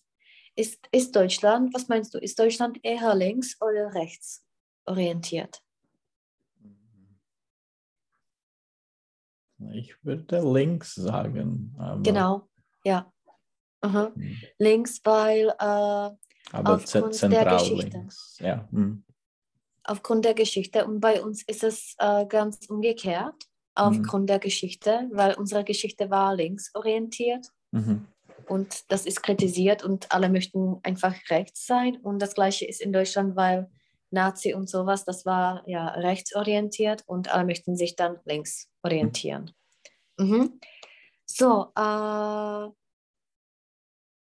ist, 0.56 0.88
ist 0.92 1.14
Deutschland, 1.14 1.74
was 1.74 1.88
meinst 1.88 2.14
du, 2.14 2.18
ist 2.18 2.38
Deutschland 2.38 2.78
eher 2.82 3.14
links 3.14 3.60
oder 3.60 3.92
rechts 3.92 4.46
orientiert? 4.86 5.62
Ich 9.74 9.94
würde 10.02 10.40
links 10.40 10.94
sagen. 10.94 11.76
genau, 12.02 12.48
ja. 12.84 13.12
Aha. 13.82 14.10
Hm. 14.14 14.36
Links, 14.58 15.00
weil 15.04 15.50
äh, 15.58 16.10
aufgrund 16.52 17.22
der 17.22 17.44
Geschichte. 17.44 17.98
Links. 17.98 18.38
Ja. 18.40 18.68
Hm. 18.70 19.04
Aufgrund 19.84 20.24
der 20.24 20.34
Geschichte. 20.34 20.86
Und 20.86 21.00
bei 21.00 21.22
uns 21.22 21.42
ist 21.42 21.62
es 21.62 21.94
äh, 21.98 22.24
ganz 22.26 22.66
umgekehrt 22.66 23.51
aufgrund 23.74 24.24
mhm. 24.24 24.26
der 24.26 24.38
Geschichte, 24.38 25.08
weil 25.12 25.34
unsere 25.34 25.64
Geschichte 25.64 26.10
war 26.10 26.34
linksorientiert 26.34 27.48
mhm. 27.70 28.06
und 28.46 28.90
das 28.90 29.06
ist 29.06 29.22
kritisiert 29.22 29.82
und 29.82 30.12
alle 30.12 30.28
möchten 30.28 30.78
einfach 30.82 31.14
rechts 31.30 31.66
sein. 31.66 31.96
Und 31.96 32.20
das 32.20 32.34
gleiche 32.34 32.66
ist 32.66 32.80
in 32.80 32.92
Deutschland, 32.92 33.36
weil 33.36 33.70
Nazi 34.10 34.52
und 34.54 34.68
sowas, 34.68 35.04
das 35.04 35.24
war 35.24 35.66
ja 35.66 35.88
rechtsorientiert 35.88 37.02
und 37.06 37.32
alle 37.32 37.46
möchten 37.46 37.76
sich 37.76 37.96
dann 37.96 38.18
links 38.24 38.68
orientieren. 38.82 39.52
Mhm. 40.18 40.60
So, 41.24 41.72
äh, 41.74 42.68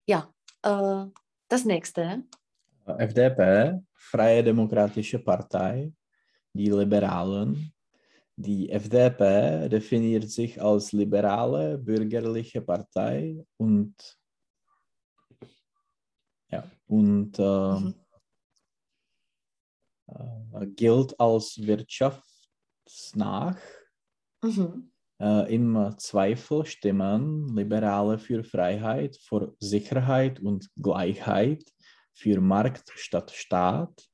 ja, 0.08 0.34
äh, 0.64 1.06
das 1.50 1.66
nächste. 1.66 2.24
FDP, 2.86 3.82
Freie 3.94 4.44
Demokratische 4.44 5.20
Partei, 5.20 5.92
die 6.54 6.70
Liberalen, 6.70 7.74
die 8.36 8.70
FDP 8.70 9.70
definiert 9.70 10.30
sich 10.30 10.62
als 10.62 10.92
liberale 10.92 11.78
bürgerliche 11.78 12.62
Partei 12.62 13.46
und, 13.58 13.96
ja, 16.50 16.70
und 16.88 17.38
äh, 17.38 17.80
mhm. 17.80 17.94
äh, 20.08 20.68
gilt 20.68 21.20
als 21.20 21.62
wirtschaftsnah. 21.62 23.56
Mhm. 24.42 24.92
Äh, 25.22 25.54
Im 25.54 25.96
Zweifel 25.98 26.66
stimmen 26.66 27.56
Liberale 27.56 28.18
für 28.18 28.44
Freiheit, 28.44 29.16
für 29.18 29.56
Sicherheit 29.60 30.40
und 30.40 30.70
Gleichheit, 30.76 31.64
für 32.14 32.42
Markt 32.42 32.92
statt 32.96 33.32
Staat 33.32 34.10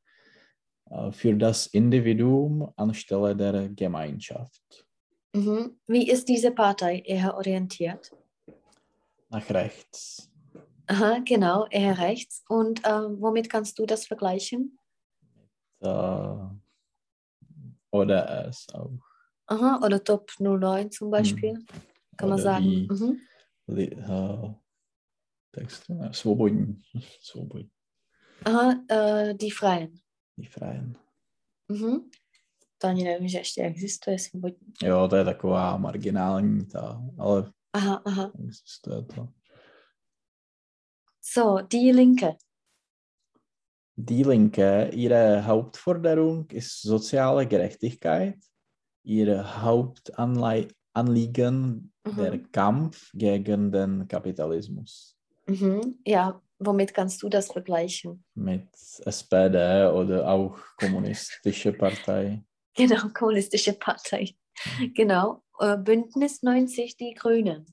für 1.12 1.36
das 1.36 1.68
Individuum 1.68 2.72
anstelle 2.76 3.36
der 3.36 3.70
Gemeinschaft. 3.70 4.86
Mhm. 5.34 5.80
Wie 5.88 6.10
ist 6.10 6.28
diese 6.28 6.52
Partei 6.52 7.00
eher 7.06 7.36
orientiert? 7.36 8.12
Nach 9.30 9.48
rechts. 9.50 10.32
Aha, 10.88 11.20
genau, 11.24 11.68
eher 11.70 12.00
rechts. 12.00 12.44
Und 12.50 12.82
ähm, 12.84 13.22
womit 13.22 13.50
kannst 13.50 13.78
du 13.78 13.86
das 13.86 14.08
vergleichen? 14.08 14.80
Mit, 15.80 15.90
äh, 15.90 16.36
oder 17.92 18.48
es 18.48 18.68
auch. 18.74 18.98
Aha, 19.46 19.82
oder 19.84 20.04
Top 20.04 20.32
09 20.40 20.92
zum 20.92 21.12
Beispiel, 21.12 21.58
hm. 21.58 21.66
kann 22.18 22.30
oder 22.30 22.36
man 22.36 22.40
sagen. 22.40 22.64
Die, 22.64 22.88
mhm. 22.90 23.22
die, 23.68 23.96
uh, 23.96 24.56
Text, 25.52 25.90
uh, 25.90 26.12
Svobodní. 26.12 26.82
Aha, 28.46 28.84
äh, 28.88 29.36
die 29.36 29.52
Freien. 29.52 30.02
Die 30.40 30.48
Freien. 30.48 30.96
Mhm. 31.68 32.10
To 32.78 32.88
ani 32.88 33.04
nevím, 33.04 33.28
že 33.28 33.38
ještě 33.38 33.62
existuje 33.62 34.20
svobodní. 34.20 34.74
Jo, 34.84 35.08
to 35.08 35.16
je 35.16 35.26
taková 35.26 35.78
marginální 35.78 36.66
ta, 36.66 37.02
ale 37.18 37.52
aha, 37.74 38.02
aha. 38.06 38.32
existuje 38.48 39.02
to. 39.02 39.28
So, 41.22 41.68
die 41.68 41.94
Linke. 41.94 42.36
Die 43.98 44.28
Linke, 44.28 44.90
ihre 44.94 45.42
Hauptforderung 45.42 46.54
ist 46.54 46.82
soziale 46.82 47.46
Gerechtigkeit. 47.46 48.36
Ihr 49.04 49.62
Hauptanliegen 49.62 51.92
mhm. 52.08 52.16
der 52.16 52.40
Kampf 52.40 53.12
gegen 53.14 53.72
den 53.72 54.08
Kapitalismus. 54.08 55.18
Mhm. 55.48 56.00
Ja, 56.08 56.42
Womit 56.60 56.94
kannst 56.94 57.24
du 57.24 57.30
das 57.30 57.52
vergleichen? 57.52 58.24
Mit 58.36 58.68
SPD 59.06 59.90
oder 59.94 60.30
auch 60.30 60.58
kommunistische 60.78 61.74
Partei. 61.74 62.44
Genau, 62.76 63.10
kommunistische 63.14 63.74
Partei. 63.74 64.36
Genau. 64.94 65.44
Äh, 65.60 65.76
Bündnis 65.78 66.44
90 66.44 66.96
Die 66.96 67.14
Grünen. 67.14 67.66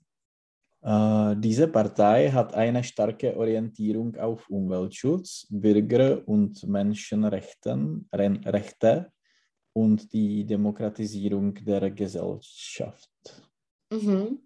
Äh, 0.82 1.36
diese 1.38 1.68
Partei 1.68 2.30
hat 2.30 2.54
eine 2.54 2.82
starke 2.82 3.36
Orientierung 3.36 4.16
auf 4.16 4.48
Umweltschutz, 4.48 5.46
Bürger- 5.50 6.26
und 6.26 6.66
Menschenrechten, 6.66 8.08
Rechte 8.12 9.12
und 9.72 10.12
die 10.12 10.44
Demokratisierung 10.44 11.54
der 11.54 11.90
Gesellschaft. 11.90 13.10
Mhm. 13.92 14.45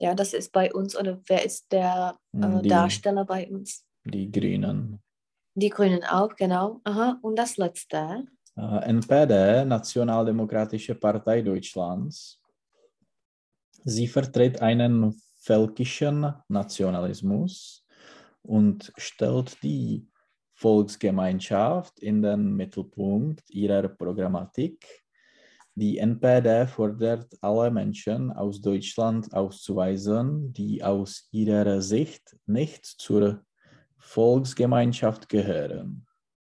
Ja, 0.00 0.14
das 0.14 0.32
ist 0.32 0.52
bei 0.52 0.72
uns, 0.72 0.96
oder 0.96 1.20
wer 1.26 1.44
ist 1.44 1.70
der 1.72 2.16
äh, 2.32 2.62
Die- 2.62 2.68
Darsteller 2.68 3.24
bei 3.24 3.48
uns? 3.50 3.84
Die 4.04 4.30
Grünen. 4.30 5.00
Die 5.54 5.70
Grünen 5.70 6.04
auch, 6.04 6.34
genau. 6.36 6.80
Aha. 6.84 7.18
Und 7.20 7.36
das 7.36 7.56
letzte? 7.56 8.24
Äh, 8.56 8.88
NPD, 8.90 9.64
Nationaldemokratische 9.64 10.94
Partei 10.94 11.42
Deutschlands. 11.42 12.40
Sie 13.84 14.06
vertritt 14.06 14.62
einen 14.62 15.12
völkischen 15.40 16.32
Nationalismus 16.48 17.84
und 18.42 18.92
stellt 18.96 19.60
die 19.62 20.06
Volksgemeinschaft 20.54 21.98
in 22.00 22.22
den 22.22 22.54
Mittelpunkt 22.54 23.48
ihrer 23.50 23.88
Programmatik. 23.88 25.04
Die 25.80 25.98
NPD 25.98 26.66
fordert 26.66 27.38
alle 27.40 27.70
Menschen 27.70 28.32
aus 28.32 28.60
Deutschland 28.60 29.32
auszuweisen, 29.32 30.52
die 30.52 30.82
aus 30.82 31.28
ihrer 31.30 31.80
Sicht 31.80 32.36
nicht 32.46 32.84
zur 32.84 33.44
Volksgemeinschaft 33.96 35.28
gehören. 35.28 36.04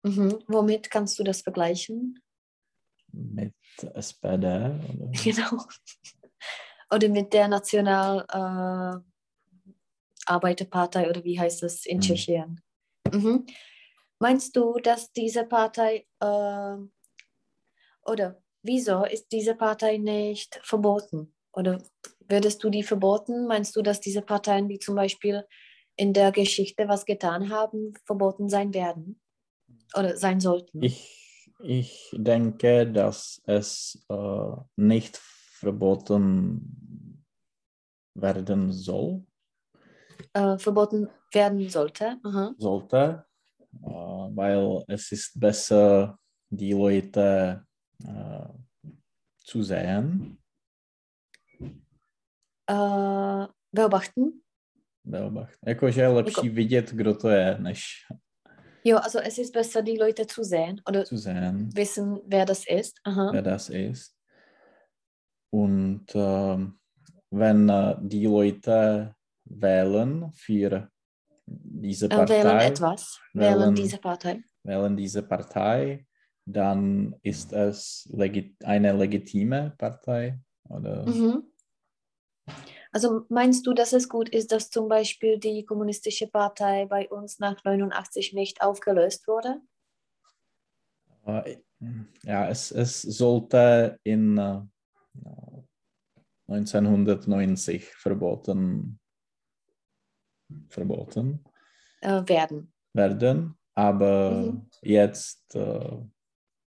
Mhm. 0.03 0.43
Womit 0.47 0.91
kannst 0.91 1.17
du 1.17 1.23
das 1.23 1.41
vergleichen? 1.41 2.21
Mit 3.11 3.55
SPD? 3.95 4.45
Oder? 4.45 5.11
Genau. 5.23 5.63
Oder 6.93 7.09
mit 7.09 7.34
der 7.34 7.47
National 7.47 8.19
äh, 8.30 8.99
Arbeiterpartei 10.28 11.09
oder 11.09 11.23
wie 11.23 11.39
heißt 11.39 11.63
das 11.63 11.88
in 11.88 11.97
Mhm. 11.97 12.01
Tschechien? 12.01 12.61
Mhm. 13.11 13.47
Meinst 14.19 14.55
du, 14.55 14.78
dass 14.78 15.11
diese 15.11 15.45
Partei 15.45 16.05
äh, 16.19 16.78
oder 18.03 18.44
wieso 18.66 19.05
ist 19.05 19.32
diese 19.32 19.55
Partei 19.55 19.97
nicht 19.97 20.59
verboten? 20.63 21.34
Oder 21.53 21.82
würdest 22.28 22.63
du 22.63 22.70
die 22.70 22.84
verboten? 22.84 23.47
Meinst 23.47 23.76
du, 23.76 23.82
dass 23.82 24.01
diese 24.01 24.22
Parteien, 24.22 24.68
die 24.68 24.80
zum 24.80 24.95
Beispiel 24.95 25.45
in 25.95 26.13
der 26.13 26.32
Geschichte 26.32 26.88
was 26.88 27.05
getan 27.05 27.49
haben, 27.49 27.93
verboten 28.05 28.49
sein 28.49 28.74
werden? 28.74 29.22
Oder 29.97 30.18
sein 30.18 30.39
sollten? 30.39 30.84
Ich, 30.84 31.51
ich 31.63 32.09
denke, 32.13 32.91
dass 32.91 33.41
es 33.45 34.05
äh, 34.09 34.51
nicht 34.76 35.18
verboten 35.18 37.24
werden 38.16 38.72
soll, 38.72 39.24
äh, 40.34 40.57
verboten 40.57 41.09
werden 41.32 41.70
sollte? 41.70 42.18
Aha. 42.24 42.53
sollte, 42.57 43.26
äh, 43.84 43.88
weil 43.88 44.84
es 44.88 45.11
ist 45.11 45.39
besser, 45.39 46.18
die 46.49 46.74
Leute 46.74 47.64
äh, 48.03 48.47
zu 49.45 49.63
sehen, 49.63 50.37
Äh, 52.69 53.47
beobachten? 53.71 54.41
beobachten. 55.03 55.59
Jakože 55.69 56.01
je 56.01 56.07
lepší 56.07 56.49
vidět, 56.49 56.91
kdo 56.91 57.13
to 57.15 57.29
je, 57.29 57.57
než 57.59 58.05
Ja, 58.87 58.97
also 58.97 59.19
es 59.19 59.37
ist 59.39 59.53
besser, 59.53 59.81
die 59.83 59.97
Leute 59.97 60.25
zu 60.27 60.43
sehen 60.43 60.81
oder 60.87 61.03
zu 61.05 61.17
sehen. 61.17 61.69
wissen, 61.75 62.21
wer 62.27 62.45
das 62.45 62.63
ist. 62.69 62.93
Aha. 63.03 63.31
wer 63.33 63.41
das 63.41 63.69
ist. 63.69 64.15
Und 65.51 66.05
ähm, 66.15 66.77
wenn 67.31 67.69
äh, 67.69 67.95
die 68.01 68.27
Leute 68.27 69.15
wählen 69.45 70.31
für 70.33 70.89
diese 71.47 72.05
Äh, 72.05 72.15
Partei, 72.15 72.43
wählen 72.43 72.59
etwas, 72.59 73.19
wählen, 73.33 73.59
wählen- 73.59 73.75
diese 73.75 73.97
Partei. 73.97 74.43
wählen 74.63 74.95
diese 74.97 75.23
Partei, 75.23 76.05
dann 76.45 77.15
ist 77.23 77.53
es 77.53 78.07
legi 78.11 78.55
eine 78.63 78.93
legitime 78.93 79.73
Partei. 79.77 80.39
Oder? 80.69 81.05
Mhm. 81.05 81.43
Also 82.91 83.25
meinst 83.29 83.67
du, 83.67 83.73
dass 83.73 83.93
es 83.93 84.07
gut 84.07 84.29
ist, 84.29 84.51
dass 84.51 84.69
zum 84.69 84.87
Beispiel 84.87 85.37
die 85.37 85.65
kommunistische 85.65 86.27
Partei 86.27 86.85
bei 86.85 87.09
uns 87.09 87.39
nach 87.39 87.63
89 87.63 88.33
nicht 88.33 88.61
aufgelöst 88.61 89.27
wurde? 89.27 89.61
Äh, 91.25 91.57
ja, 92.23 92.47
es, 92.47 92.71
es 92.71 93.01
sollte 93.01 93.99
in 94.03 94.37
äh, 94.37 94.61
1990 96.47 97.85
verboten, 97.85 98.99
verboten 100.69 101.43
Äh, 102.01 102.21
werden. 102.27 102.71
werden, 102.93 103.57
aber 103.73 104.31
Mhm. 104.31 104.69
jetzt 104.81 105.55
äh, 105.55 105.97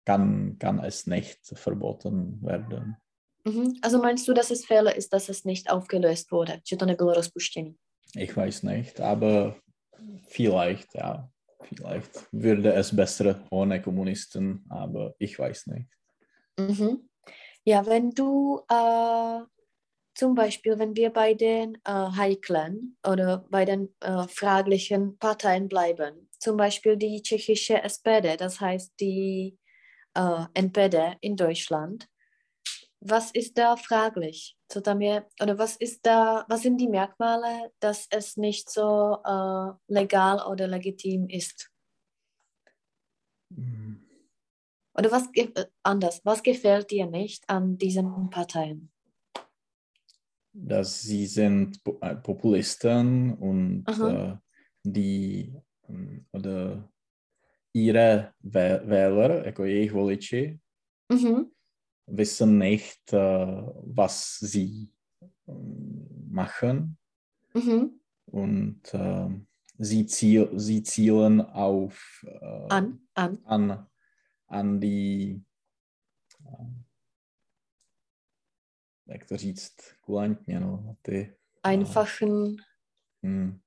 kann, 0.06 0.56
kann 0.58 0.78
es 0.78 1.06
nicht 1.06 1.40
verboten 1.44 2.40
werden. 2.42 2.96
Mhm. 3.44 3.76
Also 3.82 3.98
meinst 3.98 4.26
du, 4.26 4.32
dass 4.32 4.50
es 4.50 4.64
Fehler 4.64 4.96
ist, 4.96 5.12
dass 5.12 5.28
es 5.28 5.44
nicht 5.44 5.70
aufgelöst 5.70 6.32
wurde? 6.32 6.62
To? 6.64 6.76
Ich 8.14 8.36
weiß 8.36 8.62
nicht, 8.62 9.00
aber 9.00 9.56
vielleicht, 10.28 10.94
ja, 10.94 11.30
vielleicht 11.62 12.26
würde 12.32 12.72
es 12.72 12.94
besser 12.94 13.44
ohne 13.50 13.82
Kommunisten, 13.82 14.64
aber 14.68 15.14
ich 15.18 15.38
weiß 15.38 15.66
nicht. 15.66 15.88
Mhm. 16.58 17.08
Ja, 17.64 17.84
wenn 17.86 18.12
du 18.12 18.60
äh, 18.68 19.40
zum 20.14 20.34
Beispiel, 20.34 20.78
wenn 20.78 20.96
wir 20.96 21.10
bei 21.10 21.34
den 21.34 21.74
äh, 21.84 21.90
heiklen 21.90 22.96
oder 23.06 23.44
bei 23.50 23.64
den 23.64 23.94
äh, 24.00 24.26
fraglichen 24.28 25.18
Parteien 25.18 25.68
bleiben, 25.68 26.30
zum 26.38 26.56
Beispiel 26.56 26.96
die 26.96 27.22
tschechische 27.22 27.82
SPD, 27.82 28.36
das 28.36 28.60
heißt 28.60 28.94
die 29.00 29.58
äh, 30.16 30.46
NPD 30.54 31.16
in 31.20 31.36
Deutschland, 31.36 32.08
was 33.00 33.30
ist 33.30 33.56
da 33.56 33.76
fraglich? 33.76 34.56
Oder 34.74 35.58
was 35.58 35.76
ist 35.76 36.04
da, 36.04 36.44
was 36.48 36.62
sind 36.62 36.78
die 36.78 36.88
Merkmale, 36.88 37.72
dass 37.78 38.08
es 38.10 38.36
nicht 38.36 38.68
so 38.68 39.18
äh, 39.24 39.72
legal 39.86 40.44
oder 40.50 40.66
legitim 40.66 41.28
ist? 41.28 41.70
Oder 44.94 45.12
was 45.12 45.28
äh, 45.34 45.66
anders, 45.84 46.20
was 46.24 46.42
gefällt 46.42 46.90
dir 46.90 47.06
nicht 47.06 47.48
an 47.48 47.78
diesen 47.78 48.30
Parteien? 48.30 48.90
dass 50.56 51.02
sie 51.02 51.26
sind 51.26 51.80
äh, 52.00 52.16
Populisten 52.16 53.34
und 53.34 53.84
äh, 53.88 54.36
die 54.82 55.54
ähm, 55.88 56.26
oder 56.32 56.88
ihre 57.76 58.32
Wäh- 58.42 58.80
Wähler, 58.88 59.46
jako 59.46 59.64
jejich 59.64 59.92
voliči, 59.92 60.60
Mhm. 61.12 61.50
wissen 62.06 62.58
nicht, 62.58 63.12
äh, 63.12 63.62
was 63.96 64.38
sie 64.40 64.88
ähm, 65.48 66.08
machen 66.30 66.96
Mhm. 67.54 68.00
und 68.26 68.80
ähm, 68.94 69.46
sie, 69.78 70.06
ziel, 70.06 70.48
sie 70.58 70.82
zielen 70.82 71.40
auf 71.40 72.24
äh, 72.26 72.66
An, 72.70 73.00
an. 73.14 73.38
an, 73.44 73.86
an 74.48 74.80
die 74.80 75.42
äh, 76.44 76.66
jak 79.06 79.24
to 79.26 79.36
říct 79.36 79.76
kulantně, 80.00 80.60
no, 80.60 80.96
ty 81.02 81.36
Einfachen, 81.62 82.56
Hm. 83.22 83.60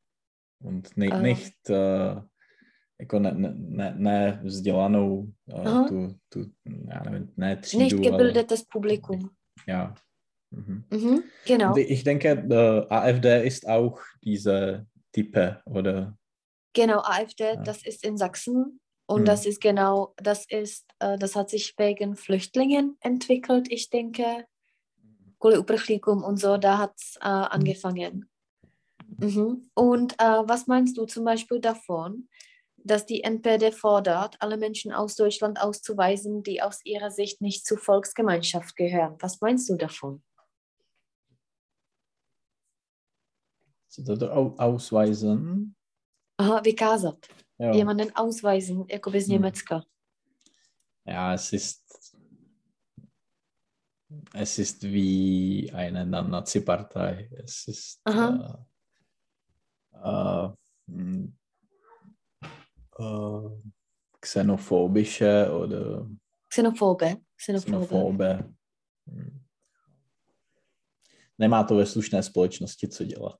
Und 0.62 0.98
nicht, 0.98 1.14
Ah. 1.14 1.22
nicht 1.22 1.70
äh, 1.70 2.22
jako 3.00 3.20
ne, 3.20 3.32
ne, 3.32 3.54
ne, 3.58 3.94
ne 3.98 4.42
vzdělanou 4.44 5.32
Aha. 5.54 5.88
tu, 5.88 6.16
tu, 6.30 6.40
já 6.88 7.02
nevím, 7.10 7.34
ne 7.38 7.56
třídu, 7.58 7.84
nicht 7.84 7.94
ale, 7.98 8.04
gebildetes 8.12 8.64
Publikum. 8.64 9.30
ja. 9.68 9.94
Mhm. 10.52 10.84
Mhm. 10.92 11.20
Genau, 11.46 11.70
Und 11.74 11.78
ich 11.78 12.04
denke, 12.04 12.30
äh, 12.30 12.86
AfD 12.90 13.44
ist 13.44 13.68
auch 13.68 14.00
diese 14.24 14.86
Type, 15.12 15.62
oder? 15.66 16.16
genau, 16.74 17.02
AfD, 17.04 17.44
Ja. 17.44 17.56
das 17.56 17.86
ist 17.86 18.04
in 18.06 18.18
Sachsen. 18.18 18.80
Und 19.08 19.22
Mhm. 19.22 19.26
das 19.26 19.46
ist 19.46 19.62
genau, 19.62 20.14
das 20.18 20.46
ist, 20.50 20.86
äh, 21.00 21.18
das 21.18 21.36
hat 21.36 21.50
sich 21.50 21.74
wegen 21.78 22.16
Flüchtlingen 22.16 22.98
entwickelt, 23.02 23.68
ich 23.72 23.90
denke. 23.90 24.46
Kvůli 25.40 25.58
Uprchlíkům 25.58 26.24
und 26.24 26.38
so, 26.38 26.58
da 26.58 26.78
hat 26.78 26.92
es 26.98 27.16
äh, 27.22 27.28
angefangen. 27.28 28.26
Mhm. 29.20 29.70
Und 29.76 30.14
äh, 30.20 30.44
was 30.50 30.68
meinst 30.68 30.98
du 30.98 31.06
zum 31.06 31.24
Beispiel 31.26 31.60
davon, 31.60 32.28
dass 32.84 33.06
die 33.06 33.24
NPD 33.24 33.72
fordert, 33.72 34.36
alle 34.40 34.58
Menschen 34.58 34.92
aus 34.92 35.16
Deutschland 35.16 35.60
auszuweisen, 35.62 36.44
die 36.44 36.62
aus 36.62 36.80
ihrer 36.84 37.12
Sicht 37.12 37.42
nicht 37.42 37.66
zur 37.66 37.78
Volksgemeinschaft 37.78 38.76
gehören? 38.76 39.16
Was 39.20 39.42
meinst 39.42 39.70
du 39.70 39.76
davon? 39.76 40.24
Ausweisen. 44.58 45.76
Aha, 46.38 46.62
vykázat. 46.64 47.28
Ja. 47.58 47.74
Jemanden 47.74 48.16
ausweisen, 48.16 48.86
jakoby 48.88 49.20
z. 49.20 49.28
Německa. 49.28 49.84
ja, 51.06 51.34
es 51.34 51.54
ist 51.54 51.90
es 54.34 54.60
ist 54.60 54.84
wie 54.84 55.72
eine 55.74 56.06
Nazi-Partei. 56.06 57.30
Es 57.44 57.68
ist 57.68 58.02
äh, 58.06 58.38
äh, 59.94 60.50
hm, 60.88 61.38
äh, 63.00 63.72
xenophobische 64.20 65.52
oder 65.54 66.08
Xenophobe. 66.50 67.18
Xenophobe. 67.36 67.86
Xenophobe. 67.86 68.54
Hm. 69.08 69.40
Nemá 71.40 71.64
to 71.64 71.76
ve 71.76 71.86
slušné 71.86 72.24
společnosti 72.24 72.88
co 72.88 73.04
dělat. 73.04 73.38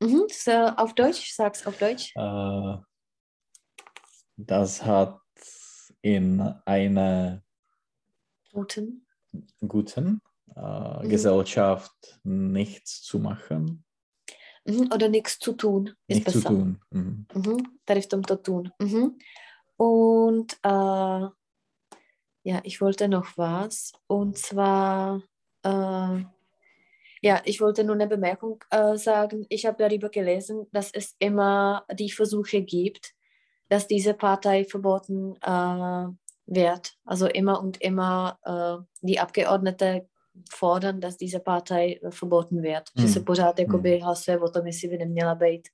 Mhm, 0.00 0.20
so 0.44 0.52
auf 0.76 0.94
Deutsch, 0.94 1.34
sag's 1.34 1.66
auf 1.66 1.78
Deutsch. 1.78 2.12
Uh, 2.16 2.82
das 4.38 4.82
hat 4.82 5.18
in 6.02 6.42
einer 6.66 7.42
guten, 8.52 9.06
guten 9.60 10.20
uh, 10.56 11.02
mhm. 11.02 11.08
Gesellschaft 11.08 12.20
nichts 12.24 13.02
zu 13.02 13.18
machen. 13.18 13.84
Mhm, 14.66 14.90
oder 14.92 15.08
nichts 15.08 15.38
zu 15.38 15.52
tun. 15.52 15.94
Ist 16.06 16.16
nichts 16.16 16.32
besser. 16.32 16.48
zu 16.48 16.54
tun. 16.54 16.80
Mhm. 16.90 17.26
Mhm, 17.34 17.78
tady 17.84 18.02
v 18.02 18.06
tomto 18.06 18.36
tun. 18.36 18.70
Mhm. 18.78 19.18
Und 19.76 20.58
uh, 20.66 21.28
ja, 22.42 22.60
ich 22.62 22.80
wollte 22.80 23.08
noch 23.08 23.36
was. 23.36 23.92
Und 24.06 24.38
zwar, 24.38 25.22
äh, 25.62 26.24
ja, 27.22 27.42
ich 27.44 27.60
wollte 27.60 27.84
nur 27.84 27.94
eine 27.94 28.06
Bemerkung 28.06 28.62
äh, 28.70 28.96
sagen. 28.96 29.46
Ich 29.48 29.66
habe 29.66 29.76
darüber 29.78 30.08
gelesen, 30.08 30.66
dass 30.72 30.90
es 30.92 31.16
immer 31.18 31.84
die 31.92 32.10
Versuche 32.10 32.62
gibt, 32.62 33.14
dass 33.68 33.88
diese 33.88 34.14
Partei 34.14 34.64
verboten 34.64 35.34
äh, 35.42 36.06
wird. 36.46 36.96
Also 37.04 37.26
immer 37.26 37.60
und 37.60 37.80
immer 37.82 38.38
äh, 38.44 38.84
die 39.02 39.18
Abgeordneten 39.18 40.08
fordern, 40.50 41.00
dass 41.00 41.16
diese 41.16 41.40
Partei 41.40 42.00
verboten 42.10 42.62
wird. 42.62 42.84
Mm. 42.94 43.02
Že 43.02 43.08
se 43.08 43.20
pořád 43.20 43.58
jakoby 43.58 43.96
mm. 43.96 44.02
hlasuje 44.02 44.40
o 44.40 44.48
tom, 44.48 44.66
jestli 44.66 44.88
by 44.88 44.98
neměla 44.98 45.34
být 45.34 45.68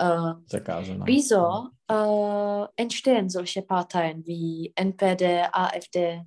Uh, 0.00 0.42
wieso 1.04 1.70
uh, 1.90 2.66
entstehen 2.76 3.30
solche 3.30 3.62
Parteien 3.62 4.22
wie 4.22 4.72
NPD, 4.76 5.48
AfD, 5.52 6.22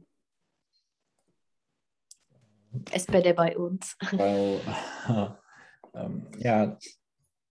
SPD 2.91 3.33
bei 3.33 3.55
uns? 3.55 3.95
Weil, 4.11 4.59
ähm, 5.93 6.31
ja, 6.37 6.77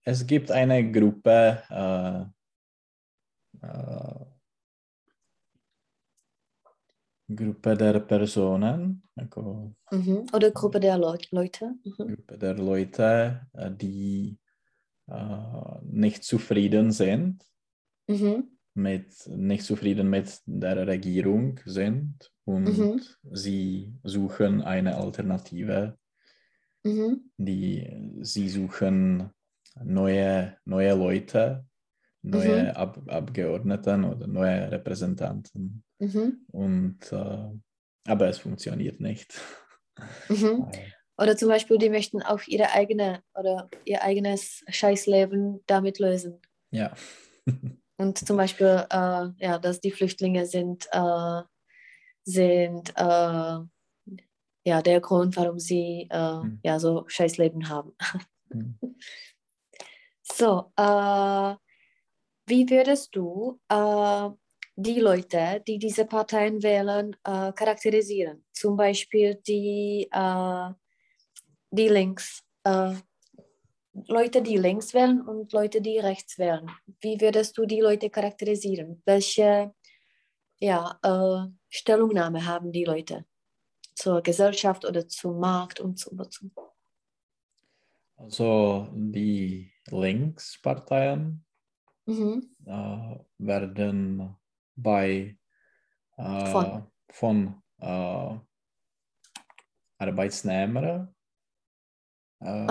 es 0.04 0.26
gibt 0.26 0.52
eine 0.52 0.92
Gruppe, 0.92 1.64
äh, 1.70 2.22
äh, 3.68 4.26
Gruppe 7.28 7.76
der 7.76 8.00
Personen. 8.00 9.04
Also, 9.16 9.74
mhm. 9.92 10.26
Oder 10.34 10.52
Gruppe 10.52 10.80
der 10.80 10.98
Le 10.98 11.18
Leute. 11.32 11.74
Mhm. 11.84 11.94
Gruppe 12.16 12.38
der 12.38 12.54
Leute, 12.56 13.48
die 13.54 14.38
äh, 15.08 15.82
nicht 15.84 16.24
zufrieden 16.24 16.92
sind, 16.92 17.44
mhm. 18.08 18.58
mit, 18.74 19.28
nicht 19.28 19.64
zufrieden 19.64 20.10
mit 20.10 20.42
der 20.46 20.88
Regierung 20.88 21.60
sind 21.66 22.32
und 22.46 22.78
mhm. 22.78 23.02
sie 23.32 23.94
suchen 24.04 24.62
eine 24.62 24.96
Alternative. 24.98 25.98
Mhm. 26.84 27.30
Die, 27.38 28.16
sie 28.22 28.50
suchen 28.50 29.32
neue, 29.84 30.58
neue 30.66 30.96
Leute, 30.96 31.66
neue 32.30 32.64
mhm. 32.64 32.70
Ab 32.70 33.02
Abgeordneten 33.08 34.04
oder 34.04 34.28
neue 34.28 34.72
Repräsentanten. 34.72 35.84
Mhm. 36.00 36.46
Und, 36.52 37.12
äh, 37.12 37.50
aber 38.08 38.28
es 38.28 38.40
funktioniert 38.40 39.00
nicht. 39.00 39.40
Mhm. 40.30 40.68
Oder 41.20 41.36
zum 41.36 41.50
Beispiel, 41.50 41.80
die 41.80 41.90
möchten 41.90 42.22
auch 42.22 42.42
ihre 42.46 42.74
eigene 42.74 43.24
oder 43.34 43.72
ihr 43.86 44.04
eigenes 44.04 44.64
Scheißleben 44.70 45.64
damit 45.66 45.98
lösen. 45.98 46.40
Ja. 46.70 46.94
Und 47.98 48.20
zum 48.20 48.38
Beispiel, 48.38 48.86
äh, 48.92 49.28
ja, 49.38 49.58
dass 49.58 49.82
die 49.82 49.90
Flüchtlinge 49.90 50.46
sind, 50.46 50.88
äh, 50.92 51.42
sind 52.24 52.94
äh, 52.96 53.58
ja 54.64 54.82
der 54.84 55.02
Grund, 55.02 55.36
warum 55.38 55.58
sie 55.58 56.08
mhm. 56.14 56.60
ja 56.64 56.80
so 56.80 57.06
Scheißleben 57.08 57.68
haben. 57.68 57.94
Mhm. 58.50 58.78
So, 60.30 60.74
äh, 60.76 61.56
wie 62.48 62.70
würdest 62.70 63.16
du 63.16 63.60
äh, 63.70 64.30
die 64.76 65.00
Leute, 65.00 65.64
die 65.68 65.80
diese 65.80 66.06
Parteien 66.06 66.62
wählen, 66.62 67.16
charakterisieren? 67.24 68.46
Zum 68.52 68.78
Beispiel 68.78 69.36
die 69.48 70.08
die 71.72 71.90
links, 71.90 72.44
äh, 72.64 72.96
Leute, 74.08 74.42
die 74.42 74.58
links 74.58 74.94
wählen 74.94 75.22
und 75.22 75.52
Leute, 75.54 75.82
die 75.82 76.00
rechts 76.00 76.38
wählen. 76.38 76.70
Wie 77.02 77.20
würdest 77.20 77.58
du 77.58 77.66
die 77.66 77.82
Leute 77.82 78.10
charakterisieren? 78.10 79.02
Welche 79.06 79.74
ja, 80.60 81.00
äh, 81.04 81.50
Stellungnahme 81.70 82.46
haben 82.46 82.72
die 82.72 82.86
Leute 82.86 83.26
zur 83.96 84.22
Gesellschaft 84.22 84.86
oder 84.86 85.08
zum 85.08 85.40
Markt 85.40 85.80
und 85.80 86.00
so 86.00 86.12
weiter? 86.18 86.48
Also 88.16 88.88
die 88.94 89.72
Linksparteien 89.90 91.46
mhm. 92.08 92.50
äh, 92.66 93.20
werden 93.38 94.36
bei 94.76 95.38
äh, 96.18 96.46
von, 96.48 96.88
von 97.10 97.62
äh, 97.80 98.36
Arbeitsnehmern 100.00 101.14
äh, 102.40 102.68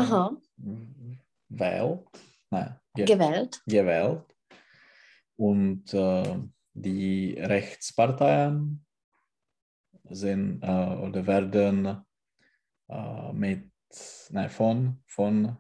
wählt. 1.48 2.08
Nein, 2.50 2.80
ge 2.94 3.04
gewählt. 3.04 3.62
gewählt. 3.66 4.24
Und 5.36 5.92
äh, 5.92 6.38
die 6.72 7.34
Rechtsparteien 7.38 8.84
sind 10.08 10.62
äh, 10.62 10.66
oder 10.66 11.26
werden 11.26 12.02
mit, 13.32 13.68
nein, 14.30 14.48
von, 14.48 15.02
von 15.08 15.56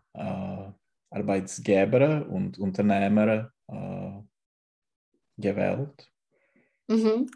Arbeitsgeber 1.10 2.24
und 2.28 2.56
Unternehmer 2.58 3.50
äh, 3.68 4.22
gewählt. 5.36 6.10
Mhm. 6.88 7.30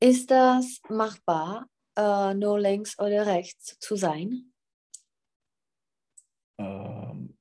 Ist 0.00 0.30
das 0.30 0.80
machbar, 0.88 1.66
äh, 1.96 2.34
nur 2.34 2.58
links 2.58 2.98
oder 2.98 3.26
rechts 3.26 3.78
zu 3.78 3.96
sein? 3.96 4.52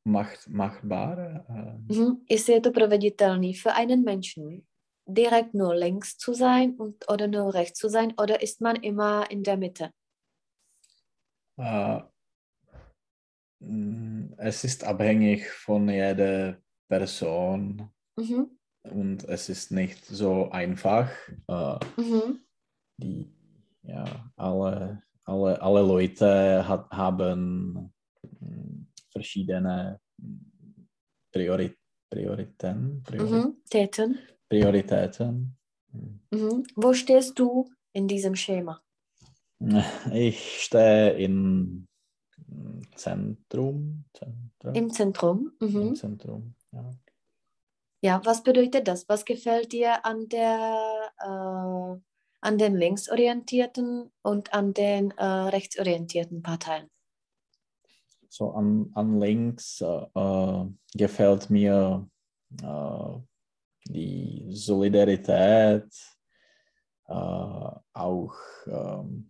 macht, 0.04 0.50
machbar. 0.50 1.46
Mhm. 1.88 2.24
Ist 2.28 2.48
to 2.48 2.72
proveditelný 2.72 3.54
für 3.56 3.74
einen 3.74 4.04
Menschen, 4.04 4.68
direkt 5.06 5.54
nur 5.54 5.76
links 5.76 6.18
zu 6.18 6.34
sein 6.34 6.76
und, 6.76 7.10
oder 7.10 7.28
nur 7.28 7.54
rechts 7.54 7.80
zu 7.80 7.90
sein, 7.90 8.14
oder 8.18 8.42
ist 8.42 8.62
man 8.62 8.76
immer 8.76 9.30
in 9.32 9.44
der 9.44 9.58
Mitte? 9.58 9.92
Uh, 11.58 12.02
es 14.38 14.64
ist 14.64 14.84
abhängig 14.84 15.48
von 15.50 15.90
jeder 15.90 16.58
Person 16.88 17.92
mhm. 18.18 18.50
und 18.84 19.24
es 19.26 19.50
ist 19.50 19.72
nicht 19.72 20.06
so 20.06 20.50
einfach. 20.50 21.10
Uh, 21.50 21.78
mhm. 21.98 22.40
Die, 22.98 23.34
ja, 23.84 24.32
alle, 24.36 25.02
alle, 25.26 25.62
alle 25.62 25.82
Leute 25.82 26.68
hat, 26.68 26.90
haben 26.92 27.92
verschiedene 29.12 30.00
Priori 31.32 31.76
Prioritäten. 32.10 33.04
Priori 33.04 33.30
mhm. 33.30 33.58
Täten. 33.70 34.20
Prioritäten. 34.50 35.58
Mhm. 36.32 36.64
Wo 36.76 36.94
stehst 36.94 37.40
du 37.40 37.70
in 37.94 38.08
diesem 38.08 38.36
Schema? 38.36 38.82
Ich 40.14 40.64
stehe 40.64 41.12
im 41.12 41.88
Zentrum. 42.96 44.06
Zentrum. 44.14 44.74
Im 44.74 44.90
Zentrum. 44.90 45.52
Mhm. 45.62 45.82
Im 45.82 45.96
Zentrum, 45.96 46.56
ja. 46.72 46.90
Ja, 48.02 48.22
was 48.26 48.44
bedeutet 48.44 48.88
das? 48.88 49.08
Was 49.08 49.26
gefällt 49.26 49.72
dir 49.72 50.06
an 50.06 50.28
der 50.28 51.12
äh, 51.20 52.00
an 52.44 52.58
den 52.58 52.76
linksorientierten 52.76 54.12
und 54.24 54.54
an 54.54 54.74
den 54.74 55.12
äh, 55.12 55.24
rechtsorientierten 55.24 56.42
Parteien? 56.42 56.90
so 58.32 58.52
an, 58.52 58.90
an 58.96 59.20
links 59.20 59.82
äh, 59.82 60.06
äh, 60.16 60.66
gefällt 60.96 61.50
mir 61.50 62.10
äh, 62.62 63.20
die 63.88 64.48
Solidarität, 64.52 65.92
äh, 67.08 67.14
auch 67.94 68.34
ähm, 68.68 69.30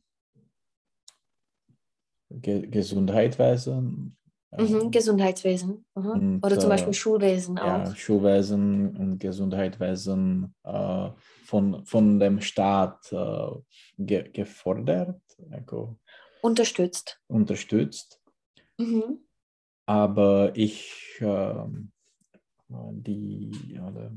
Ge 2.30 2.68
Gesundheitswesen. 2.68 4.16
Mhm, 4.58 4.82
ähm, 4.82 4.92
Gesundheitswesen. 4.92 5.86
Mhm. 5.96 6.10
Und, 6.10 6.46
Oder 6.46 6.60
zum 6.60 6.70
Beispiel 6.70 6.94
Schulwesen 6.94 7.58
auch. 7.58 7.66
Ja, 7.66 7.96
Schulwesen 7.96 8.98
und 8.98 9.20
Gesundheitswesen 9.20 10.54
äh, 10.64 11.10
von, 11.46 11.86
von 11.86 12.20
dem 12.20 12.42
Staat 12.42 13.12
äh, 13.14 13.48
ge 13.98 14.30
gefordert. 14.30 15.22
Also, 15.52 15.98
Unterstützt. 16.42 17.22
unterstützt. 17.28 18.20
Mhm. 18.78 19.20
Aber 19.86 20.52
ich, 20.56 21.20
ähm, 21.22 21.92
die, 22.68 23.80
oder, 23.80 24.12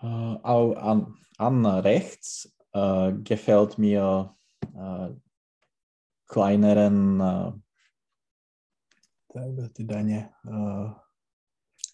äh, 0.00 0.06
auch 0.06 0.74
an, 0.76 1.16
an 1.38 1.66
rechts 1.66 2.54
äh, 2.72 3.12
gefällt 3.12 3.78
mir 3.78 4.34
äh, 4.74 5.10
die 9.34 9.86
Daně, 9.86 10.30
äh, 10.46 10.90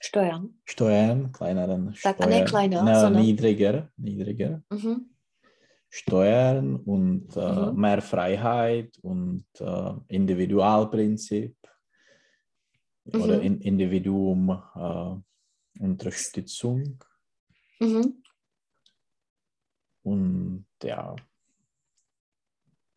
Steuern. 0.02 0.48
Steuern, 0.64 1.32
kleineren 1.32 1.94
Steuern, 1.94 2.28
nee, 2.30 2.44
kleiner, 2.44 2.82
na, 2.84 3.00
sondern- 3.00 3.22
niedriger, 3.22 3.90
niedriger 3.96 4.62
Mhm. 4.70 5.10
Steuern 5.88 6.76
und 6.76 7.36
äh, 7.36 7.52
Mhm. 7.70 7.80
mehr 7.80 8.02
Freiheit 8.02 8.98
und 9.02 9.46
äh, 9.60 9.92
Individualprinzip 10.08 11.56
oder 13.06 13.36
Mhm. 13.36 13.42
in 13.42 13.60
Individuum 13.60 14.50
äh, 14.74 15.82
Unterstützung 15.82 16.98
Mhm. 17.80 18.22
und 20.02 20.66
ja, 20.82 21.14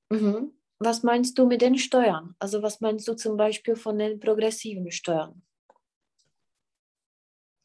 Mhm. 0.10 0.52
Was 0.82 1.04
meinst 1.04 1.38
du 1.38 1.46
mit 1.46 1.62
den 1.62 1.78
Steuern? 1.78 2.36
Also 2.40 2.62
was 2.64 2.80
meinst 2.80 3.06
du 3.08 3.14
zum 3.14 3.36
Beispiel 3.36 3.76
von 3.76 3.98
den 4.00 4.20
progressiven 4.20 4.90
Steuern? 4.92 5.42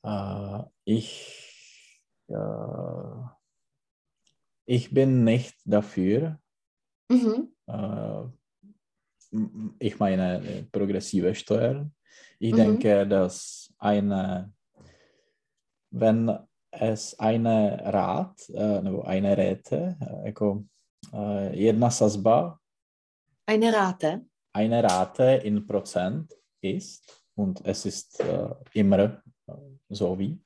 äh, 0.02 0.62
ich, 0.84 2.02
äh, 2.28 2.34
ich 4.66 4.92
bin 4.92 5.24
nicht 5.24 5.54
dafür, 5.64 6.40
Mhm. 7.08 7.54
äh, 7.68 8.24
ich 9.78 9.98
meine 9.98 10.44
äh, 10.44 10.62
progressive 10.64 11.34
Steuern. 11.34 11.94
Ich 12.40 12.52
Mhm. 12.52 12.56
denke, 12.56 13.06
dass 13.06 13.72
eine, 13.78 14.52
wenn 15.90 16.36
es 16.72 17.18
eine 17.18 17.80
Rat, 17.84 18.48
äh, 18.50 18.78
eine 19.04 19.36
Räte, 19.36 19.96
jako 20.24 20.64
äh, 21.12 21.56
jedna 21.56 21.90
sazba, 21.90 22.60
Eine 23.46 23.72
Rate. 23.72 24.24
eine 24.54 24.82
Rate 24.82 25.40
in 25.44 25.66
Prozent 25.66 26.32
ist 26.62 27.24
und 27.36 27.60
es 27.66 27.84
ist 27.86 28.20
äh, 28.20 28.48
immer 28.74 28.98
äh, 29.46 29.52
so 29.88 30.18
wie. 30.18 30.38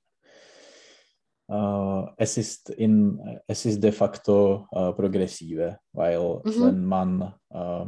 Äh, 1.50 2.04
es, 2.16 2.36
ist 2.38 2.70
in, 2.70 3.20
es 3.46 3.64
ist 3.66 3.80
de 3.82 3.92
facto 3.92 4.66
äh, 4.72 4.92
progressive, 4.92 5.78
weil 5.92 6.18
Mhm. 6.44 6.62
wenn 6.62 6.84
man 6.84 7.34
äh, 7.50 7.84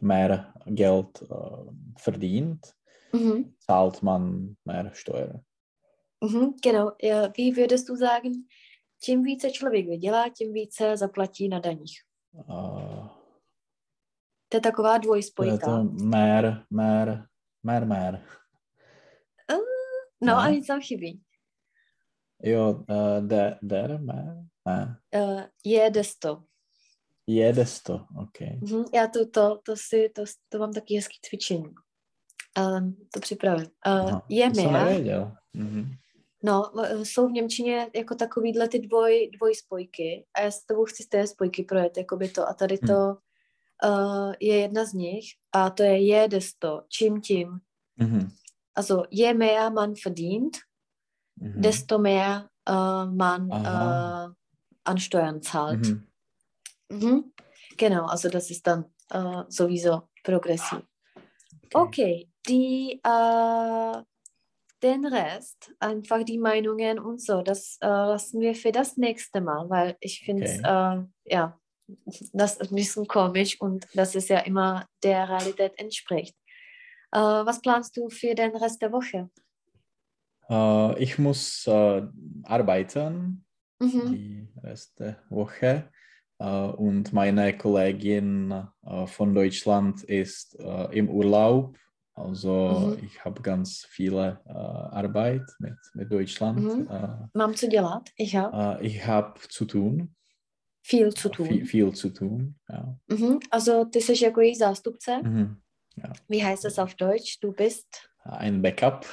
mehr 0.00 0.54
Geld 0.66 1.22
äh, 1.22 1.72
verdient, 1.98 2.74
Mhm. 3.12 3.54
zahlt 3.58 4.02
man 4.02 4.56
mehr 4.64 4.90
Steuern. 4.94 5.44
Mhm. 6.20 6.54
Genau. 6.62 6.92
Wie 7.36 7.56
würdest 7.56 7.88
du 7.88 7.96
sagen, 7.96 8.32
čím 9.00 9.22
více 9.22 9.50
člověk 9.50 9.86
vydělá, 9.88 10.28
tím 10.28 10.52
více 10.52 10.96
zaplatí 10.96 11.48
na 11.48 11.58
daních? 11.58 12.00
Äh, 12.48 13.08
To 14.48 14.56
je 14.56 14.60
taková 14.60 14.90
to 14.90 14.94
je 14.94 15.00
dvojspojka. 15.00 15.66
to 15.66 15.84
mehr, 15.84 16.64
mehr, 16.70 17.26
mehr, 17.62 17.86
mehr. 17.86 18.20
No 20.20 20.34
ne? 20.34 20.42
a 20.42 20.48
nic 20.48 20.66
tam 20.66 20.80
chybí. 20.80 21.20
Jo, 22.42 22.84
äh, 22.88 23.26
der, 23.26 23.58
der 23.62 23.98
mehr? 23.98 24.44
Ne. 24.66 25.00
Uh, 25.14 25.42
je 25.64 25.90
desto. 25.90 26.44
Jedes 27.26 27.82
to, 27.82 27.94
OK. 27.94 28.40
Mhm. 28.40 28.84
Já 28.94 29.06
to, 29.06 29.26
to, 29.26 29.58
to, 29.64 29.76
si, 29.76 30.08
to, 30.08 30.24
to 30.48 30.58
mám 30.58 30.72
taky 30.72 30.96
hezký 30.96 31.18
cvičení. 31.22 31.74
Um, 32.58 32.96
to 33.12 33.20
připravím. 33.20 33.66
Uh, 33.66 33.92
Aha, 33.92 34.22
je 34.28 34.50
to 34.50 34.70
nevěděl. 34.70 35.32
Mhm. 35.52 35.90
No, 36.42 36.72
jsou 37.02 37.28
v 37.28 37.32
Němčině 37.32 37.90
jako 37.94 38.14
takovýhle 38.14 38.68
ty 38.68 38.78
dvoj, 38.78 39.30
dvojspojky 39.38 40.26
a 40.34 40.40
já 40.40 40.50
s 40.50 40.64
tebou 40.64 40.84
chci 40.84 41.02
z 41.02 41.08
té 41.08 41.26
spojky 41.26 41.62
projet, 41.64 41.96
jakoby 41.96 42.28
to 42.28 42.48
a 42.48 42.54
tady 42.54 42.78
to 42.78 43.16
uh, 43.84 44.32
je 44.40 44.56
jedna 44.56 44.84
z 44.84 44.92
nich 44.92 45.24
a 45.52 45.70
to 45.70 45.82
je 45.82 46.06
je 46.06 46.28
desto, 46.28 46.82
čím 46.88 47.20
tím. 47.20 47.60
Mhm. 47.96 48.30
Also 48.74 49.04
je 49.10 49.34
mehr 49.34 49.72
man 49.72 49.94
verdient, 50.04 50.56
Mhm. 51.40 51.62
desto 51.62 51.98
mehr 51.98 52.48
uh, 52.70 53.14
man 53.14 53.52
Aha. 53.52 54.26
uh, 54.26 54.32
an 54.84 54.98
Steuern 54.98 55.42
zahlt. 55.42 55.86
Mhm. 55.86 56.06
Mhm. 56.88 57.32
Genau, 57.76 58.06
also 58.06 58.28
das 58.28 58.50
ist 58.50 58.66
dann 58.66 58.84
uh, 59.14 59.44
sowieso 59.48 60.08
progressiv. 60.24 60.82
Okay, 61.74 62.28
die, 62.48 63.00
äh, 63.04 64.02
den 64.82 65.06
Rest, 65.06 65.72
einfach 65.78 66.24
die 66.24 66.38
Meinungen 66.38 66.98
und 66.98 67.20
so, 67.20 67.42
das 67.42 67.78
äh, 67.80 67.86
lassen 67.86 68.40
wir 68.40 68.54
für 68.54 68.72
das 68.72 68.96
nächste 68.96 69.40
Mal, 69.40 69.68
weil 69.68 69.96
ich 70.00 70.20
finde 70.24 70.44
es, 70.44 70.58
äh, 70.58 71.32
ja, 71.32 71.60
das 72.32 72.56
ist 72.56 72.70
ein 72.70 72.76
bisschen 72.76 73.06
komisch 73.06 73.60
und 73.60 73.86
dass 73.94 74.14
es 74.14 74.28
ja 74.28 74.40
immer 74.40 74.86
der 75.02 75.28
Realität 75.28 75.72
entspricht. 75.78 76.36
Äh, 77.12 77.18
was 77.18 77.60
planst 77.60 77.96
du 77.96 78.08
für 78.10 78.34
den 78.34 78.54
Rest 78.56 78.82
der 78.82 78.92
Woche? 78.92 79.30
Äh, 80.50 81.02
ich 81.02 81.18
muss 81.18 81.66
äh, 81.66 82.02
arbeiten 82.44 83.44
Mhm. 83.80 84.10
die 84.10 84.48
Rest 84.64 84.98
der 84.98 85.16
Woche 85.30 85.88
äh, 86.40 86.44
und 86.44 87.12
meine 87.12 87.56
Kollegin 87.56 88.50
äh, 88.84 89.06
von 89.06 89.32
Deutschland 89.34 90.02
ist 90.02 90.58
äh, 90.58 90.98
im 90.98 91.08
Urlaub. 91.08 91.78
Also 92.14 92.96
Mhm. 92.98 93.04
ich 93.04 93.24
habe 93.24 93.40
ganz 93.40 93.86
viele 93.88 94.40
Arbeit 94.46 95.44
mit, 95.60 95.76
mit 95.94 96.10
Deutschland. 96.10 96.64
Mhm. 96.64 97.30
Mám 97.34 97.54
co 97.54 97.68
dělat? 97.68 98.10
Ich 98.16 98.34
habe 98.34 98.78
ich 98.84 99.06
habe 99.06 99.38
zu 99.48 99.64
tun, 99.64 100.16
viel 100.88 101.12
zu 101.14 101.28
tun. 101.28 101.46
viel, 101.46 101.66
viel 101.66 101.92
zu 101.94 102.10
tun. 102.10 102.54
Ja. 102.68 102.96
Mhm. 103.08 103.38
Also, 103.50 103.84
ty 103.84 104.00
jsi 104.00 104.24
jako 104.24 104.40
její 104.40 104.56
zástupce. 104.56 105.22
Mhm. 105.22 105.60
Wie 106.28 106.44
heißt 106.44 106.64
das 106.64 106.78
auf 106.78 106.94
Deutsch? 106.94 107.38
Du 107.40 107.52
bist, 107.52 107.86
Ein 108.24 108.62
Backup. 108.62 109.06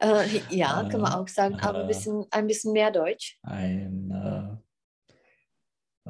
äh, 0.00 0.26
ja, 0.50 0.84
kann 0.90 1.00
man 1.00 1.12
Äh, 1.12 1.16
auch 1.16 1.28
sagen, 1.28 1.56
aber 1.60 1.78
ein 1.78 1.84
äh, 1.84 1.88
bisschen, 1.88 2.24
ein 2.30 2.46
bisschen 2.46 2.72
mehr 2.72 2.90
Deutsch. 2.90 3.38
ein 3.42 4.10
äh, 4.10 4.56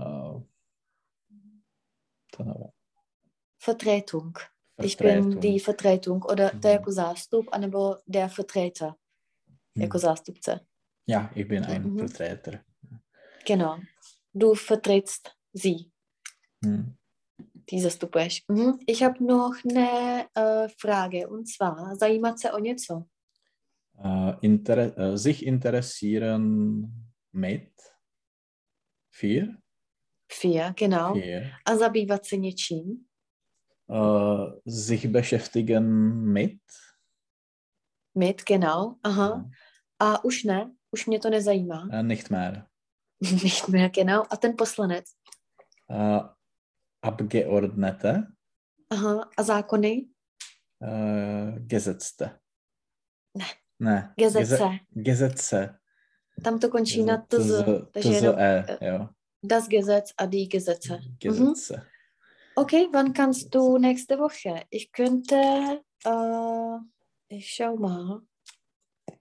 äh, 0.01 0.41
Vertretung. 3.59 4.39
Ich 4.83 4.97
bin 4.97 5.41
die 5.41 5.61
Vertretung. 5.61 6.23
Oder 6.23 6.53
Mhm. 6.55 6.61
der 6.61 6.73
jako 6.73 6.93
zástup, 6.93 7.49
anebo 7.53 7.97
der 8.07 8.29
Vertreter 8.29 8.97
jako 9.77 9.99
Hm. 9.99 10.01
zástupce. 10.01 10.61
Ja, 11.07 11.31
ich 11.35 11.49
bin 11.49 11.65
ein 11.65 11.83
Mhm. 11.83 11.99
Vertreter. 11.99 12.65
Genau. 13.47 13.79
Du 14.35 14.55
vertrittst 14.55 15.31
sie, 15.53 15.91
Hm. 16.65 16.97
die 17.71 17.81
zastupuješ. 17.83 18.45
Mhm. 18.49 18.79
Ich 18.87 19.03
habe 19.03 19.25
noch 19.25 19.55
eine 19.65 20.27
äh, 20.35 20.69
Frage 20.79 21.29
und 21.29 21.47
zwar, 21.49 21.97
zajímat 21.97 22.39
se 22.39 22.53
o 22.53 22.59
něco. 22.59 23.05
Äh, 24.05 24.35
inter 24.41 24.79
äh, 24.99 25.17
sich 25.19 25.47
interessieren 25.47 26.91
mit 27.33 27.71
vier, 29.11 29.57
Vier, 30.33 30.75
genau. 30.77 31.13
vier. 31.15 31.51
A 31.65 31.77
zabývat 31.77 32.27
se 32.27 32.37
něčím. 32.37 33.05
Äh, 33.91 34.53
sich 34.67 35.07
beschäftigen 35.09 35.87
mit 36.33 36.61
Mit, 38.17 38.43
genau. 38.45 38.97
Aha. 39.03 39.51
A 39.99 40.25
už 40.25 40.45
ne, 40.45 40.75
už 40.91 41.07
mě 41.07 41.19
to 41.21 41.31
nezajímá. 41.31 41.89
äh, 41.93 42.03
nicht 42.03 42.31
mehr. 42.31 42.67
Nicht 43.33 43.69
mehr, 43.69 43.89
genau. 43.91 44.25
A 44.31 44.37
ten 44.37 44.57
poslanec. 44.57 45.05
Äh, 45.89 46.21
Abgeordnete, 47.03 48.27
Aha. 48.91 49.31
A 49.37 49.43
zákony? 49.43 50.09
äh, 50.81 51.61
Gesetzte. 51.67 52.41
Ne. 53.35 53.45
Ne. 53.79 54.15
Gesetze. 54.17 54.79
Gesetze. 54.91 55.79
Tam 56.43 56.59
to 56.59 56.69
končí 56.69 57.03
na 57.05 57.19
tz, 57.19 57.63
takže 57.93 58.09
tz- 58.11 58.15
jenom 58.15 58.35
e, 58.39 58.65
jo. 58.81 59.09
das 59.43 59.69
Gesetz, 59.69 60.13
a 60.19 60.27
die 60.27 60.47
Gesetze. 60.49 60.99
Gesetze. 61.21 61.87
Okay, 62.57 62.89
wann 62.93 63.13
kannst 63.13 63.55
du 63.55 63.79
nächste 63.79 64.19
Woche? 64.19 64.65
Ich 64.71 64.91
könnte, 64.93 65.37
äh, 66.05 66.79
ich 67.29 67.49
schau 67.53 67.77
mal. 67.77 68.21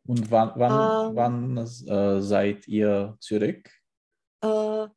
Und 0.07 0.31
wann, 0.31 0.51
wann, 0.55 1.09
Ähm. 1.09 1.15
wann 1.15 1.57
äh, 1.57 2.21
seid 2.21 2.67
ihr 2.67 3.15
zurück? 3.19 3.69
Äh, 4.43 4.87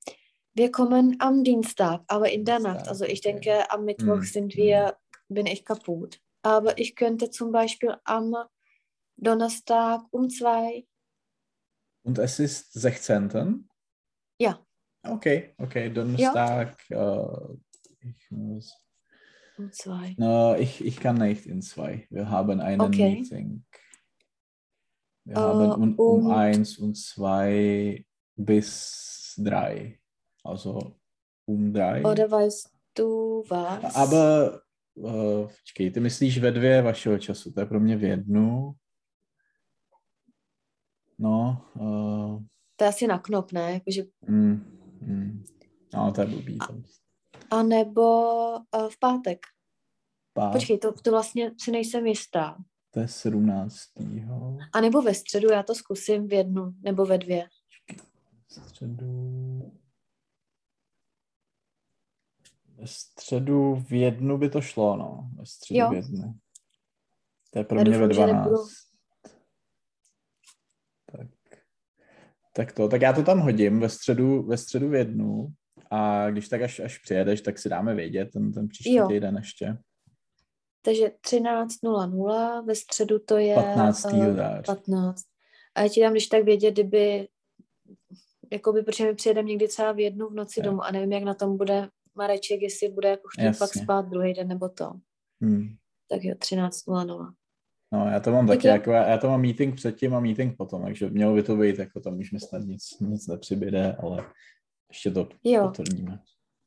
wir 0.54 0.70
kommen 0.72 1.16
am 1.20 1.44
Dienstag, 1.44 2.02
aber 2.08 2.30
in 2.30 2.44
der 2.44 2.56
Dienstag, 2.56 2.74
Nacht. 2.74 2.88
Also 2.88 3.04
ich 3.04 3.20
okay. 3.20 3.32
denke, 3.32 3.70
am 3.70 3.84
Mittwoch 3.84 4.20
Mm, 4.20 4.22
sind 4.22 4.56
wir, 4.56 4.96
bin 5.28 5.46
ich 5.46 5.64
kaputt. 5.64 6.20
Aber 6.42 6.78
ich 6.78 6.96
könnte 6.96 7.30
zum 7.30 7.52
Beispiel 7.52 7.96
am 8.04 8.34
Donnerstag 9.16 10.02
um 10.10 10.28
zwei. 10.30 10.86
Und 12.04 12.18
es 12.18 12.38
ist 12.38 12.72
16. 12.72 13.68
Ja. 14.38 14.64
Okay, 15.02 15.54
okay, 15.58 15.90
Donnerstag 15.90 16.78
äh, 16.90 17.54
Ich 18.00 18.30
muss. 18.30 18.74
Um 19.58 19.72
zwei. 19.72 20.14
No, 20.18 20.54
ich, 20.54 20.84
ich 20.84 20.98
kann 21.00 21.16
nicht 21.18 21.46
in 21.46 21.62
zwei. 21.62 22.06
Wir 22.10 22.28
haben 22.30 22.60
einen 22.60 22.80
Okay. 22.80 23.16
Meeting. 23.16 23.64
Wir 25.24 25.36
Äh, 25.36 25.40
haben 25.40 25.72
um, 25.72 25.94
um 25.98 26.30
eins 26.30 26.78
und 26.78 26.94
zwei 26.96 28.04
bis 28.36 29.15
drei. 29.38 29.98
Also 30.44 30.78
um 31.46 31.72
drei. 31.72 32.04
Oder 32.04 32.30
weißt 32.30 32.70
du 32.98 33.42
was? 33.50 33.96
Aber 33.96 34.60
uh, 34.94 35.48
počkejte, 35.48 36.00
myslíš 36.00 36.38
ve 36.38 36.50
dvě 36.50 36.82
vašeho 36.82 37.18
času? 37.18 37.52
To 37.52 37.60
je 37.60 37.66
pro 37.66 37.80
mě 37.80 37.96
v 37.96 38.04
jednu. 38.04 38.72
No, 41.18 41.64
uh, 41.74 42.42
To 42.76 42.84
je 42.84 42.88
asi 42.88 43.06
na 43.06 43.18
knop, 43.18 43.52
ne? 43.52 43.72
Jakože, 43.72 44.02
mm, 44.28 44.78
mm, 45.00 45.44
no, 45.94 46.12
to 46.12 46.20
je 46.20 46.26
blbý. 46.26 46.58
To. 46.58 46.74
a 47.50 47.62
nebo 47.62 48.02
uh, 48.52 48.88
v 48.88 48.98
pátek. 49.00 49.38
Pát, 50.32 50.52
Počkej, 50.52 50.78
to, 50.78 50.92
to 50.92 51.10
vlastně 51.10 51.52
si 51.60 51.70
nejsem 51.70 52.06
jistá. 52.06 52.56
to 52.90 53.00
je 53.00 53.08
17. 53.08 53.76
A 54.72 54.80
nebo 54.80 55.02
ve 55.02 55.14
středu, 55.14 55.48
já 55.52 55.62
to 55.62 55.74
zkusím 55.74 56.28
v 56.28 56.32
jednu 56.32 56.72
nebo 56.82 57.06
ve 57.06 57.18
dvě. 57.18 57.48
Středu... 58.48 59.72
Ve 62.78 62.86
středu 62.86 63.74
v 63.74 63.92
jednu 63.92 64.38
by 64.38 64.50
to 64.50 64.60
šlo, 64.60 64.96
no. 64.96 65.30
Ve 65.36 65.46
středu 65.46 65.80
Jo. 65.80 65.90
v 65.90 65.94
jednu. 65.94 66.34
To 67.50 67.58
je 67.58 67.64
pro 67.64 67.78
Já 67.78 67.84
mě 67.84 67.98
ve 67.98 68.08
doufám, 68.08 68.12
že 68.12 68.32
12. 68.32 68.44
nebudu- 68.44 68.62
Tak. 71.12 71.28
tak 72.52 72.72
to, 72.72 72.88
tak 72.88 73.00
já 73.02 73.12
to 73.12 73.22
tam 73.22 73.40
hodím 73.40 73.80
ve 73.80 73.88
středu, 73.88 74.42
ve 74.42 74.56
středu 74.58 74.88
v 74.88 74.94
jednu 74.94 75.48
a 75.90 76.30
když 76.30 76.48
tak 76.48 76.62
až, 76.62 76.80
až 76.80 76.98
přijedeš, 76.98 77.40
tak 77.40 77.58
si 77.58 77.68
dáme 77.68 77.94
vědět 77.94 78.28
ten, 78.32 78.52
ten 78.52 78.68
příští 78.68 78.94
Jo. 78.94 79.08
týden 79.08 79.36
ještě. 79.36 79.78
Takže 80.82 81.10
13.00, 81.20 82.64
ve 82.66 82.74
středu 82.74 83.18
to 83.18 83.36
je 83.36 83.54
15. 83.54 84.04
eh, 84.04 84.34
září. 84.34 84.62
15. 84.66 85.22
A 85.74 85.80
já 85.82 85.88
ti 85.88 86.00
dám, 86.00 86.12
když 86.12 86.26
tak 86.26 86.44
vědět, 86.44 86.70
kdyby, 86.70 87.28
jakoby, 88.52 88.82
protože 88.82 89.04
my 89.04 89.14
přijedeme 89.14 89.48
někdy 89.48 89.68
třeba 89.68 89.92
v 89.92 89.98
jednu 90.00 90.28
v 90.28 90.34
noci 90.34 90.60
Jo. 90.60 90.64
domů 90.64 90.82
a 90.82 90.90
nevím, 90.90 91.12
jak 91.12 91.22
na 91.24 91.34
tom 91.34 91.56
bude 91.56 91.88
Mareček, 92.14 92.62
jestli 92.62 92.88
bude 92.88 93.08
jako 93.08 93.28
chtít 93.28 93.58
pak 93.58 93.70
spát 93.82 94.08
druhý 94.08 94.34
den 94.34 94.48
nebo 94.48 94.68
to. 94.68 94.92
Hmm. 95.42 95.68
Tak 96.10 96.24
jo, 96.24 96.34
13.00. 96.34 97.32
No, 97.92 98.06
já 98.08 98.20
to 98.20 98.30
mám 98.30 98.46
Tak 98.46 98.56
taky, 98.56 98.68
jako, 98.68 98.90
já 98.90 99.18
to 99.18 99.28
mám 99.28 99.40
meeting 99.40 99.74
předtím 99.76 100.14
a 100.14 100.20
meeting 100.20 100.56
potom, 100.56 100.82
takže 100.82 101.10
mělo 101.10 101.34
by 101.34 101.42
to 101.42 101.56
být, 101.56 101.78
jako 101.78 102.00
tam 102.00 102.18
už 102.18 102.32
mi 102.32 102.40
snad 102.40 102.58
nic, 102.58 102.82
nic 103.00 103.26
nepřibyde, 103.26 103.96
ale 104.02 104.24
ještě 104.88 105.10
to 105.10 105.28
Jo. 105.44 105.62
potvrdíme. 105.68 106.12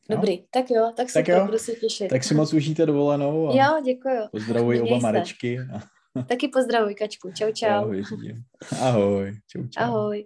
Jo? 0.10 0.16
Dobrý, 0.16 0.44
tak 0.52 0.70
jo, 0.72 0.92
tak 0.98 1.08
Tak 1.14 1.28
jo. 1.28 1.46
budu 1.46 1.58
se 1.58 1.72
těšit. 1.72 2.10
Tak 2.10 2.24
si 2.24 2.34
moc 2.34 2.54
užijte 2.54 2.86
dovolenou 2.86 3.50
a 3.50 3.54
Jo, 3.56 3.82
děkuju. 3.86 4.22
pozdravuji 4.32 4.82
Měj 4.82 4.92
oba 4.94 5.00
se. 5.00 5.04
Marečky. 5.04 5.60
A 5.60 5.80
Taky 6.24 6.48
pozdravuj, 6.48 6.96
Kačku. 6.96 7.32
Čau, 7.32 7.52
čau. 7.54 7.68
ahoj. 7.70 8.04
Ahoj. 8.82 9.38
Čau, 9.48 9.68
čau. 9.68 9.84
Ahoj. 9.84 10.26